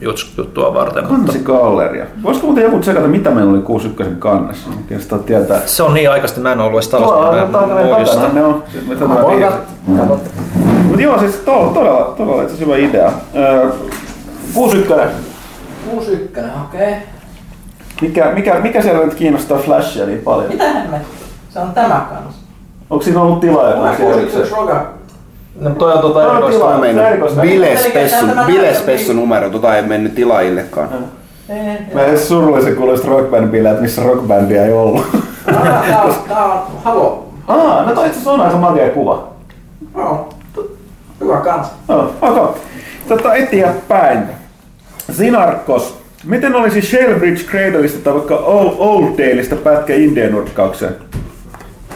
[0.01, 1.05] julistetuttua varten.
[1.05, 2.07] Mutta Kansigalleria.
[2.23, 4.71] Voisiko muuten joku tsekata, mitä meillä oli 61 kannessa?
[4.89, 5.61] Kiinnostaa tietää.
[5.67, 7.43] se on niin aikaisesti, mä en ollut edes Tuolla talossa.
[7.43, 8.63] on takana, ne on.
[10.87, 13.13] Mutta joo, siis to, todella, todella itse hyvä idea.
[13.37, 13.69] Öö,
[14.55, 15.17] 61.
[15.91, 16.95] 61, okei.
[18.01, 20.49] Mikä, mikä, mikä siellä nyt kiinnostaa Flashia niin paljon?
[20.53, 21.03] Mitä hemmet?
[21.51, 22.46] Se on tämä kanssa.
[22.91, 23.97] Onko siinä ollut tilaa?
[24.57, 24.87] Roga.
[25.61, 26.51] No toi on tuota erikoista.
[26.51, 26.75] tilaa.
[26.75, 27.41] Mä menin Erikoista.
[27.41, 30.89] Bile Eli Spessu, tämä Bile näyttää Spessu numero, tota ei mennyt tilaajillekaan.
[31.95, 35.07] Mä edes surullisen kuuloista rockband-bileet, missä rockbandia ei ollut.
[35.47, 37.27] Tää on, tää on Halo.
[37.49, 39.29] Aa, no toi itse asiassa on aika makea kuva.
[39.97, 40.29] Joo.
[41.21, 41.69] Hyvä kans.
[41.89, 42.49] No, okay.
[43.09, 44.19] Tota eteenpäin.
[45.13, 45.99] Sinarkos.
[46.25, 50.97] Miten olisi Shellbridge Cradleista tai vaikka Old, Old Daleista pätkä Indian nurkkaukseen?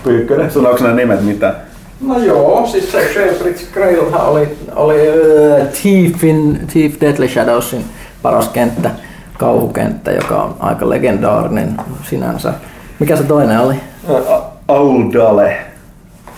[0.05, 1.55] Pyykkönen, sanooko nämä nimet mitä?
[2.01, 7.85] No joo, siis se Shellbridge Grailhan oli, oli uh, Thiefin, Thief Deadly Shadowsin
[8.23, 8.91] paras kenttä,
[9.39, 12.53] kauhukenttä, joka on aika legendaarinen sinänsä.
[12.99, 13.75] Mikä se toinen oli?
[14.69, 15.57] Audale.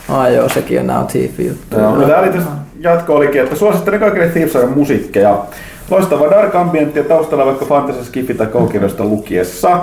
[0.09, 1.76] Ai joo, sekin on nämä Thiefin juttu.
[1.78, 5.44] No, tämä oli tässä jatko olikin, että suosittelen kaikille thieves musiikkeja.
[5.90, 9.80] Loistava dark ambient ja taustalla vaikka fantasy skifi tai koukirjoista lukiessa.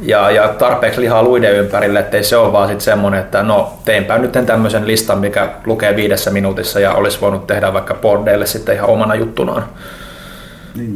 [0.00, 4.18] ja, ja tarpeeksi lihaa luiden ympärille, ettei se ole vaan sitten semmoinen, että no teinpä
[4.18, 8.90] nyt tämmöisen listan, mikä lukee viidessä minuutissa ja olisi voinut tehdä vaikka bordeille sitten ihan
[8.90, 9.64] omana juttunaan.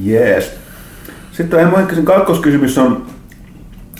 [0.03, 0.57] Jees.
[1.33, 3.07] Sitten Emo Henkkäsen kakkoskysymys on,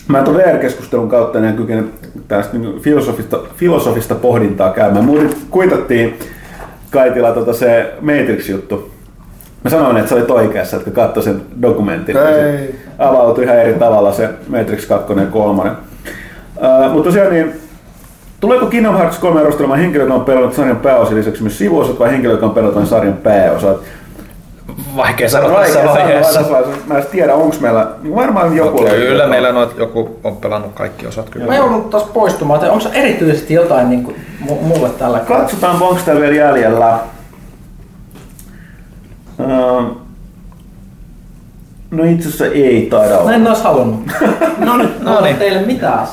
[0.09, 1.85] mä tuon VR-keskustelun kautta en kykene
[2.29, 5.05] tästä niin filosofista, filosofista pohdintaa käymään.
[5.05, 6.19] Muuten kuitattiin
[6.91, 8.91] Kaitila tota se Matrix-juttu.
[9.65, 12.15] Mä sanoin, että sä olit oikeassa, että kun katsoi sen dokumentin.
[12.15, 12.81] niin se Ei.
[12.99, 15.71] Avautui ihan eri tavalla se Matrix 2 ja 3.
[15.71, 17.63] Uh, mutta tosiaan niin,
[18.43, 22.11] Tuleeko Kingdom Hearts 3 arvostelemaan henkilö, joka on pelannut sarjan pääosan lisäksi myös sivuosat vai
[22.11, 23.77] henkilö, joka on pelannut sarjan pääosat?
[24.97, 26.39] Vaikea sanoa tässä Vaikea sanoa vaiheessa.
[26.39, 26.83] tässä vaiheessa.
[26.87, 27.87] Mä en tiedä, onko meillä,
[28.17, 28.91] varmaan joku oli.
[28.91, 31.47] Kyllä meillä noit, joku on pelannut kaikki osat kyllä.
[31.47, 35.39] Mä joudun taas poistumaan, että onko se erityisesti jotain niin kuin, mulle tällä kertaa?
[35.39, 36.99] Katsotaan, onko täällä vielä jäljellä.
[39.45, 39.97] Uh,
[41.91, 43.33] no itse asiassa ei taida Mä olla.
[43.33, 44.01] en olisi halunnut.
[44.59, 45.37] No nyt, No no niin.
[45.37, 46.07] teille mitään.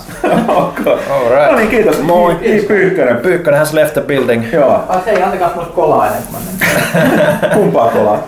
[0.48, 0.94] Okay.
[1.12, 1.52] Alright.
[1.52, 2.02] No niin, kiitos.
[2.02, 2.36] Moi.
[2.42, 3.18] Niin, Pyykkönen.
[3.18, 4.54] Pyykkönen has left the building.
[4.54, 6.40] Joo, Ai hei, antakaa mulle kolaa ennen kuin mä
[7.00, 7.52] menen.
[7.58, 8.24] kumpaa kolaa.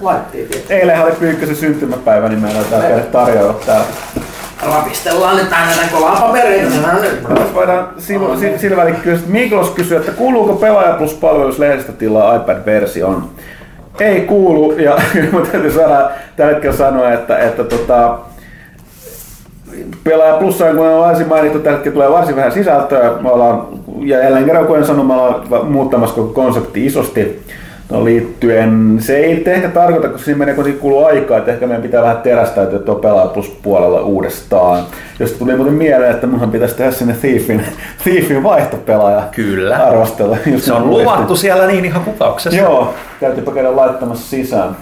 [0.00, 0.74] Laittiin tietysti.
[0.74, 3.84] Eilen oli Pyykkösen syntymäpäivä, niin meillä on täällä käydä tarjolla täällä.
[4.66, 6.70] Rapistellaan nyt aina näitä kolaa papereita.
[7.02, 7.54] Nyt.
[7.54, 11.92] Voidaan sivu- si- sillä välin kysyä, että Miklos kysyy, että kuuluuko Pelaaja Plus palvelus lehdestä
[11.92, 13.30] tilaa iPad-versioon?
[14.00, 14.96] Ei kuulu, ja
[15.32, 18.18] mun täytyy saada tällä hetkellä sanoa, että, että tota,
[20.04, 23.12] Pelaaja Plussa, kun on varsin mainittu, tällä hetkellä tulee varsin vähän sisältöä.
[23.20, 23.66] Me ollaan,
[24.00, 27.42] ja jälleen kerran kun en sano, me ollaan muuttamassa konsepti isosti
[28.02, 28.96] liittyen.
[29.00, 32.02] Se ei ehkä tarkoita, koska siinä menee, kun siinä kuluu aikaa, että ehkä meidän pitää
[32.02, 34.84] vähän terästäytyä tuo Pelaaja Plus puolella uudestaan.
[35.18, 37.62] Jos tuli muuten mieleen, että munhan pitäisi tehdä sinne Thiefin,
[38.04, 39.76] Thiefin vaihtopelaaja Kyllä.
[39.76, 40.36] arvostella.
[40.56, 42.60] Se on luvattu siellä niin ihan kuvauksessa.
[42.60, 44.76] Joo, täytyypä käydä laittamassa sisään.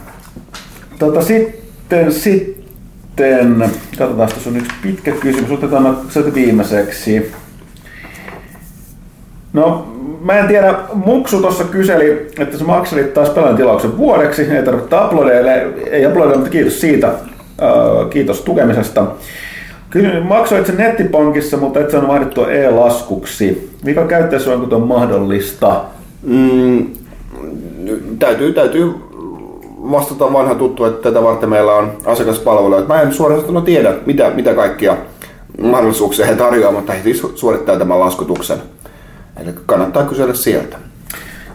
[0.99, 7.33] Tota, sitten, sitten, katsotaan, tässä on yksi pitkä kysymys, otetaan se viimeiseksi.
[9.53, 9.92] No,
[10.25, 14.97] mä en tiedä, Muksu tuossa kyseli, että sä makselit taas pelaajan tilauksen vuodeksi, ei tarvitse
[15.05, 17.13] uploadeille, ei uploadille, mutta kiitos siitä,
[18.11, 19.07] kiitos tukemisesta.
[19.91, 23.71] Kysy- Maksoit sen nettipankissa, mutta et saanut vaihdettua e-laskuksi.
[23.85, 25.81] Mikä käyttäjässä on, kun on mahdollista?
[26.23, 26.87] Mm,
[28.19, 28.95] täytyy, täytyy
[29.91, 32.87] vastata vanha tuttu, että tätä varten meillä on asiakaspalvelu.
[32.87, 34.97] Mä en suoraan sanottuna tiedä, mitä, mitä kaikkia
[35.63, 38.59] mahdollisuuksia he tarjoavat, mutta he siis suorittaa tämän laskutuksen.
[39.41, 40.77] Eli kannattaa kysellä sieltä.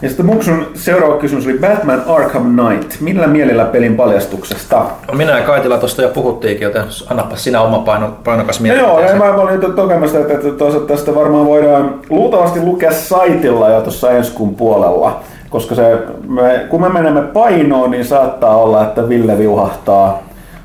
[0.01, 3.01] Ja sitten Muksun seuraava kysymys oli Batman Arkham Knight.
[3.01, 4.85] Millä mielellä pelin paljastuksesta?
[5.07, 8.99] No minä ja Kaitila tuosta jo puhuttiinkin, joten annapa sinä oma paino, painokas No mielipiteesi.
[9.01, 13.69] joo, ja mä olin nyt tukemassa, että, että tuossa tästä varmaan voidaan luultavasti lukea saitilla
[13.69, 15.19] jo tuossa ensi kuun puolella.
[15.49, 15.97] koska se,
[16.27, 20.23] me, kun me menemme painoon, niin saattaa olla, että Ville viuhahtaa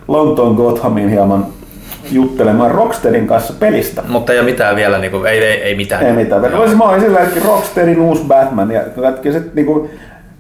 [0.09, 1.47] Lontoon Gothamin hieman
[2.11, 4.03] juttelemaan Rocksteadin kanssa pelistä.
[4.09, 6.07] Mutta ei ole mitään vielä, niin kuin, ei, ei, ei mitään.
[6.07, 6.43] Ei mitään.
[6.43, 6.61] Joo.
[6.61, 9.91] Olisi mä olin sillä että Rocksteadin uusi Batman ja kaikki sit niinku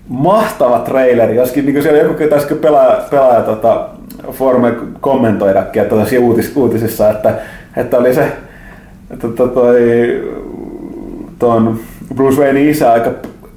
[0.08, 3.88] mahtava traileri, joskin niinku siellä joku taisi pelaaja, pelaaja tota,
[4.30, 7.34] forume kommentoidakin että tota, uutis, uutisissa, että,
[7.76, 8.32] että oli se
[9.12, 9.80] että toi, toi,
[11.38, 11.78] ton
[12.14, 13.10] Bruce Wayne isä aika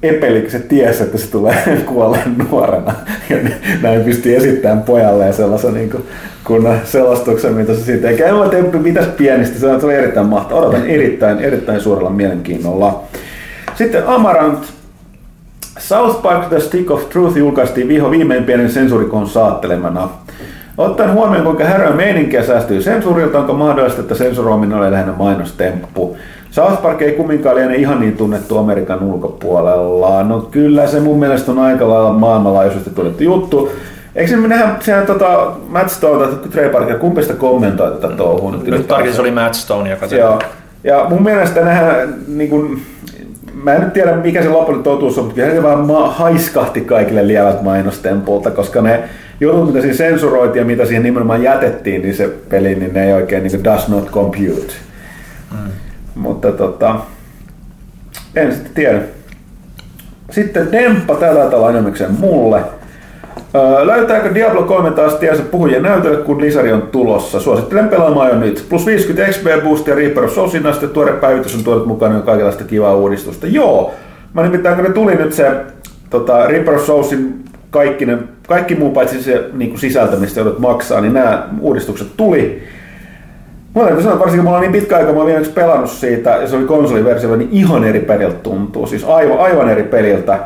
[0.08, 1.56] epeli, se tiesi, että se tulee
[1.86, 2.94] kuolleen nuorena.
[3.30, 3.36] Ja
[3.82, 6.02] näin pystyi esittämään pojalle sellaisen niin kuin,
[6.44, 8.32] kunnan selostuksen, mitä se siitä ei käy.
[8.32, 10.62] Mä mitäs pienistä, se on, erittäin mahtavaa.
[10.62, 13.04] Odotan erittäin, erittäin suurella mielenkiinnolla.
[13.74, 14.58] Sitten Amarant.
[15.78, 20.08] South Park The Stick of Truth julkaistiin viho viimein pienen sensurikon saattelemana.
[20.78, 26.16] Ottaen huomioon, kuinka häröä meininkiä säästyy sensuurilta, onko mahdollista, että sensuroiminen oli lähinnä mainostemppu.
[26.56, 30.22] South Park ei kumminkaan liene ihan niin tunnettu Amerikan ulkopuolella.
[30.22, 33.72] No kyllä se mun mielestä on aika lailla maailmanlaajuisesti tunnettu juttu.
[34.14, 38.50] Eikö se nähdä siellä tota, Matt Stone tai Trey Parker, kumpi sitä kommentoi tätä touhua?
[38.50, 40.18] Nyt, nyt tarkistus oli Matt Stone, joka se...
[40.18, 40.38] Joo.
[40.84, 42.78] Ja mun mielestä nähdään, niin kun,
[43.62, 47.62] mä en nyt tiedä mikä se lopullinen totuus on, mutta se vaan haiskahti kaikille lievät
[47.62, 49.02] mainostempulta, koska ne
[49.40, 53.12] jutut, mitä siinä sensuroitiin ja mitä siihen nimenomaan jätettiin, niin se peli, niin ne ei
[53.12, 54.72] oikein niin does not compute.
[55.52, 55.85] Mm.
[56.16, 56.96] Mutta tota,
[58.36, 59.00] en sitten tiedä.
[60.30, 62.60] Sitten Demppa tällä tavalla enimmäkseen mulle.
[63.54, 67.40] Öö, löytääkö Diablo 3 taas tiensä puhujien näytölle, kun lisari on tulossa?
[67.40, 68.66] Suosittelen pelaamaan jo nyt.
[68.68, 70.62] Plus 50 XP Boost ja Reaper of Soulsin
[70.92, 73.46] tuore päivitys on tuonut mukana jo kaikenlaista kivaa uudistusta.
[73.46, 73.94] Joo,
[74.34, 75.50] mä nimittäin kun ne tuli nyt se
[76.10, 78.18] tota, Reaper of Soulsin kaikki, ne,
[78.48, 82.62] kaikki muu paitsi se niin sisältö, mistä joudut maksaa, niin nämä uudistukset tuli.
[83.76, 86.48] Mä täytyy sanoa, varsinkin mulla on niin pitkä aika, mä oon viimeksi pelannut siitä, ja
[86.48, 88.86] se oli konsoliversio, niin ihan eri peliltä tuntuu.
[88.86, 90.38] Siis aivan, aivan eri peliltä.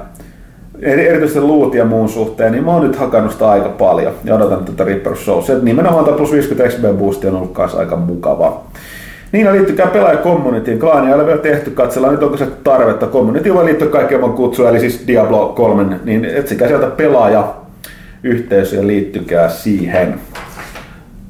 [0.82, 4.64] Erityisesti loot ja muun suhteen, niin mä oon nyt hakannut sitä aika paljon ja odotan
[4.64, 5.42] tätä Reaper Show.
[5.42, 8.62] Se nimenomaan tämä plus 50 XP boosti on ollut kanssa aika mukava.
[9.32, 10.78] Niin liittykää pelaaja communityin.
[10.78, 13.06] Klaania ei ole vielä tehty, katsellaan nyt onko se tarvetta.
[13.06, 17.54] Community voi liittyä kaikki oman kutsua, eli siis Diablo 3, niin etsikää sieltä pelaaja
[18.22, 20.14] yhteisö ja liittykää siihen.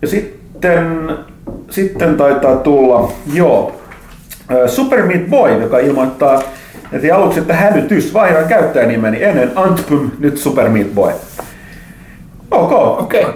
[0.03, 1.11] Ja sitten
[1.71, 3.81] sitten taitaa tulla, joo,
[4.67, 6.43] Super Meat Boy, joka ilmoittaa
[6.93, 11.13] että aluksi, että hälytys, vaihdan käyttäjänimeni ennen Antpum, nyt Super Meat Boy.
[12.51, 13.25] Ok, okei.
[13.25, 13.35] Okay.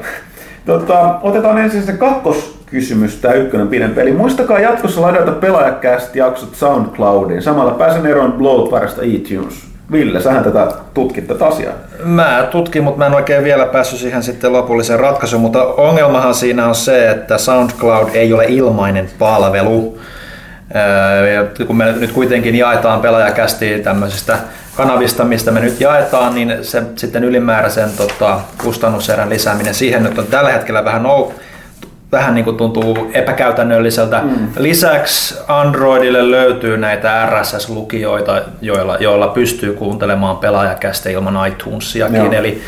[0.67, 4.01] Tota, otetaan ensin se kakkoskysymys, tämä ykkönen pidempi.
[4.01, 7.43] Eli muistakaa jatkossa ladata pelaajakästi jaksot SoundCloudiin.
[7.43, 9.74] Samalla pääsen eroon Bloatwaresta iTunes.
[9.93, 11.73] Ville, sähän tätä tutkit tätä asiaa.
[12.05, 16.67] Mä tutkin, mutta mä en oikein vielä päässyt siihen sitten lopulliseen ratkaisuun, mutta ongelmahan siinä
[16.67, 19.99] on se, että SoundCloud ei ole ilmainen palvelu.
[21.35, 24.39] Ja kun me nyt kuitenkin jaetaan pelaajakästi tämmöisistä
[24.77, 30.27] kanavista, mistä me nyt jaetaan, niin se sitten ylimääräisen tota, kustannuserän lisääminen siihen nyt on
[30.27, 31.33] tällä hetkellä vähän nou,
[32.15, 34.21] vähän niin kuin tuntuu epäkäytännölliseltä.
[34.23, 34.49] Mm.
[34.57, 42.35] Lisäksi Androidille löytyy näitä RSS-lukijoita, joilla, joilla pystyy kuuntelemaan pelaajakästä ilman iTunesiakin.
[42.35, 42.63] Eli,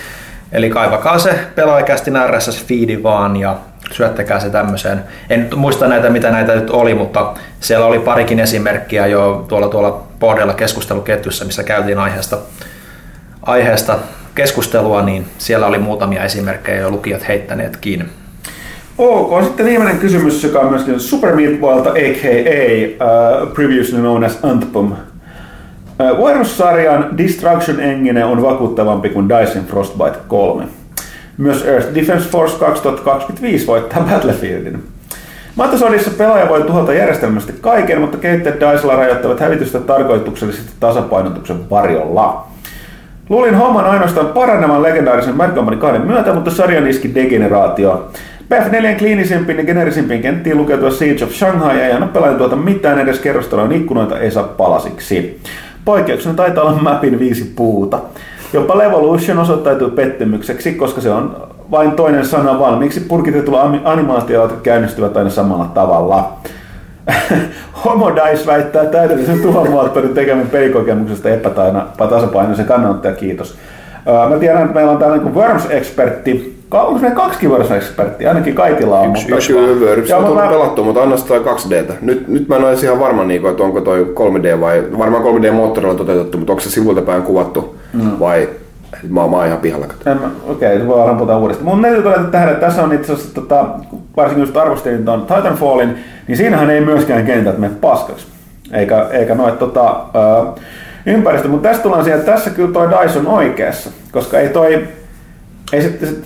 [0.52, 3.56] eli kaivakaa se pelaajakästin RSS-feedi vaan ja
[3.92, 5.04] syöttäkää se tämmöiseen.
[5.30, 9.68] En nyt muista näitä, mitä näitä nyt oli, mutta siellä oli parikin esimerkkiä jo tuolla,
[9.68, 12.38] tuolla Bordella keskusteluketjussa, missä käytiin aiheesta,
[13.42, 13.98] aiheesta
[14.34, 18.10] keskustelua, niin siellä oli muutamia esimerkkejä jo lukijat heittäneetkin.
[18.98, 23.04] Ok, sitten viimeinen kysymys, joka on myöskin Super Meat Boylta, a.k.a.
[23.04, 24.92] Uh, previously known as Antpum.
[24.92, 30.64] Uh, Virus-sarjan Destruction Engine on vakuuttavampi kuin Dyson Frostbite 3.
[31.38, 34.82] Myös Earth Defense Force 2025 voittaa Battlefieldin.
[35.56, 42.46] Maatosodissa pelaaja voi tuhota järjestelmästi kaiken, mutta kehittäjät Dicella rajoittavat hävitystä tarkoituksellisesti tasapainotuksen varjolla.
[43.28, 48.10] Luulin homman ainoastaan paranevan legendaarisen Mad 2 myötä, mutta sarjan iski degeneraatio.
[48.54, 53.18] PF4 kliinisimpiin ja generisimpiin kenttiin lukeutua Siege of Shanghai ei anna pelaajan tuota mitään edes
[53.18, 55.40] kerrostalon ikkunoita ei saa palasiksi.
[55.84, 57.98] Poikkeuksena taitaa olla mapin viisi puuta.
[58.52, 65.16] Jopa Levolution osoittautui pettymykseksi, koska se on vain toinen sana valmiiksi purkitetulla animaatioilla, jotka käynnistyvät
[65.16, 66.32] aina samalla tavalla.
[67.84, 73.58] Homo Dice väittää täydellisen tuhomoottorin tekemän pelikokemuksesta epätasapainoisen kannanottaja, kiitos.
[74.30, 78.28] Mä tiedän, että meillä on tällainen kuin Worms-ekspertti, onko meillä kaksi Worms-eksperttiä?
[78.28, 79.10] Ainakin kaikilla on.
[79.10, 80.50] Yksi, yksi Worms on tullut mä...
[80.50, 81.92] pelattu, mutta anna sitä 2Dtä.
[82.00, 85.94] Nyt, nyt mä en ole ihan varma, niin että onko toi 3D vai, varmaan 3D-moottorilla
[85.94, 88.10] toteutettu, mutta onko se sivulta päin kuvattu mm.
[88.20, 88.48] vai
[89.08, 89.86] Mä, oon, mä oon ihan pihalla.
[89.86, 91.68] Okei, okay, se voi varmaan puhutaan uudestaan.
[91.68, 93.66] Mun täytyy todeta tähän, että tässä on itse asiassa, tota,
[94.16, 95.98] varsinkin just arvostelin tuon Titanfallin,
[96.28, 98.26] niin siinähän ei myöskään kentät mene paskaksi.
[98.72, 100.58] Eikä, eikä noit tota, uh,
[101.06, 101.48] ympäristö.
[101.48, 104.88] Mutta tässä tullaan siihen, että tässä kyllä toi DICE on oikeassa, koska ei toi,
[105.72, 106.16] ei se, se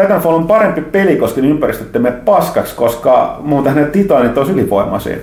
[0.00, 5.16] Titanfall on parempi peli, koska ne ympäristöt mene paskaksi, koska muuten ne titanit olisi ylivoimaisia.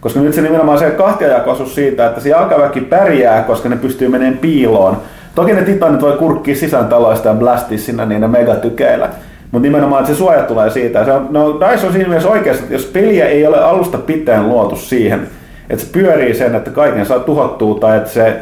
[0.00, 4.38] Koska nyt se nimenomaan se kahtiajakoisuus siitä, että se jalkaväki pärjää, koska ne pystyy menemään
[4.38, 4.96] piiloon.
[5.34, 9.08] Toki ne titanit voi kurkkia sisään taloista ja blastia sinne niillä megatykeillä.
[9.50, 11.04] Mutta nimenomaan, että se suoja tulee siitä.
[11.04, 14.48] Se on, no, DICE on siinä mielessä oikeassa, että jos peliä ei ole alusta pitäen
[14.48, 15.28] luotu siihen,
[15.70, 18.40] että se pyörii sen, että kaiken saa tuhottua tai että se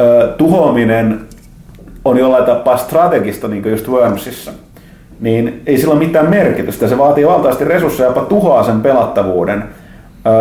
[0.00, 1.20] ö, tuhoaminen
[2.04, 4.52] on jollain tapaa strategista, niin kuin just Wormsissa,
[5.20, 6.88] niin ei sillä ole mitään merkitystä.
[6.88, 9.64] Se vaatii valtavasti resursseja, jopa tuhoaa sen pelattavuuden.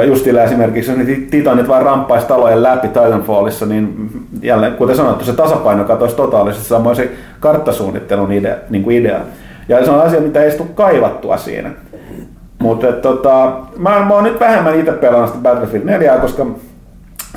[0.08, 4.10] Justilla esimerkiksi, jos ne titanit vaan ramppaisi talojen läpi Titanfallissa, niin
[4.42, 8.56] jälleen, kuten sanottu, se tasapaino katoisi totaalisesti samoin se karttasuunnittelun idea.
[8.70, 9.20] Niin kuin idea.
[9.70, 11.72] Ja se on asia, mitä ei tule kaivattua siinä.
[12.60, 16.46] Mutta tota, mä, mä oon nyt vähemmän itse pelannut sitä Battlefield 4, koska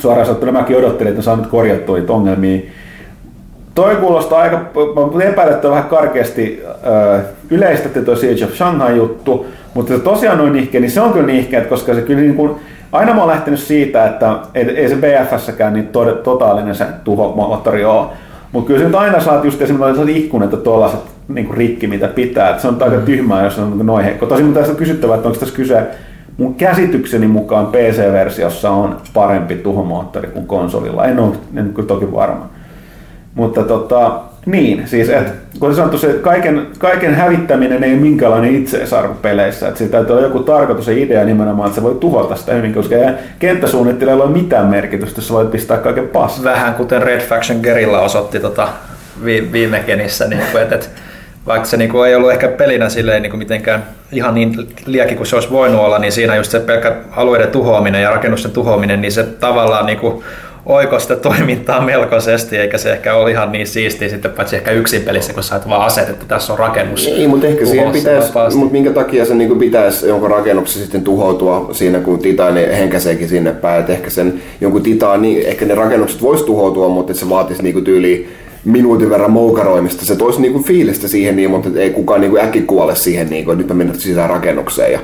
[0.01, 2.61] suoraan sanottuna mäkin odottelin, että saan nyt korjattua niitä ongelmia.
[3.79, 4.57] Toi kuulostaa aika,
[5.17, 6.63] mä epäilen, että vähän karkeasti
[7.17, 11.13] äh, yleistetty tuo Siege of Shanghai juttu, mutta se tosiaan on nihkeä, niin se on
[11.13, 12.55] kyllä nihkeä, koska se kyllä niin kuin,
[12.93, 17.85] aina mä oon lähtenyt siitä, että ei, ei se BFS-säkään niin to, totaalinen se tuhomoottori
[17.85, 18.07] ole.
[18.53, 22.51] Mutta kyllä se nyt aina saat just esimerkiksi ikkunat ja tuollaiset niin rikki, mitä pitää.
[22.51, 23.03] Et se on aika mm.
[23.03, 24.27] tyhmää, jos on noin heikko.
[24.27, 25.83] Tosin mun tässä on kysyttävä, että onko tässä kyse
[26.37, 31.05] mun käsitykseni mukaan PC-versiossa on parempi tuhomoottori kuin konsolilla.
[31.05, 32.58] En ole en kyllä toki varma.
[33.35, 39.15] Mutta tota, niin, siis et, kun sanottu, se kaiken, kaiken hävittäminen ei ole minkäänlainen itseisarvo
[39.15, 39.69] peleissä.
[39.69, 42.75] Että siitä täytyy olla joku tarkoitus ja idea nimenomaan, että se voi tuhota sitä hyvin,
[42.75, 42.95] koska
[43.39, 46.45] kenttäsuunnittelijalla ole mitään merkitystä, jos sä voit pistää kaiken paskaan.
[46.45, 48.69] Vähän kuten Red Faction Gerilla osoitti tota
[49.25, 50.87] viime kenissä, niin että, että
[51.47, 55.15] vaikka se niin kuin ei ollut ehkä pelinä silleen niin kuin mitenkään ihan niin liäki
[55.15, 59.01] kuin se olisi voinut olla, niin siinä just se pelkkä alueiden tuhoaminen ja rakennusten tuhoaminen,
[59.01, 60.25] niin se tavallaan niin kuin
[60.69, 65.03] oiko sitä toimintaa melkoisesti, eikä se ehkä ole ihan niin siistiä sitten, paitsi ehkä yksin
[65.03, 67.07] pelissä, kun sä vaan aset, että tässä on rakennus.
[67.07, 71.69] Ei, mutta ehkä siihen pitäisi, mutta minkä takia se niin pitäisi jonkun rakennuksen sitten tuhoutua
[71.73, 76.45] siinä, kun titaani henkäseekin sinne päin, että ehkä sen jonkun titaani, ehkä ne rakennukset voisi
[76.45, 78.29] tuhoutua, mutta se vaatisi niin tyyliin
[78.65, 80.05] minuutin verran moukaroimista.
[80.05, 83.63] Se toisi niinku fiilistä siihen, niin, mutta ei kukaan niinku äkki kuole siihen, niinku, että
[83.63, 85.01] nyt mä menen sisään rakennukseen ja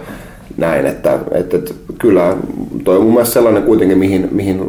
[0.57, 0.87] näin.
[0.87, 2.37] Että, että, että kyllä
[2.85, 4.61] toi on mun mielestä sellainen kuitenkin, mihin, mihin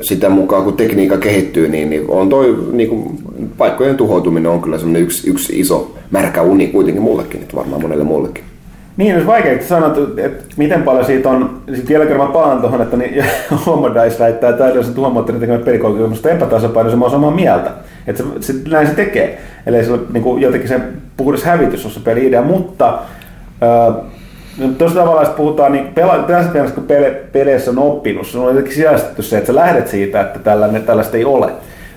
[0.00, 3.18] sitä mukaan kun tekniikka kehittyy, niin, niin on toi niin kuin,
[3.58, 8.04] paikkojen tuhoutuminen on kyllä semmoinen yksi, yksi iso märkä uni kuitenkin mullekin, että varmaan monelle
[8.04, 8.44] muullekin.
[8.96, 12.96] Niin, olisi vaikea sanoa, että miten paljon siitä on, sitten vielä kerran palaan tuohon, että
[12.96, 13.24] niin,
[13.66, 17.70] Homo Dice väittää täydellisen tuhomoottorin tekemät pelikokemusta epätasapainoisen, mä oon samaa mieltä.
[18.06, 19.38] Että se, se, näin se tekee.
[19.66, 20.80] Eli se niin kuin jotenkin se
[21.16, 22.98] puhdas hävitys on se peli-idea, mutta
[23.60, 24.04] No,
[24.78, 26.26] tuossa tavalla, jos puhutaan, niin pela,
[26.74, 30.38] kun pele, peleissä on oppinut, se on jotenkin sijaistettu se, että sä lähdet siitä, että
[30.38, 31.52] tällainen, tällaista ei ole,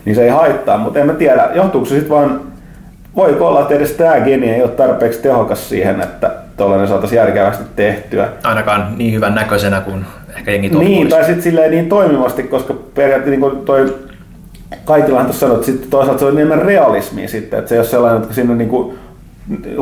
[0.05, 2.41] niin se ei haittaa, mutta en mä tiedä, johtuuko se sitten vaan,
[3.15, 7.63] voiko olla, että edes tämä geni ei ole tarpeeksi tehokas siihen, että tuollainen saataisiin järkevästi
[7.75, 8.29] tehtyä.
[8.43, 10.05] Ainakaan niin hyvän näköisenä kuin
[10.37, 13.95] ehkä jengi Niin, tai sitten silleen niin toimivasti, koska periaatteessa niin toi
[14.85, 17.87] kaikillahan tuossa sanoo, että sitten toisaalta se on enemmän realismia sitten, että se ei ole
[17.87, 18.97] sellainen, että siinä niin kuin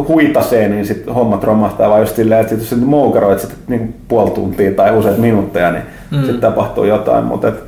[0.07, 4.31] huitasee, niin sitten hommat romahtaa, vaan just silleen, että sit, jos moukaroit sit, niin puoli
[4.31, 6.17] tuntia tai useat minuutteja, niin mm.
[6.17, 7.23] sitten tapahtuu jotain.
[7.23, 7.63] Mutta et,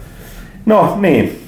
[0.66, 1.40] no niin,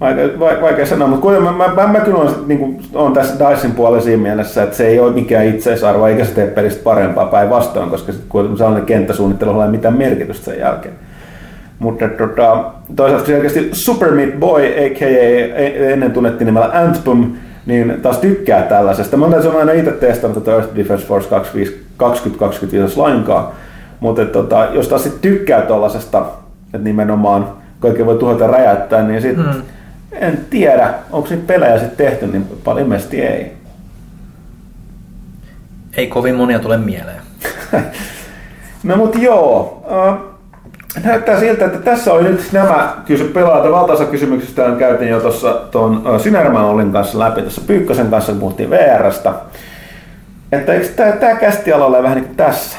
[0.00, 3.34] vaikea, vaikea sanoa, mutta kuitenkin mä, mä, mä, mä kyllä olen, niin kuin, on tässä
[3.38, 7.26] Dyson puolella siinä mielessä, että se ei ole mikään itseisarvo, eikä se tee pelistä parempaa
[7.26, 10.94] päinvastoin, koska kun sellainen kenttäsuunnittelu ei mitään merkitystä sen jälkeen.
[11.78, 12.64] Mutta tota,
[12.96, 15.08] toisaalta selkeästi Super Meat Boy, a.k.a.
[15.08, 17.32] E, ennen tunnettiin nimellä Anthem,
[17.66, 19.16] niin taas tykkää tällaisesta.
[19.16, 23.48] Mä olen aina itse testannut tätä Earth Defense Force 2025 lainkaan,
[24.00, 26.26] mutta tota, jos taas sit tykkää tuollaisesta,
[26.64, 29.62] että nimenomaan kaikki voi tuhota räjäyttää, niin sit hmm.
[30.12, 33.52] en tiedä, onko niitä pelejä sitten tehty, niin paljon ilmeisesti ei.
[35.96, 37.20] Ei kovin monia tule mieleen.
[38.84, 40.31] no mut joo, uh,
[41.04, 43.72] näyttää siltä, että tässä oli nyt nämä kysy pelaajat.
[43.72, 48.70] Valtaosa kysymyksistä on käytiin jo tuossa tuon Sinerman Ollin kanssa läpi, tuossa Pyykkösen kanssa puhuttiin
[48.70, 49.34] VRstä.
[50.52, 52.76] Että eikö tämä, tämä kästi ole vähän niin kuin tässä?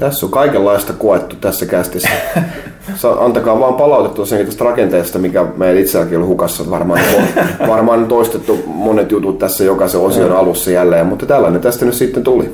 [0.00, 2.08] Tässä on kaikenlaista koettu tässä kästissä.
[3.20, 6.70] Antakaa vaan palautetta tosiaan tästä rakenteesta, mikä meidän itselläkin oli hukassa.
[6.70, 7.00] Varmaan,
[7.68, 12.52] varmaan toistettu monet jutut tässä jokaisen osion alussa jälleen, mutta tällainen tästä nyt sitten tuli.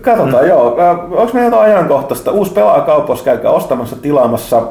[0.00, 0.48] Katsotaan, mm.
[0.48, 0.76] joo.
[1.10, 2.30] Onko meillä jotain ajankohtaista?
[2.30, 4.62] Uusi pelaajakaupoissa käykää ostamassa, tilaamassa.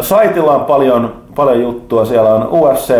[0.00, 2.04] Saitilla on paljon, paljon juttua.
[2.04, 2.94] Siellä on UFC,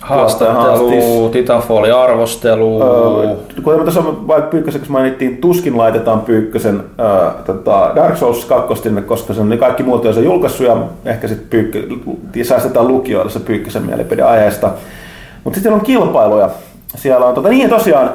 [0.00, 2.82] Haastattelu, Titanfallin arvostelu.
[2.82, 9.02] Öö, kuten tuossa vaikka Pyykköseksi mainittiin, tuskin laitetaan Pyykkösen öö, tota Dark Souls 2 sinne,
[9.02, 11.82] koska se on niin kaikki muut on se julkaissut ja ehkä sitten pyykkö,
[12.42, 14.70] säästetään lukijoille se Pyykkösen mielipide aiheesta.
[15.44, 16.50] Mutta sitten on kilpailuja.
[16.96, 18.10] Siellä on, tota, niin tosiaan,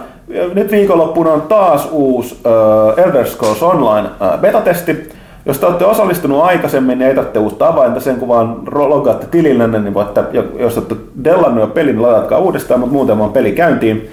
[0.54, 2.38] nyt viikonloppuna on taas uusi
[3.06, 4.10] Elder Scrolls Online
[4.42, 5.15] betatesti.
[5.46, 9.94] Jos te olette osallistunut aikaisemmin, niin tarvitse uutta avainta sen kun vaan logaatte tilillenne, niin
[9.94, 10.24] voitte,
[10.60, 14.10] jos olette dellannut jo pelin, niin ladatkaa uudestaan, mutta muuten vaan peli käyntiin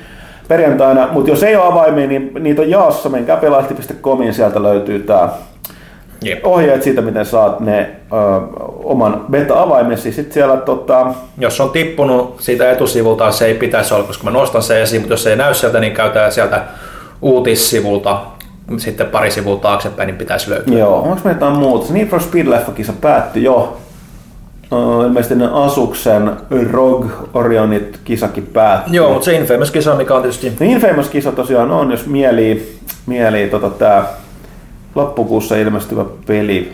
[0.48, 1.08] perjantaina.
[1.12, 5.28] Mutta jos ei ole avaimia, niin niitä on jaossa, menkää pelahti.comiin, sieltä löytyy tämä
[6.24, 6.46] Jep.
[6.46, 8.16] ohjeet siitä, miten saat ne ö,
[8.84, 10.12] oman beta-avaimesi.
[10.12, 14.62] Sitten siellä tota, Jos on tippunut siitä etusivulta, se ei pitäisi olla, koska mä nostan
[14.62, 16.62] sen esiin, mutta jos se ei näy sieltä, niin käytetään sieltä
[17.22, 18.20] uutissivulta
[18.76, 20.78] sitten pari sivua taaksepäin, niin pitäisi löytyä.
[20.78, 21.92] Joo, onko meillä jotain muuta?
[21.92, 23.78] Need for Speed-leffakisa päättyi jo.
[24.72, 26.30] Uh, ilmeisesti ne Asuksen
[26.70, 28.96] Rogue Orionit kisakin päättyi.
[28.96, 30.52] Joo, mutta se Infamous-kisa, mikä on tietysti...
[30.60, 34.04] No Infamous-kisa tosiaan on, jos mielii, mielii tota, tää
[34.94, 36.72] loppukuussa ilmestyvä peli.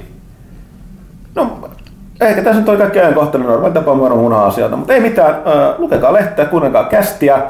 [1.35, 1.59] No,
[2.21, 5.37] ehkä tässä nyt oli kaikki ajankohtainen normaali tapa varmaan asioita, mutta ei mitään.
[5.37, 7.43] Uh, lukekaa lehteä, kuunnelkaa kästiä.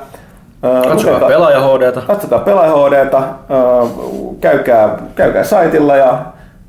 [0.63, 2.01] Uh, Katsokaa pelaaja HDta.
[2.01, 6.19] Katsokaa pelaaja HDta, uh, käykää, käykää saitilla ja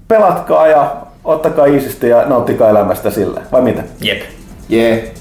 [0.07, 0.91] pelatkaa ja
[1.23, 3.41] ottakaa iisisti ja nauttikaa elämästä sillä.
[3.51, 3.83] Vai mitä?
[4.01, 4.21] Jep.
[4.69, 5.13] Jee.